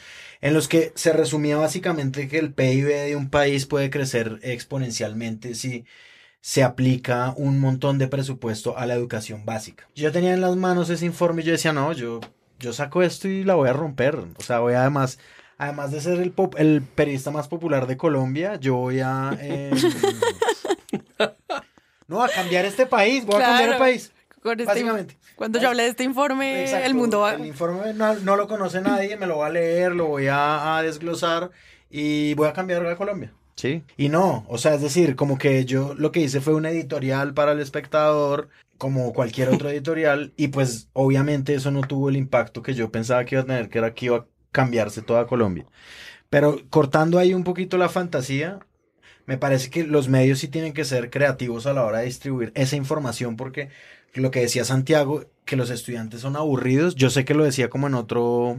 en 0.41 0.53
los 0.53 0.67
que 0.67 0.93
se 0.95 1.11
resumía 1.11 1.57
básicamente 1.57 2.27
que 2.27 2.39
el 2.39 2.53
PIB 2.53 2.87
de 2.87 3.15
un 3.15 3.29
país 3.29 3.65
puede 3.65 3.89
crecer 3.89 4.39
exponencialmente 4.43 5.55
si 5.55 5.85
se 6.41 6.63
aplica 6.63 7.33
un 7.35 7.59
montón 7.59 7.97
de 7.97 8.07
presupuesto 8.07 8.77
a 8.77 8.85
la 8.85 8.93
educación 8.93 9.45
básica. 9.45 9.87
Yo 9.95 10.11
tenía 10.11 10.33
en 10.33 10.41
las 10.41 10.55
manos 10.55 10.89
ese 10.89 11.05
informe 11.05 11.41
y 11.41 11.45
yo 11.45 11.51
decía, 11.51 11.73
no, 11.73 11.91
yo, 11.93 12.21
yo 12.59 12.73
saco 12.73 13.03
esto 13.03 13.27
y 13.27 13.43
la 13.43 13.55
voy 13.55 13.69
a 13.69 13.73
romper. 13.73 14.15
O 14.37 14.41
sea, 14.41 14.59
voy 14.59 14.73
además, 14.73 15.19
además 15.57 15.91
de 15.91 16.01
ser 16.01 16.19
el, 16.19 16.31
pop- 16.31 16.55
el 16.57 16.81
periodista 16.81 17.31
más 17.31 17.47
popular 17.47 17.87
de 17.87 17.97
Colombia, 17.97 18.55
yo 18.55 18.75
voy 18.75 18.99
a... 19.01 19.37
eh, 19.39 19.71
no, 22.07 22.23
a 22.23 22.29
cambiar 22.29 22.65
este 22.65 22.85
país, 22.85 23.25
voy 23.25 23.41
a 23.41 23.45
cambiar 23.45 23.69
el 23.73 23.77
país. 23.77 24.11
este- 24.63 24.73
básicamente. 24.73 25.17
Cuando 25.35 25.59
yo 25.59 25.69
hablé 25.69 25.83
de 25.83 25.89
este 25.89 26.03
informe, 26.03 26.63
Exacto, 26.63 26.85
el 26.85 26.93
mundo 26.95 27.19
va... 27.21 27.35
El 27.35 27.45
informe 27.45 27.93
no, 27.93 28.13
no 28.15 28.35
lo 28.35 28.47
conoce 28.47 28.81
nadie, 28.81 29.15
me 29.15 29.25
lo 29.27 29.37
va 29.37 29.47
a 29.47 29.49
leer, 29.49 29.93
lo 29.93 30.07
voy 30.07 30.27
a, 30.27 30.77
a 30.77 30.83
desglosar 30.83 31.49
y 31.89 32.33
voy 32.33 32.47
a 32.49 32.53
cambiar 32.53 32.85
a 32.85 32.97
Colombia. 32.97 33.31
Sí. 33.59 33.83
Y 33.97 34.07
no, 34.07 34.45
o 34.47 34.57
sea, 34.57 34.75
es 34.75 34.81
decir, 34.81 35.17
como 35.17 35.37
que 35.37 35.65
yo 35.65 35.93
lo 35.93 36.13
que 36.13 36.21
hice 36.21 36.39
fue 36.39 36.53
un 36.53 36.65
editorial 36.65 37.33
para 37.33 37.51
el 37.51 37.59
espectador, 37.59 38.47
como 38.77 39.11
cualquier 39.11 39.49
otro 39.49 39.69
editorial, 39.69 40.31
y 40.37 40.47
pues 40.47 40.87
obviamente 40.93 41.53
eso 41.55 41.69
no 41.69 41.81
tuvo 41.81 42.07
el 42.07 42.15
impacto 42.15 42.61
que 42.61 42.73
yo 42.73 42.89
pensaba 42.89 43.25
que 43.25 43.35
iba 43.35 43.41
a 43.41 43.45
tener, 43.45 43.67
que 43.67 43.79
era 43.79 43.93
que 43.93 44.05
iba 44.05 44.15
a 44.15 44.25
cambiarse 44.53 45.01
toda 45.01 45.27
Colombia. 45.27 45.65
Pero 46.29 46.61
cortando 46.69 47.19
ahí 47.19 47.33
un 47.33 47.43
poquito 47.43 47.77
la 47.77 47.89
fantasía, 47.89 48.59
me 49.25 49.37
parece 49.37 49.69
que 49.69 49.83
los 49.83 50.07
medios 50.07 50.39
sí 50.39 50.47
tienen 50.47 50.71
que 50.71 50.85
ser 50.85 51.09
creativos 51.09 51.65
a 51.65 51.73
la 51.73 51.83
hora 51.83 51.99
de 51.99 52.05
distribuir 52.05 52.53
esa 52.55 52.77
información 52.77 53.35
porque 53.35 53.67
lo 54.13 54.31
que 54.31 54.39
decía 54.39 54.63
Santiago, 54.63 55.25
que 55.43 55.57
los 55.57 55.69
estudiantes 55.69 56.21
son 56.21 56.37
aburridos, 56.37 56.95
yo 56.95 57.09
sé 57.09 57.25
que 57.25 57.33
lo 57.33 57.43
decía 57.43 57.69
como 57.69 57.87
en 57.87 57.95
otro 57.95 58.57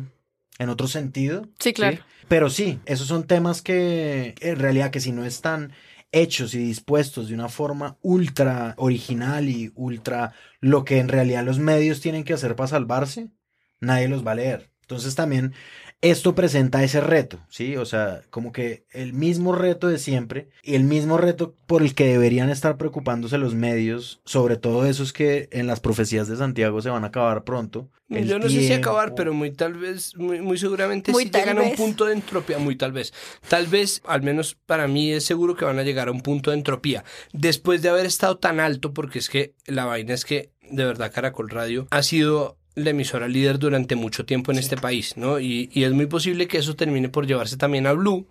en 0.59 0.69
otro 0.69 0.89
sentido. 0.89 1.49
Sí, 1.59 1.73
claro. 1.73 2.03
Pero 2.31 2.49
sí, 2.49 2.79
esos 2.87 3.09
son 3.09 3.27
temas 3.27 3.61
que 3.61 4.37
en 4.41 4.57
realidad 4.61 4.93
que 4.93 5.01
si 5.01 5.11
no 5.11 5.25
están 5.25 5.73
hechos 6.13 6.55
y 6.55 6.59
dispuestos 6.59 7.27
de 7.27 7.35
una 7.35 7.49
forma 7.49 7.99
ultra 8.03 8.75
original 8.77 9.49
y 9.49 9.73
ultra 9.75 10.33
lo 10.61 10.85
que 10.85 11.01
en 11.01 11.09
realidad 11.09 11.43
los 11.45 11.59
medios 11.59 12.01
tienen 12.01 12.23
que 12.23 12.33
hacer 12.33 12.55
para 12.55 12.69
salvarse, 12.69 13.33
nadie 13.81 14.07
los 14.07 14.25
va 14.25 14.31
a 14.31 14.37
leer. 14.37 14.71
Entonces 14.83 15.17
también 15.17 15.55
esto 16.03 16.35
presenta 16.35 16.83
ese 16.83 17.01
reto, 17.01 17.41
¿sí? 17.51 17.77
O 17.77 17.85
sea, 17.85 18.23
como 18.31 18.53
que 18.53 18.85
el 18.91 19.13
mismo 19.13 19.55
reto 19.55 19.89
de 19.89 19.99
siempre 19.99 20.49
y 20.63 20.75
el 20.75 20.85
mismo 20.85 21.19
reto 21.19 21.55
por 21.67 21.83
el 21.83 21.95
que 21.95 22.07
deberían 22.07 22.49
estar 22.49 22.79
preocupándose 22.79 23.37
los 23.37 23.55
medios, 23.55 24.21
sobre 24.25 24.57
todo 24.57 24.87
esos 24.87 25.13
que 25.13 25.49
en 25.53 25.67
las 25.67 25.81
profecías 25.81 26.27
de 26.29 26.37
Santiago 26.37 26.81
se 26.81 26.89
van 26.89 27.05
a 27.05 27.09
acabar 27.09 27.45
pronto. 27.45 27.91
El 28.09 28.27
Yo 28.27 28.39
no 28.39 28.49
sé 28.49 28.61
si 28.67 28.73
acabar, 28.73 29.15
pero 29.15 29.35
muy 29.35 29.53
tal 29.53 29.75
vez, 29.75 30.17
muy, 30.17 30.41
muy 30.41 30.59
seguramente 30.59 31.13
Muy 31.13 31.25
sí 31.25 31.31
llegan 31.31 31.59
a 31.59 31.63
un 31.63 31.77
punto 31.77 32.07
de 32.07 32.15
entropía, 32.15 32.59
muy 32.59 32.77
tal 32.77 32.93
vez. 32.93 33.13
Tal 33.49 33.67
vez, 33.67 34.01
al 34.05 34.23
menos 34.23 34.57
para 34.67 34.89
mí 34.89 35.13
es 35.13 35.25
seguro 35.25 35.55
que 35.55 35.65
van 35.65 35.79
a 35.79 35.85
llegar 35.85 36.09
a 36.09 36.13
un 36.13 36.23
punto 36.23 36.51
de 36.51 36.57
entropía. 36.57 37.05
Después 37.33 37.83
de 37.83 37.91
haber 37.91 38.07
estado 38.07 38.39
tan 38.39 38.59
alto, 38.59 38.93
porque 38.95 39.21
es 39.21 39.29
que 39.29 39.55
la 39.67 39.85
vaina 39.85 40.15
es 40.15 40.25
que, 40.25 40.51
de 40.71 40.85
verdad, 40.85 41.13
Caracol 41.13 41.51
Radio 41.51 41.87
ha 41.91 42.03
sido 42.03 42.59
la 42.75 42.91
emisora 42.91 43.29
líder 43.29 43.59
durante 43.59 43.97
mucho 43.97 44.25
tiempo 44.25 44.53
en 44.53 44.59
este 44.59 44.77
país, 44.77 45.17
¿no? 45.17 45.41
Y, 45.41 45.71
y 45.73 45.85
es 45.85 45.93
muy 45.93 46.07
posible 46.07 46.47
que 46.47 46.59
eso 46.59 46.77
termine 46.77 47.09
por 47.09 47.27
llevarse 47.27 47.57
también 47.57 47.87
a 47.87 47.93
Blue 47.93 48.27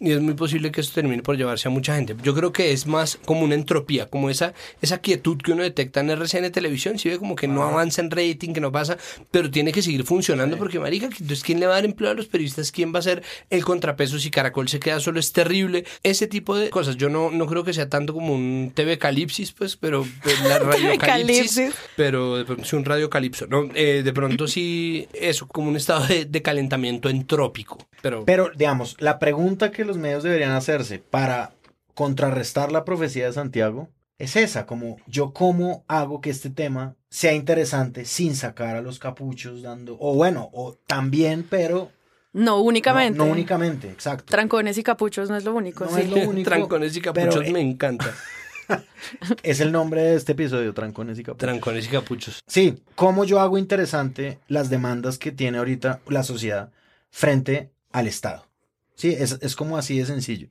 y 0.00 0.12
es 0.12 0.20
muy 0.20 0.34
posible 0.34 0.72
que 0.72 0.80
eso 0.80 0.92
termine 0.94 1.22
por 1.22 1.36
llevarse 1.36 1.68
a 1.68 1.70
mucha 1.70 1.94
gente. 1.94 2.16
Yo 2.22 2.34
creo 2.34 2.52
que 2.52 2.72
es 2.72 2.86
más 2.86 3.18
como 3.24 3.42
una 3.42 3.54
entropía, 3.54 4.06
como 4.06 4.30
esa, 4.30 4.54
esa 4.80 4.98
quietud 4.98 5.38
que 5.38 5.52
uno 5.52 5.62
detecta 5.62 6.00
en 6.00 6.10
RCN 6.10 6.50
Televisión, 6.50 6.98
si 6.98 7.08
ve 7.08 7.18
como 7.18 7.36
que 7.36 7.46
no 7.46 7.62
avanza 7.62 8.02
en 8.02 8.10
rating, 8.10 8.52
que 8.52 8.60
no 8.60 8.72
pasa, 8.72 8.96
pero 9.30 9.50
tiene 9.50 9.72
que 9.72 9.82
seguir 9.82 10.04
funcionando 10.04 10.56
porque, 10.56 10.80
marica, 10.80 11.06
entonces 11.06 11.42
¿quién 11.42 11.60
le 11.60 11.66
va 11.66 11.72
a 11.72 11.76
dar 11.76 11.84
empleo 11.84 12.10
a 12.10 12.14
los 12.14 12.26
periodistas? 12.26 12.72
¿Quién 12.72 12.94
va 12.94 12.98
a 12.98 13.02
ser 13.02 13.22
el 13.50 13.64
contrapeso 13.64 14.18
si 14.18 14.30
Caracol 14.30 14.68
se 14.68 14.80
queda 14.80 14.98
solo? 15.00 15.20
Es 15.20 15.32
terrible. 15.32 15.84
Ese 16.02 16.26
tipo 16.26 16.56
de 16.56 16.70
cosas. 16.70 16.96
Yo 16.96 17.08
no, 17.08 17.30
no 17.30 17.46
creo 17.46 17.62
que 17.62 17.72
sea 17.72 17.88
tanto 17.88 18.12
como 18.14 18.34
un 18.34 18.72
TV 18.74 18.98
Calipsis, 18.98 19.52
pues, 19.52 19.76
pero 19.76 20.06
pues, 20.22 20.40
la 20.42 20.58
radio 20.58 20.98
Calipsis, 20.98 21.72
pero 21.96 22.42
pronto 22.46 22.64
sí 22.64 22.76
un 22.76 22.84
radio 22.84 23.08
calipso, 23.10 23.46
¿no? 23.46 23.68
Eh, 23.82 24.02
de 24.02 24.12
pronto 24.12 24.46
sí, 24.46 25.08
eso, 25.12 25.48
como 25.48 25.68
un 25.68 25.76
estado 25.76 26.06
de, 26.06 26.24
de 26.24 26.42
calentamiento 26.42 27.08
entrópico. 27.08 27.78
Pero, 28.00 28.24
Pero, 28.24 28.50
digamos, 28.54 28.96
la 29.00 29.18
pregunta 29.18 29.70
que 29.70 29.84
los 29.84 29.96
medios 29.98 30.22
deberían 30.22 30.52
hacerse 30.52 30.98
para 30.98 31.52
contrarrestar 31.94 32.72
la 32.72 32.84
profecía 32.84 33.26
de 33.26 33.32
Santiago 33.32 33.88
es 34.18 34.36
esa, 34.36 34.66
como 34.66 34.98
yo 35.06 35.32
cómo 35.32 35.84
hago 35.88 36.20
que 36.20 36.30
este 36.30 36.48
tema 36.50 36.94
sea 37.08 37.32
interesante 37.34 38.04
sin 38.04 38.36
sacar 38.36 38.76
a 38.76 38.80
los 38.82 38.98
capuchos 38.98 39.62
dando, 39.62 39.96
o 39.98 40.14
bueno, 40.14 40.48
o 40.52 40.74
también, 40.86 41.44
pero 41.48 41.90
No 42.32 42.60
únicamente. 42.60 43.18
no, 43.18 43.26
no 43.26 43.32
únicamente, 43.32 43.90
exacto. 43.90 44.26
Trancones 44.30 44.78
y 44.78 44.82
capuchos 44.82 45.28
no 45.28 45.36
es 45.36 45.44
lo 45.44 45.52
único. 45.54 45.84
No 45.84 45.90
sí. 45.96 46.02
es 46.02 46.10
lo 46.10 46.28
único. 46.28 46.48
trancones 46.50 46.96
y 46.96 47.00
capuchos 47.00 47.34
pero, 47.34 47.42
eh, 47.42 47.52
me 47.52 47.60
encanta. 47.60 48.14
Es 49.42 49.60
el 49.60 49.72
nombre 49.72 50.02
de 50.02 50.16
este 50.16 50.32
episodio, 50.32 50.74
Trancones 50.74 51.18
y 51.18 51.22
Capuchos. 51.22 51.46
Trancones 51.46 51.86
y 51.86 51.88
capuchos. 51.88 52.40
Sí, 52.46 52.82
cómo 52.94 53.24
yo 53.24 53.40
hago 53.40 53.58
interesante 53.58 54.38
las 54.48 54.70
demandas 54.70 55.18
que 55.18 55.32
tiene 55.32 55.58
ahorita 55.58 56.00
la 56.08 56.22
sociedad 56.22 56.70
frente 57.10 57.70
al 57.90 58.06
Estado. 58.06 58.46
Sí, 58.94 59.14
es, 59.18 59.38
es 59.40 59.56
como 59.56 59.76
así 59.76 59.98
de 59.98 60.06
sencillo. 60.06 60.48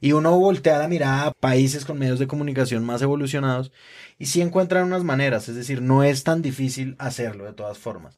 Y 0.00 0.12
uno 0.12 0.38
voltea 0.38 0.78
la 0.78 0.88
mirada 0.88 1.26
a 1.26 1.32
países 1.32 1.84
con 1.84 1.98
medios 1.98 2.18
de 2.18 2.28
comunicación 2.28 2.84
más 2.84 3.02
evolucionados 3.02 3.72
y 4.18 4.26
sí 4.26 4.40
encuentran 4.40 4.84
unas 4.84 5.02
maneras, 5.04 5.48
es 5.48 5.56
decir, 5.56 5.82
no 5.82 6.04
es 6.04 6.22
tan 6.22 6.42
difícil 6.42 6.94
hacerlo 6.98 7.44
de 7.44 7.52
todas 7.52 7.78
formas. 7.78 8.16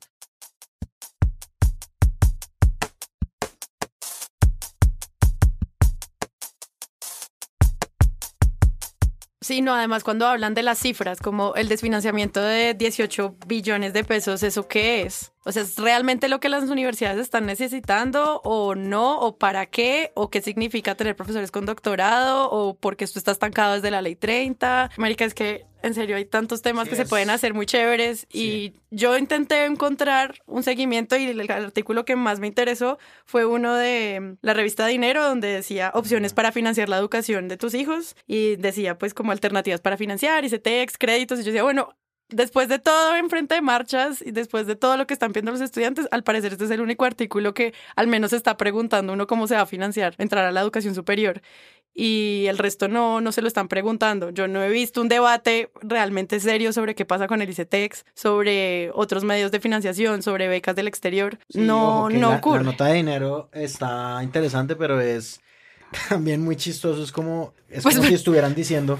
Sí, 9.50 9.62
no, 9.62 9.74
además 9.74 10.04
cuando 10.04 10.28
hablan 10.28 10.54
de 10.54 10.62
las 10.62 10.78
cifras, 10.78 11.18
como 11.18 11.56
el 11.56 11.68
desfinanciamiento 11.68 12.40
de 12.40 12.72
18 12.74 13.34
billones 13.48 13.92
de 13.92 14.04
pesos, 14.04 14.44
¿eso 14.44 14.68
qué 14.68 15.02
es? 15.02 15.32
O 15.44 15.52
sea, 15.52 15.62
¿es 15.62 15.76
realmente 15.76 16.28
lo 16.28 16.38
que 16.38 16.48
las 16.48 16.64
universidades 16.64 17.18
están 17.18 17.46
necesitando 17.46 18.40
o 18.44 18.74
no? 18.74 19.18
¿O 19.20 19.38
para 19.38 19.66
qué? 19.66 20.12
¿O 20.14 20.28
qué 20.28 20.42
significa 20.42 20.94
tener 20.94 21.16
profesores 21.16 21.50
con 21.50 21.64
doctorado? 21.64 22.50
¿O 22.50 22.76
porque 22.76 23.04
esto 23.04 23.18
está 23.18 23.32
estancado 23.32 23.74
desde 23.74 23.90
la 23.90 24.02
ley 24.02 24.16
30? 24.16 24.90
América, 24.96 25.24
es 25.24 25.32
que 25.32 25.66
en 25.82 25.94
serio 25.94 26.16
hay 26.16 26.26
tantos 26.26 26.60
temas 26.60 26.84
Sí, 26.84 26.90
que 26.90 26.96
se 26.96 27.06
pueden 27.06 27.30
hacer 27.30 27.54
muy 27.54 27.64
chéveres 27.64 28.26
y 28.30 28.74
yo 28.90 29.16
intenté 29.16 29.64
encontrar 29.64 30.42
un 30.46 30.62
seguimiento 30.62 31.16
y 31.16 31.24
el 31.24 31.50
artículo 31.50 32.04
que 32.04 32.16
más 32.16 32.38
me 32.38 32.46
interesó 32.46 32.98
fue 33.24 33.46
uno 33.46 33.74
de 33.74 34.20
mm, 34.20 34.38
la 34.42 34.52
revista 34.52 34.86
Dinero 34.86 35.24
donde 35.24 35.48
decía 35.48 35.90
opciones 35.94 36.34
para 36.34 36.52
financiar 36.52 36.88
la 36.88 36.98
educación 36.98 37.48
de 37.48 37.56
tus 37.56 37.74
hijos 37.74 38.14
y 38.26 38.56
decía 38.56 38.98
pues 38.98 39.14
como 39.14 39.32
alternativas 39.32 39.80
para 39.80 39.96
financiar, 39.96 40.44
ICTEX, 40.44 40.98
créditos 40.98 41.40
y 41.40 41.44
yo 41.44 41.46
decía, 41.46 41.62
bueno, 41.62 41.96
Después 42.32 42.68
de 42.68 42.78
todo 42.78 43.16
en 43.16 43.28
frente 43.30 43.54
de 43.56 43.60
marchas 43.60 44.22
y 44.22 44.30
después 44.30 44.66
de 44.66 44.76
todo 44.76 44.96
lo 44.96 45.06
que 45.06 45.14
están 45.14 45.32
viendo 45.32 45.50
los 45.52 45.60
estudiantes, 45.60 46.06
al 46.10 46.22
parecer 46.22 46.52
este 46.52 46.64
es 46.64 46.70
el 46.70 46.80
único 46.80 47.04
artículo 47.04 47.54
que 47.54 47.74
al 47.96 48.06
menos 48.06 48.32
está 48.32 48.56
preguntando 48.56 49.12
uno 49.12 49.26
cómo 49.26 49.46
se 49.46 49.54
va 49.56 49.62
a 49.62 49.66
financiar 49.66 50.14
entrar 50.18 50.44
a 50.46 50.52
la 50.52 50.60
educación 50.60 50.94
superior. 50.94 51.42
Y 51.92 52.46
el 52.48 52.56
resto 52.56 52.86
no, 52.86 53.20
no 53.20 53.32
se 53.32 53.42
lo 53.42 53.48
están 53.48 53.66
preguntando. 53.66 54.30
Yo 54.30 54.46
no 54.46 54.62
he 54.62 54.68
visto 54.70 55.00
un 55.00 55.08
debate 55.08 55.72
realmente 55.82 56.38
serio 56.38 56.72
sobre 56.72 56.94
qué 56.94 57.04
pasa 57.04 57.26
con 57.26 57.42
el 57.42 57.50
ICETEX, 57.50 58.04
sobre 58.14 58.90
otros 58.94 59.24
medios 59.24 59.50
de 59.50 59.58
financiación, 59.58 60.22
sobre 60.22 60.46
becas 60.46 60.76
del 60.76 60.86
exterior. 60.86 61.38
Sí, 61.48 61.58
no, 61.58 62.08
no 62.08 62.30
la, 62.30 62.36
ocurre. 62.36 62.58
La 62.58 62.70
nota 62.70 62.84
de 62.86 62.94
dinero 62.94 63.50
está 63.52 64.20
interesante, 64.22 64.76
pero 64.76 65.00
es 65.00 65.40
también 66.08 66.42
muy 66.42 66.54
chistoso. 66.54 67.02
Es 67.02 67.10
como, 67.10 67.54
es 67.68 67.82
Pues- 67.82 67.96
como 67.96 68.06
si 68.08 68.14
estuvieran 68.14 68.54
diciendo, 68.54 68.96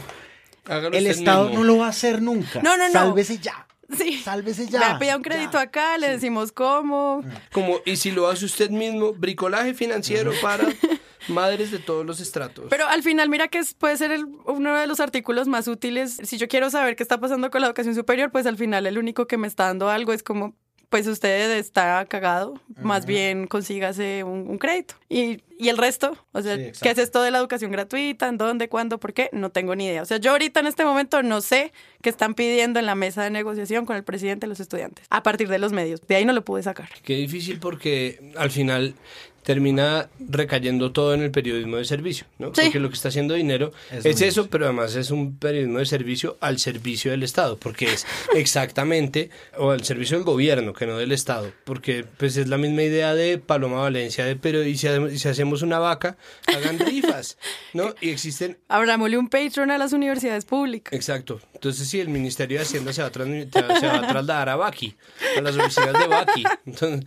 Hágalo 0.67 0.97
el 0.97 1.07
Estado 1.07 1.47
mismo. 1.49 1.59
no 1.61 1.65
lo 1.65 1.79
va 1.79 1.87
a 1.87 1.91
hacer 1.91 2.21
nunca. 2.23 2.61
No, 2.63 2.77
no, 2.77 2.87
no. 2.87 2.93
Sálvese 2.93 3.39
ya. 3.39 3.67
Sí. 3.97 4.21
Sálvese 4.23 4.67
Le 4.67 4.71
ya. 4.71 4.99
pedido 5.01 5.17
un 5.17 5.23
crédito 5.25 5.59
acá, 5.59 5.99
le 5.99 6.09
decimos 6.11 6.53
cómo. 6.53 7.25
Como, 7.53 7.81
y 7.85 7.97
si 7.97 8.13
lo 8.13 8.29
hace 8.29 8.45
usted 8.45 8.71
mismo, 8.71 9.13
bricolaje 9.15 9.75
financiero 9.75 10.31
para 10.41 10.65
madres 11.29 11.71
de 11.73 11.81
todos 11.81 12.07
los 12.07 12.21
estratos. 12.21 12.67
Pero 12.71 12.87
al 12.87 13.03
final, 13.03 13.29
mira 13.29 13.49
que 13.49 13.61
puede 13.79 13.97
ser 13.97 14.13
el- 14.13 14.27
uno 14.47 14.77
de 14.77 14.87
los 14.87 15.01
artículos 15.01 15.49
más 15.49 15.67
útiles. 15.67 16.19
Si 16.23 16.39
yo 16.39 16.47
quiero 16.47 16.71
saber 16.71 16.95
qué 16.95 17.03
está 17.03 17.19
pasando 17.19 17.51
con 17.51 17.63
la 17.63 17.67
educación 17.67 17.95
superior, 17.97 18.31
pues 18.31 18.47
al 18.47 18.57
final 18.57 18.87
el 18.87 18.97
único 18.97 19.27
que 19.27 19.37
me 19.37 19.49
está 19.49 19.65
dando 19.65 19.91
algo 19.91 20.13
es 20.13 20.23
como, 20.23 20.55
pues 20.91 21.07
usted 21.07 21.53
está 21.57 22.05
cagado, 22.07 22.61
más 22.83 23.07
bien 23.07 23.47
consígase 23.47 24.25
un, 24.25 24.49
un 24.49 24.59
crédito. 24.59 24.97
Y, 25.09 25.41
y 25.57 25.69
el 25.69 25.79
resto, 25.79 26.17
o 26.33 26.43
sea, 26.43 26.57
Sí, 26.57 26.73
¿qué 26.83 26.91
es 26.91 26.99
esto 26.99 27.23
de 27.23 27.31
la 27.31 27.39
educación 27.39 27.71
gratuita? 27.71 28.29
¿En 28.29 28.39
dónde? 28.39 28.69
¿Cuándo? 28.69 28.99
¿Por 28.99 29.13
qué? 29.13 29.31
No 29.33 29.51
tengo 29.51 29.77
ni 29.77 29.87
idea. 29.87 30.03
O 30.03 30.05
sea, 30.05 30.17
yo 30.17 30.33
ahorita 30.33 30.59
en 30.61 30.67
este 30.67 30.85
momento 30.85 31.23
no 31.23 31.41
sé 31.43 31.73
qué 32.03 32.11
están 32.11 32.35
pidiendo 32.35 32.81
en 32.81 32.87
la 32.87 32.97
mesa 32.97 33.23
de 33.23 33.31
negociación 33.31 33.87
con 33.87 33.95
el 33.97 34.03
presidente 34.03 34.47
de 34.47 34.49
los 34.49 34.59
estudiantes, 34.59 35.07
a 35.11 35.23
partir 35.23 35.49
de 35.49 35.61
los 35.61 35.73
medios. 35.73 36.01
De 36.09 36.17
ahí 36.17 36.25
no 36.25 36.33
lo 36.33 36.45
pude 36.45 36.63
sacar. 36.65 36.89
Qué 37.05 37.15
difícil 37.15 37.61
porque 37.61 38.33
al 38.37 38.51
final 38.51 38.95
termina 39.43 40.09
recayendo 40.29 40.93
todo 40.93 41.15
en 41.15 41.23
el 41.23 41.31
periodismo 41.31 41.77
de 41.79 41.85
servicio, 41.85 42.27
¿no? 42.39 42.49
Sí. 42.55 42.63
Porque 42.65 42.79
lo 42.81 42.89
que 42.91 42.95
está 42.95 43.09
haciendo 43.09 43.35
dinero 43.35 43.73
es 43.91 44.21
eso, 44.21 44.49
pero 44.51 44.67
además 44.67 44.95
es 44.97 45.11
un 45.11 45.37
periodismo 45.39 45.79
de 45.79 45.87
servicio 45.87 46.37
al 46.41 46.59
servicio 46.59 47.11
del 47.11 47.23
Estado, 47.23 47.57
porque 47.57 47.87
es 47.93 48.07
exactamente, 48.35 49.31
o 49.57 49.71
al 49.71 49.85
servicio 49.85 50.17
del 50.17 50.25
gobierno, 50.25 50.73
que 50.73 50.87
no 50.87 50.99
del 50.99 51.13
Estado, 51.13 51.53
porque 51.65 52.05
pues 52.17 52.37
es 52.37 52.49
la 52.49 52.59
misma 52.59 52.83
idea 52.83 53.15
de 53.15 53.39
Paloma 53.39 53.81
Valencia, 53.81 54.25
de 54.25 54.37
pero 54.37 54.63
y 54.65 54.77
si, 54.77 54.87
hacemos- 54.89 55.13
y 55.13 55.19
si 55.19 55.29
hacemos 55.29 55.63
una 55.63 55.79
vaca, 55.79 56.17
hagan 56.47 56.79
rifas, 56.87 57.39
¿no? 57.73 57.95
Y 58.01 58.11
existen 58.11 58.59
Abrámosle 58.69 59.17
un 59.19 59.29
Patreon 59.29 59.71
a 59.71 59.79
las 59.79 59.93
universidades 59.93 60.45
públicas. 60.45 60.93
Exacto. 60.93 61.41
Entonces, 61.55 61.89
sí, 61.89 62.01
el 62.01 62.09
Ministerio 62.09 62.59
de 62.59 62.65
Hacienda 62.65 62.93
se 62.93 63.03
va 63.03 63.09
a, 63.09 63.13
transmi- 63.13 63.49
se 63.81 63.87
va 63.87 63.97
a 63.97 64.01
trasladar 64.01 64.49
a 64.49 64.57
Baki, 64.57 64.95
a 65.37 65.41
las 65.41 65.57
oficinas 65.57 65.93
de 65.99 66.07
Baki. 66.07 66.45
Entonces, 66.67 67.05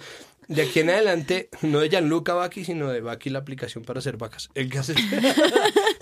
de 0.48 0.62
aquí 0.64 0.80
en 0.82 0.90
adelante, 0.90 1.50
no 1.62 1.80
de 1.80 1.90
Gianluca 1.90 2.34
Baki, 2.34 2.66
sino 2.66 2.90
de 2.90 3.02
Baki, 3.02 3.30
la 3.30 3.40
aplicación 3.40 3.84
para 3.84 4.00
hacer 4.00 4.18
vacas. 4.18 4.50
El 4.56 4.70
que, 4.70 4.78
hace- 4.80 4.96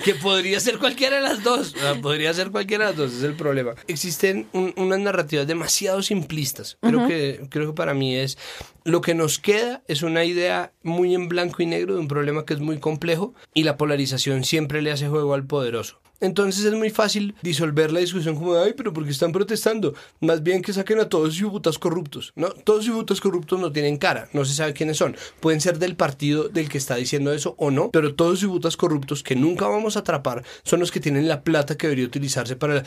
que 0.04 0.16
podría 0.16 0.60
ser 0.60 0.78
cualquiera 0.80 1.18
de 1.18 1.22
las 1.24 1.44
dos. 1.44 1.74
O 1.76 1.80
sea, 1.80 1.96
podría 2.02 2.34
ser 2.34 2.52
cualquiera 2.52 2.86
de 2.86 2.92
las 2.92 2.98
dos, 2.98 3.14
es 3.14 3.24
el 3.24 3.36
problema. 3.36 3.76
Existen 3.88 4.48
un- 4.54 4.74
unas 4.78 5.00
narrativas 5.00 5.48
demasiado 5.48 6.02
simplistas. 6.02 6.78
Creo, 6.82 7.08
que, 7.08 7.42
creo 7.50 7.68
que 7.68 7.74
para 7.76 7.94
mí 7.94 8.16
es. 8.16 8.38
Lo 8.84 9.02
que 9.02 9.14
nos 9.14 9.38
queda 9.38 9.84
es 9.88 10.02
una 10.02 10.26
idea 10.26 10.74
muy 10.84 11.14
en 11.14 11.30
blanco 11.30 11.62
y 11.62 11.68
negro 11.68 11.94
de 11.94 12.00
un 12.00 12.08
problema 12.08 12.46
que 12.46 12.54
es 12.56 12.60
muy 12.60 12.80
complejo 12.80 13.36
y 13.54 13.64
la 13.64 13.78
polarización 13.78 14.44
siempre 14.44 14.82
le 14.82 14.92
hace 14.92 15.08
juego 15.08 15.36
al 15.36 15.46
poderoso. 15.46 16.01
Entonces 16.22 16.64
es 16.66 16.74
muy 16.74 16.90
fácil 16.90 17.36
disolver 17.42 17.92
la 17.92 18.00
discusión 18.00 18.36
como 18.36 18.54
de, 18.56 18.64
ay, 18.64 18.74
pero 18.78 18.94
¿por 18.94 19.04
qué 19.04 19.12
están 19.12 19.32
protestando? 19.32 19.94
Más 20.20 20.42
bien 20.44 20.62
que 20.62 20.72
saquen 20.72 21.00
a 21.00 21.10
todos 21.10 21.40
los 21.42 21.52
putas 21.52 21.78
corruptos, 21.78 22.32
¿no? 22.36 22.50
Todos 22.50 22.88
los 22.88 22.96
putas 22.96 23.20
corruptos 23.20 23.60
no 23.60 23.72
tienen 23.72 23.98
cara, 23.98 24.30
no 24.34 24.46
se 24.46 24.54
sabe 24.54 24.74
quiénes 24.74 24.98
son. 24.98 25.16
Pueden 25.40 25.60
ser 25.62 25.80
del 25.80 25.96
partido 25.96 26.48
del 26.48 26.70
que 26.70 26.78
está 26.78 26.96
diciendo 26.96 27.34
eso 27.34 27.56
o 27.58 27.72
no, 27.72 27.90
pero 27.92 28.16
todos 28.16 28.42
los 28.44 28.52
putas 28.52 28.78
corruptos 28.78 29.24
que 29.24 29.36
nunca 29.36 29.68
vamos 29.68 29.98
a 29.98 30.00
atrapar 30.02 30.44
son 30.64 30.80
los 30.80 30.92
que 30.92 31.00
tienen 31.00 31.28
la 31.28 31.42
plata 31.44 31.76
que 31.76 31.88
debería 31.88 32.06
utilizarse 32.06 32.56
para... 32.56 32.76
la- 32.76 32.84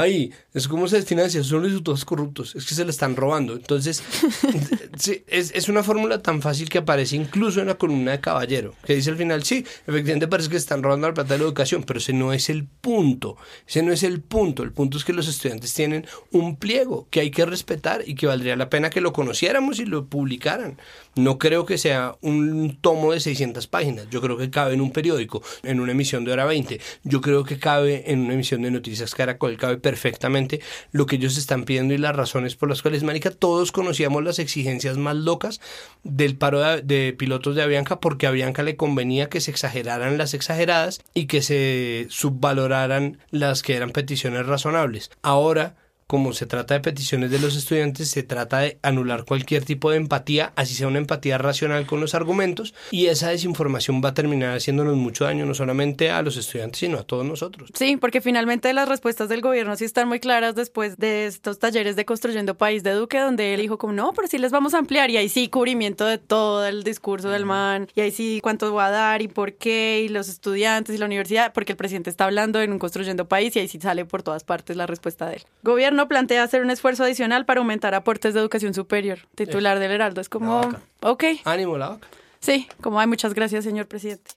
Ay, 0.00 0.32
es 0.54 0.68
como 0.68 0.86
se 0.88 1.02
financia, 1.02 1.42
son 1.44 1.62
los 1.62 1.72
putas 1.72 2.04
corruptos, 2.04 2.54
es 2.54 2.64
que 2.66 2.74
se 2.74 2.84
la 2.84 2.90
están 2.90 3.16
robando. 3.16 3.54
Entonces, 3.54 4.02
sí, 4.96 5.24
es, 5.26 5.52
es 5.54 5.68
una 5.68 5.82
fórmula 5.82 6.22
tan 6.22 6.42
fácil 6.42 6.68
que 6.68 6.78
aparece 6.78 7.16
incluso 7.16 7.60
en 7.60 7.66
la 7.66 7.74
columna 7.76 8.12
de 8.12 8.20
Caballero, 8.20 8.74
que 8.84 8.94
dice 8.94 9.10
al 9.10 9.16
final, 9.16 9.42
sí, 9.42 9.64
efectivamente 9.86 10.28
parece 10.28 10.48
que 10.48 10.56
están 10.56 10.82
robando 10.82 11.08
la 11.08 11.14
plata 11.14 11.34
de 11.34 11.38
la 11.38 11.44
educación, 11.44 11.82
pero 11.84 11.98
ese 11.98 12.12
no 12.12 12.32
es 12.32 12.48
el 12.50 12.59
punto, 12.64 13.36
ese 13.66 13.82
no 13.82 13.92
es 13.92 14.02
el 14.02 14.20
punto, 14.20 14.62
el 14.62 14.72
punto 14.72 14.96
es 14.96 15.04
que 15.04 15.12
los 15.12 15.28
estudiantes 15.28 15.74
tienen 15.74 16.06
un 16.32 16.56
pliego 16.56 17.06
que 17.10 17.20
hay 17.20 17.30
que 17.30 17.46
respetar 17.46 18.02
y 18.06 18.14
que 18.14 18.26
valdría 18.26 18.56
la 18.56 18.70
pena 18.70 18.90
que 18.90 19.00
lo 19.00 19.12
conociéramos 19.12 19.78
y 19.78 19.84
lo 19.84 20.06
publicaran. 20.06 20.78
No 21.16 21.38
creo 21.38 21.66
que 21.66 21.78
sea 21.78 22.16
un 22.20 22.78
tomo 22.80 23.12
de 23.12 23.20
600 23.20 23.66
páginas, 23.66 24.08
yo 24.10 24.20
creo 24.20 24.36
que 24.36 24.50
cabe 24.50 24.74
en 24.74 24.80
un 24.80 24.92
periódico, 24.92 25.42
en 25.62 25.80
una 25.80 25.92
emisión 25.92 26.24
de 26.24 26.32
hora 26.32 26.44
20, 26.44 26.80
yo 27.04 27.20
creo 27.20 27.44
que 27.44 27.58
cabe 27.58 28.10
en 28.10 28.20
una 28.20 28.34
emisión 28.34 28.62
de 28.62 28.70
Noticias 28.70 29.14
Caracol, 29.14 29.56
cabe 29.56 29.78
perfectamente 29.78 30.60
lo 30.92 31.06
que 31.06 31.16
ellos 31.16 31.36
están 31.36 31.64
pidiendo 31.64 31.94
y 31.94 31.98
las 31.98 32.16
razones 32.16 32.56
por 32.56 32.68
las 32.68 32.82
cuales, 32.82 33.02
Marica, 33.02 33.30
todos 33.30 33.72
conocíamos 33.72 34.22
las 34.22 34.38
exigencias 34.38 34.96
más 34.96 35.16
locas 35.16 35.60
del 36.04 36.36
paro 36.36 36.60
de, 36.60 36.82
de 36.82 37.12
pilotos 37.12 37.54
de 37.56 37.62
Avianca 37.62 38.00
porque 38.00 38.26
a 38.26 38.30
Avianca 38.30 38.62
le 38.62 38.76
convenía 38.76 39.28
que 39.28 39.40
se 39.40 39.50
exageraran 39.50 40.18
las 40.18 40.34
exageradas 40.34 41.02
y 41.14 41.26
que 41.26 41.42
se 41.42 42.06
subvaloraran 42.50 43.18
las 43.30 43.62
que 43.62 43.76
eran 43.76 43.90
peticiones 43.90 44.46
razonables. 44.46 45.10
Ahora 45.22 45.76
como 46.10 46.32
se 46.32 46.44
trata 46.44 46.74
de 46.74 46.80
peticiones 46.80 47.30
de 47.30 47.38
los 47.38 47.54
estudiantes, 47.54 48.10
se 48.10 48.24
trata 48.24 48.58
de 48.58 48.78
anular 48.82 49.24
cualquier 49.24 49.64
tipo 49.64 49.92
de 49.92 49.96
empatía, 49.96 50.52
así 50.56 50.74
sea 50.74 50.88
una 50.88 50.98
empatía 50.98 51.38
racional 51.38 51.86
con 51.86 52.00
los 52.00 52.16
argumentos, 52.16 52.74
y 52.90 53.06
esa 53.06 53.28
desinformación 53.28 54.02
va 54.04 54.08
a 54.08 54.14
terminar 54.14 54.56
haciéndonos 54.56 54.96
mucho 54.96 55.22
daño 55.22 55.46
no 55.46 55.54
solamente 55.54 56.10
a 56.10 56.20
los 56.22 56.36
estudiantes, 56.36 56.80
sino 56.80 56.98
a 56.98 57.04
todos 57.04 57.24
nosotros. 57.24 57.70
Sí, 57.74 57.96
porque 57.96 58.20
finalmente 58.20 58.72
las 58.72 58.88
respuestas 58.88 59.28
del 59.28 59.40
gobierno 59.40 59.76
sí 59.76 59.84
están 59.84 60.08
muy 60.08 60.18
claras 60.18 60.56
después 60.56 60.96
de 60.96 61.26
estos 61.26 61.60
talleres 61.60 61.94
de 61.94 62.04
Construyendo 62.04 62.56
País 62.56 62.82
de 62.82 62.90
Duque, 62.90 63.20
donde 63.20 63.54
él 63.54 63.60
dijo 63.60 63.78
como, 63.78 63.92
no, 63.92 64.12
pero 64.12 64.26
sí 64.26 64.38
les 64.38 64.50
vamos 64.50 64.74
a 64.74 64.78
ampliar, 64.78 65.10
y 65.10 65.16
ahí 65.16 65.28
sí 65.28 65.46
cubrimiento 65.46 66.06
de 66.06 66.18
todo 66.18 66.66
el 66.66 66.82
discurso 66.82 67.28
del 67.28 67.46
man, 67.46 67.86
y 67.94 68.00
ahí 68.00 68.10
sí 68.10 68.40
cuánto 68.42 68.74
va 68.74 68.86
a 68.86 68.90
dar, 68.90 69.22
y 69.22 69.28
por 69.28 69.52
qué, 69.52 70.02
y 70.04 70.08
los 70.08 70.28
estudiantes 70.28 70.92
y 70.92 70.98
la 70.98 71.06
universidad, 71.06 71.52
porque 71.52 71.74
el 71.74 71.76
presidente 71.76 72.10
está 72.10 72.24
hablando 72.24 72.60
en 72.60 72.72
un 72.72 72.80
Construyendo 72.80 73.28
País, 73.28 73.54
y 73.54 73.60
ahí 73.60 73.68
sí 73.68 73.78
sale 73.80 74.04
por 74.04 74.24
todas 74.24 74.42
partes 74.42 74.76
la 74.76 74.88
respuesta 74.88 75.28
de 75.28 75.36
él. 75.36 75.42
Gobierno 75.62 75.99
plantea 76.08 76.42
hacer 76.42 76.62
un 76.62 76.70
esfuerzo 76.70 77.04
adicional 77.04 77.44
para 77.44 77.60
aumentar 77.60 77.94
aportes 77.94 78.34
de 78.34 78.40
educación 78.40 78.74
superior. 78.74 79.20
Titular 79.34 79.78
del 79.78 79.92
Heraldo, 79.92 80.20
es 80.20 80.28
como, 80.28 80.60
ok. 81.00 81.24
Ánimo, 81.44 81.78
la. 81.78 81.98
Sí, 82.40 82.66
como 82.80 83.00
hay 83.00 83.06
muchas 83.06 83.34
gracias, 83.34 83.64
señor 83.64 83.86
presidente. 83.86 84.32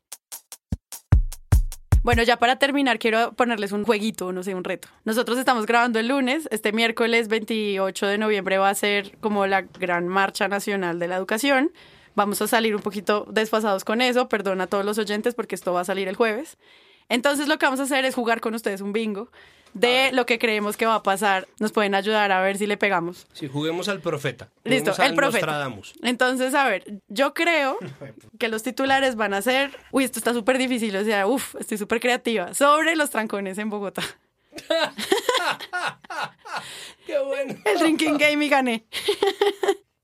Bueno, 2.03 2.21
ya 2.23 2.35
para 2.35 2.57
terminar, 2.57 2.99
quiero 2.99 3.31
ponerles 3.31 3.71
un 3.71 3.85
jueguito, 3.85 4.33
no 4.33 4.43
sé, 4.43 4.53
un 4.53 4.65
reto. 4.65 4.89
Nosotros 5.05 5.37
estamos 5.37 5.65
grabando 5.65 5.99
el 5.99 6.09
lunes, 6.09 6.49
este 6.51 6.73
miércoles 6.73 7.29
28 7.29 8.07
de 8.07 8.17
noviembre 8.17 8.57
va 8.57 8.69
a 8.69 8.75
ser 8.75 9.17
como 9.19 9.47
la 9.47 9.61
gran 9.61 10.09
marcha 10.09 10.49
nacional 10.49 10.99
de 10.99 11.07
la 11.07 11.15
educación. 11.15 11.71
Vamos 12.13 12.41
a 12.41 12.47
salir 12.47 12.75
un 12.75 12.81
poquito 12.81 13.25
desfasados 13.31 13.85
con 13.85 14.01
eso, 14.01 14.27
perdón 14.27 14.59
a 14.59 14.67
todos 14.67 14.83
los 14.83 14.97
oyentes 14.97 15.33
porque 15.33 15.55
esto 15.55 15.71
va 15.71 15.79
a 15.79 15.85
salir 15.85 16.09
el 16.09 16.17
jueves. 16.17 16.57
Entonces 17.07 17.47
lo 17.47 17.57
que 17.57 17.65
vamos 17.67 17.79
a 17.79 17.83
hacer 17.83 18.03
es 18.03 18.15
jugar 18.15 18.41
con 18.41 18.53
ustedes 18.53 18.81
un 18.81 18.91
bingo 18.91 19.31
de 19.73 20.11
lo 20.13 20.25
que 20.25 20.39
creemos 20.39 20.77
que 20.77 20.85
va 20.85 20.95
a 20.95 21.03
pasar. 21.03 21.47
Nos 21.59 21.71
pueden 21.71 21.95
ayudar 21.95 22.31
a 22.31 22.41
ver 22.41 22.57
si 22.57 22.67
le 22.67 22.77
pegamos. 22.77 23.27
Si 23.33 23.47
juguemos 23.47 23.87
al 23.87 24.01
profeta. 24.01 24.49
Listo, 24.63 24.93
al 24.97 25.11
el 25.11 25.15
profeta. 25.15 25.71
Entonces, 26.01 26.53
a 26.53 26.67
ver, 26.67 27.01
yo 27.07 27.33
creo 27.33 27.77
que 28.39 28.47
los 28.47 28.63
titulares 28.63 29.15
van 29.15 29.33
a 29.33 29.41
ser, 29.41 29.71
uy, 29.91 30.03
esto 30.03 30.19
está 30.19 30.33
súper 30.33 30.57
difícil, 30.57 30.95
o 30.95 31.03
sea, 31.03 31.27
uff, 31.27 31.55
estoy 31.55 31.77
súper 31.77 31.99
creativa, 31.99 32.53
sobre 32.53 32.95
los 32.95 33.09
trancones 33.09 33.57
en 33.57 33.69
Bogotá. 33.69 34.03
Qué 37.05 37.19
bueno. 37.19 37.55
El 37.65 37.79
drinking 37.79 38.17
game 38.17 38.45
y 38.45 38.49
gané. 38.49 38.85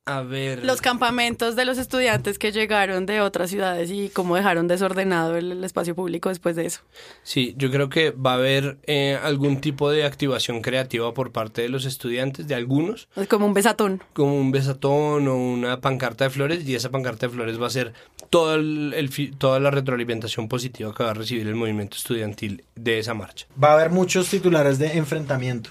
A 0.10 0.22
ver. 0.24 0.66
Los 0.66 0.82
campamentos 0.82 1.56
de 1.56 1.66
los 1.66 1.78
estudiantes 1.78 2.40
que 2.40 2.52
llegaron 2.52 3.06
de 3.06 3.22
otras 3.22 3.50
ciudades 3.52 3.92
y 3.92 4.10
cómo 4.10 4.36
dejaron 4.36 4.68
desordenado 4.68 5.38
el, 5.38 5.52
el 5.52 5.64
espacio 5.64 5.94
público 5.94 6.30
después 6.30 6.56
de 6.56 6.66
eso. 6.66 6.82
Sí, 7.22 7.54
yo 7.58 7.70
creo 7.70 7.90
que 7.90 8.10
va 8.12 8.32
a 8.32 8.36
haber 8.36 8.78
eh, 8.88 9.20
algún 9.22 9.62
tipo 9.62 9.92
de 9.92 10.06
activación 10.06 10.62
creativa 10.62 11.14
por 11.14 11.32
parte 11.32 11.62
de 11.62 11.70
los 11.70 11.86
estudiantes, 11.86 12.48
de 12.48 12.56
algunos, 12.56 13.08
Es 13.16 13.28
como 13.28 13.46
un 13.46 13.54
besatón. 13.54 14.02
como 14.14 14.36
un 14.40 14.52
besatón 14.52 15.28
o 15.28 15.36
una 15.38 15.80
pancarta 15.80 16.24
de 16.24 16.30
flores, 16.32 16.68
y 16.68 16.74
esa 16.76 16.90
pancarta 16.90 17.28
de 17.28 17.34
flores 17.34 17.62
va 17.62 17.68
a 17.68 17.70
ser 17.70 17.94
todo 18.32 18.56
el, 18.56 18.94
el 18.96 19.10
fi- 19.10 19.32
toda 19.32 19.60
la 19.60 19.70
retroalimentación 19.72 20.48
positiva 20.48 20.94
que 20.94 21.04
va 21.04 21.12
a 21.12 21.14
recibir 21.14 21.48
el 21.48 21.56
movimiento 21.56 21.98
estudiantil 21.98 22.64
de 22.76 23.00
esa 23.00 23.14
marcha. 23.14 23.46
Va 23.64 23.70
a 23.70 23.74
haber 23.74 23.90
muchos 23.92 24.28
titulares 24.30 24.80
de 24.80 24.98
enfrentamiento, 24.98 25.70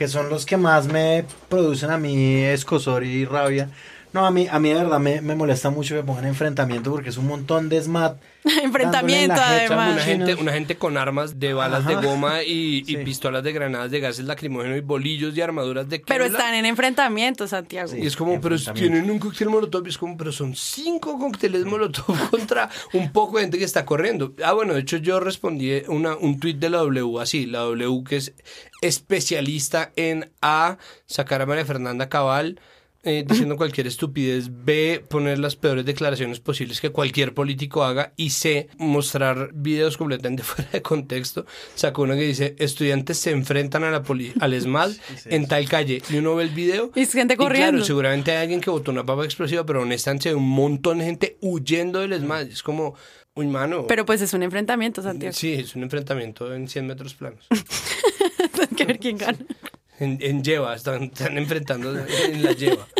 que 0.00 0.08
son 0.08 0.30
los 0.30 0.46
que 0.46 0.56
más 0.56 0.86
me 0.86 1.26
producen 1.50 1.90
a 1.90 1.98
mí 1.98 2.42
escosor 2.42 3.04
y 3.04 3.26
rabia. 3.26 3.68
No, 4.12 4.26
a 4.26 4.30
mí, 4.30 4.48
a 4.50 4.58
mí 4.58 4.68
de 4.70 4.74
verdad 4.74 4.98
me, 4.98 5.20
me 5.20 5.36
molesta 5.36 5.70
mucho 5.70 5.94
que 5.94 6.02
pongan 6.02 6.26
enfrentamiento 6.26 6.90
porque 6.90 7.10
es 7.10 7.16
un 7.16 7.26
montón 7.28 7.68
de 7.68 7.80
SMAT. 7.80 8.16
Enfrentamiento, 8.62 9.36
además. 9.38 9.92
Una 9.92 10.02
gente, 10.02 10.34
una 10.34 10.52
gente 10.52 10.76
con 10.76 10.96
armas 10.96 11.38
de 11.38 11.52
balas 11.52 11.80
Ajá. 11.86 12.00
de 12.00 12.06
goma 12.06 12.42
y, 12.42 12.82
y 12.88 12.96
pistolas 13.04 13.44
de 13.44 13.52
granadas 13.52 13.90
de 13.90 14.00
gases 14.00 14.24
lacrimógenos 14.24 14.78
y 14.78 14.80
bolillos 14.80 15.34
de 15.34 15.42
armaduras 15.42 15.88
de 15.88 16.00
Pero 16.00 16.24
Kevlar. 16.24 16.40
están 16.40 16.54
en 16.54 16.64
enfrentamiento, 16.66 17.46
Santiago. 17.46 17.94
Y 17.94 18.06
es 18.06 18.16
como, 18.16 18.40
pero 18.40 18.56
tienen 18.74 19.10
un 19.10 19.18
cóctel 19.18 19.48
molotov, 19.50 19.86
y 19.86 19.90
es 19.90 19.98
como, 19.98 20.16
pero 20.16 20.32
son 20.32 20.56
cinco 20.56 21.18
cócteles 21.18 21.64
molotov 21.64 22.16
contra 22.30 22.70
un 22.94 23.12
poco 23.12 23.36
de 23.36 23.42
gente 23.44 23.58
que 23.58 23.64
está 23.64 23.84
corriendo. 23.84 24.34
Ah, 24.42 24.54
bueno, 24.54 24.74
de 24.74 24.80
hecho 24.80 24.96
yo 24.96 25.20
respondí 25.20 25.82
una, 25.88 26.16
un 26.16 26.40
tuit 26.40 26.58
de 26.58 26.70
la 26.70 26.78
W 26.78 27.20
así, 27.20 27.46
la 27.46 27.60
W 27.60 28.02
que 28.08 28.16
es 28.16 28.32
especialista 28.80 29.92
en 29.96 30.30
A, 30.40 30.78
sacar 31.06 31.42
a 31.42 31.46
María 31.46 31.64
Fernanda 31.64 32.08
Cabal, 32.08 32.58
eh, 33.02 33.24
diciendo 33.26 33.56
cualquier 33.56 33.86
estupidez, 33.86 34.50
B, 34.50 35.04
poner 35.08 35.38
las 35.38 35.56
peores 35.56 35.86
declaraciones 35.86 36.38
posibles 36.40 36.80
que 36.80 36.90
cualquier 36.90 37.32
político 37.32 37.82
haga, 37.82 38.12
y 38.16 38.30
C, 38.30 38.68
mostrar 38.78 39.50
videos 39.54 39.96
completamente 39.96 40.42
fuera 40.44 40.70
de 40.70 40.82
contexto. 40.82 41.46
Sacó 41.74 42.02
uno 42.02 42.14
que 42.14 42.22
dice, 42.22 42.56
estudiantes 42.58 43.18
se 43.18 43.30
enfrentan 43.30 43.84
a 43.84 43.90
la 43.90 44.02
poli 44.02 44.32
al 44.40 44.52
ESMAD 44.52 44.92
en 45.26 45.48
tal 45.48 45.68
calle, 45.68 46.02
y 46.10 46.16
uno 46.16 46.36
ve 46.36 46.44
el 46.44 46.50
video 46.50 46.90
Y 46.94 47.00
es 47.00 47.12
gente 47.12 47.34
y 47.34 47.36
claro, 47.36 47.48
corriendo. 47.48 47.84
seguramente 47.84 48.32
hay 48.32 48.38
alguien 48.42 48.60
que 48.60 48.70
botó 48.70 48.90
una 48.90 49.06
papa 49.06 49.24
explosiva, 49.24 49.64
pero 49.64 49.82
honestamente 49.82 50.28
hay 50.28 50.34
un 50.34 50.48
montón 50.48 50.98
de 50.98 51.04
gente 51.06 51.38
huyendo 51.40 52.00
del 52.00 52.12
ESMAD. 52.12 52.48
Es 52.48 52.62
como, 52.62 52.94
uy, 53.34 53.46
mano. 53.46 53.86
Pero 53.86 54.04
pues 54.04 54.20
es 54.20 54.34
un 54.34 54.42
enfrentamiento, 54.42 55.02
Santiago. 55.02 55.32
Sí, 55.32 55.54
es 55.54 55.74
un 55.74 55.82
enfrentamiento 55.84 56.54
en 56.54 56.68
100 56.68 56.86
metros 56.86 57.14
planos. 57.14 57.46
Hay 58.60 58.76
que 58.76 58.84
ver 58.84 58.98
quién 58.98 59.16
gana. 59.16 59.38
En, 60.00 60.18
en 60.20 60.42
lleva, 60.42 60.74
están, 60.74 61.04
están 61.04 61.38
enfrentando 61.38 61.96
en 61.96 62.42
la 62.42 62.52
lleva. 62.52 62.86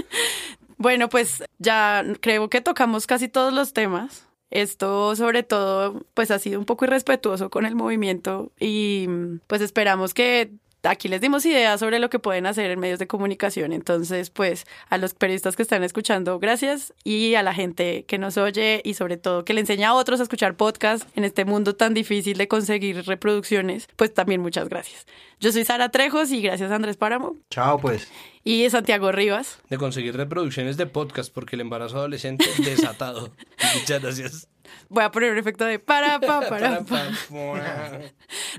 Bueno, 0.81 1.11
pues 1.11 1.45
ya 1.59 2.03
creo 2.21 2.49
que 2.49 2.63
tocamos 2.63 3.07
casi 3.07 3.29
todos 3.29 3.53
los 3.53 3.75
temas. 3.75 4.27
Esto 4.49 5.15
sobre 5.15 5.43
todo 5.43 6.07
pues 6.15 6.31
ha 6.31 6.39
sido 6.39 6.59
un 6.59 6.65
poco 6.65 6.87
irrespetuoso 6.87 7.51
con 7.51 7.67
el 7.67 7.77
movimiento 7.77 8.51
y 8.59 9.07
pues 9.47 9.61
esperamos 9.61 10.15
que 10.15 10.53
aquí 10.83 11.09
les 11.09 11.21
dimos 11.21 11.45
ideas 11.47 11.81
sobre 11.81 11.99
lo 11.99 12.11
que 12.11 12.19
pueden 12.19 12.47
hacer 12.47 12.71
en 12.71 12.81
medios 12.81 12.99
de 12.99 13.07
comunicación. 13.07 13.73
Entonces 13.73 14.31
pues 14.31 14.67
a 14.89 14.99
los 14.99 15.15
periodistas 15.15 15.57
que 15.57 15.63
están 15.63 15.85
escuchando, 15.85 16.39
gracias 16.39 16.95
y 17.05 17.35
a 17.35 17.43
la 17.43 17.55
gente 17.55 18.05
que 18.07 18.19
nos 18.19 18.37
oye 18.37 18.81
y 18.85 18.95
sobre 18.95 19.17
todo 19.17 19.45
que 19.45 19.55
le 19.55 19.61
enseña 19.61 19.91
a 19.91 19.95
otros 19.95 20.21
a 20.21 20.23
escuchar 20.23 20.57
podcast 20.57 21.07
en 21.17 21.25
este 21.25 21.45
mundo 21.45 21.75
tan 21.75 21.95
difícil 21.95 22.39
de 22.39 22.49
conseguir 22.49 23.05
reproducciones, 23.07 23.89
pues 23.97 24.13
también 24.15 24.41
muchas 24.41 24.69
gracias. 24.69 25.07
Yo 25.41 25.53
soy 25.53 25.65
Sara 25.65 25.89
Trejos 25.91 26.31
y 26.33 26.43
gracias 26.43 26.71
a 26.71 26.75
Andrés 26.75 26.97
Páramo 26.97 27.37
Chao, 27.51 27.79
pues. 27.81 28.09
y 28.45 28.69
Santiago 28.69 29.11
Rivas. 29.11 29.59
De 29.71 29.79
conseguir 29.79 30.17
reproducciones 30.17 30.77
de 30.77 30.87
podcast 30.87 31.33
porque 31.33 31.57
el 31.57 31.63
embarazo 31.63 31.97
adolescente 31.97 32.45
desatado. 32.59 33.31
Muchas 33.75 34.03
gracias. 34.03 34.49
Voy 34.89 35.05
a 35.05 35.11
poner 35.11 35.33
un 35.33 35.39
efecto 35.39 35.65
de 35.65 35.79
para, 35.79 36.19
pa, 36.21 36.41
para, 36.49 36.81
pa. 36.85 37.03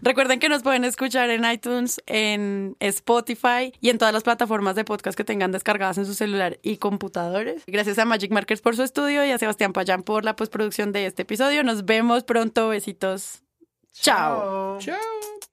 Recuerden 0.01 0.39
que 0.39 0.49
nos 0.49 0.63
pueden 0.63 0.85
escuchar 0.85 1.29
en 1.29 1.45
iTunes, 1.45 2.01
en 2.05 2.75
Spotify 2.79 3.73
y 3.79 3.89
en 3.89 3.97
todas 3.97 4.13
las 4.13 4.23
plataformas 4.23 4.75
de 4.75 4.83
podcast 4.85 5.17
que 5.17 5.23
tengan 5.23 5.51
descargadas 5.51 5.97
en 5.97 6.05
su 6.05 6.13
celular 6.13 6.59
y 6.61 6.77
computadores. 6.77 7.63
Gracias 7.67 7.99
a 7.99 8.05
Magic 8.05 8.31
Markers 8.31 8.61
por 8.61 8.75
su 8.75 8.83
estudio 8.83 9.25
y 9.25 9.31
a 9.31 9.37
Sebastián 9.37 9.73
Payán 9.73 10.03
por 10.03 10.25
la 10.25 10.35
postproducción 10.35 10.91
de 10.91 11.05
este 11.05 11.23
episodio. 11.23 11.63
Nos 11.63 11.85
vemos 11.85 12.23
pronto. 12.23 12.69
Besitos. 12.69 13.43
Chao. 13.93 14.77
Chao. 14.79 15.50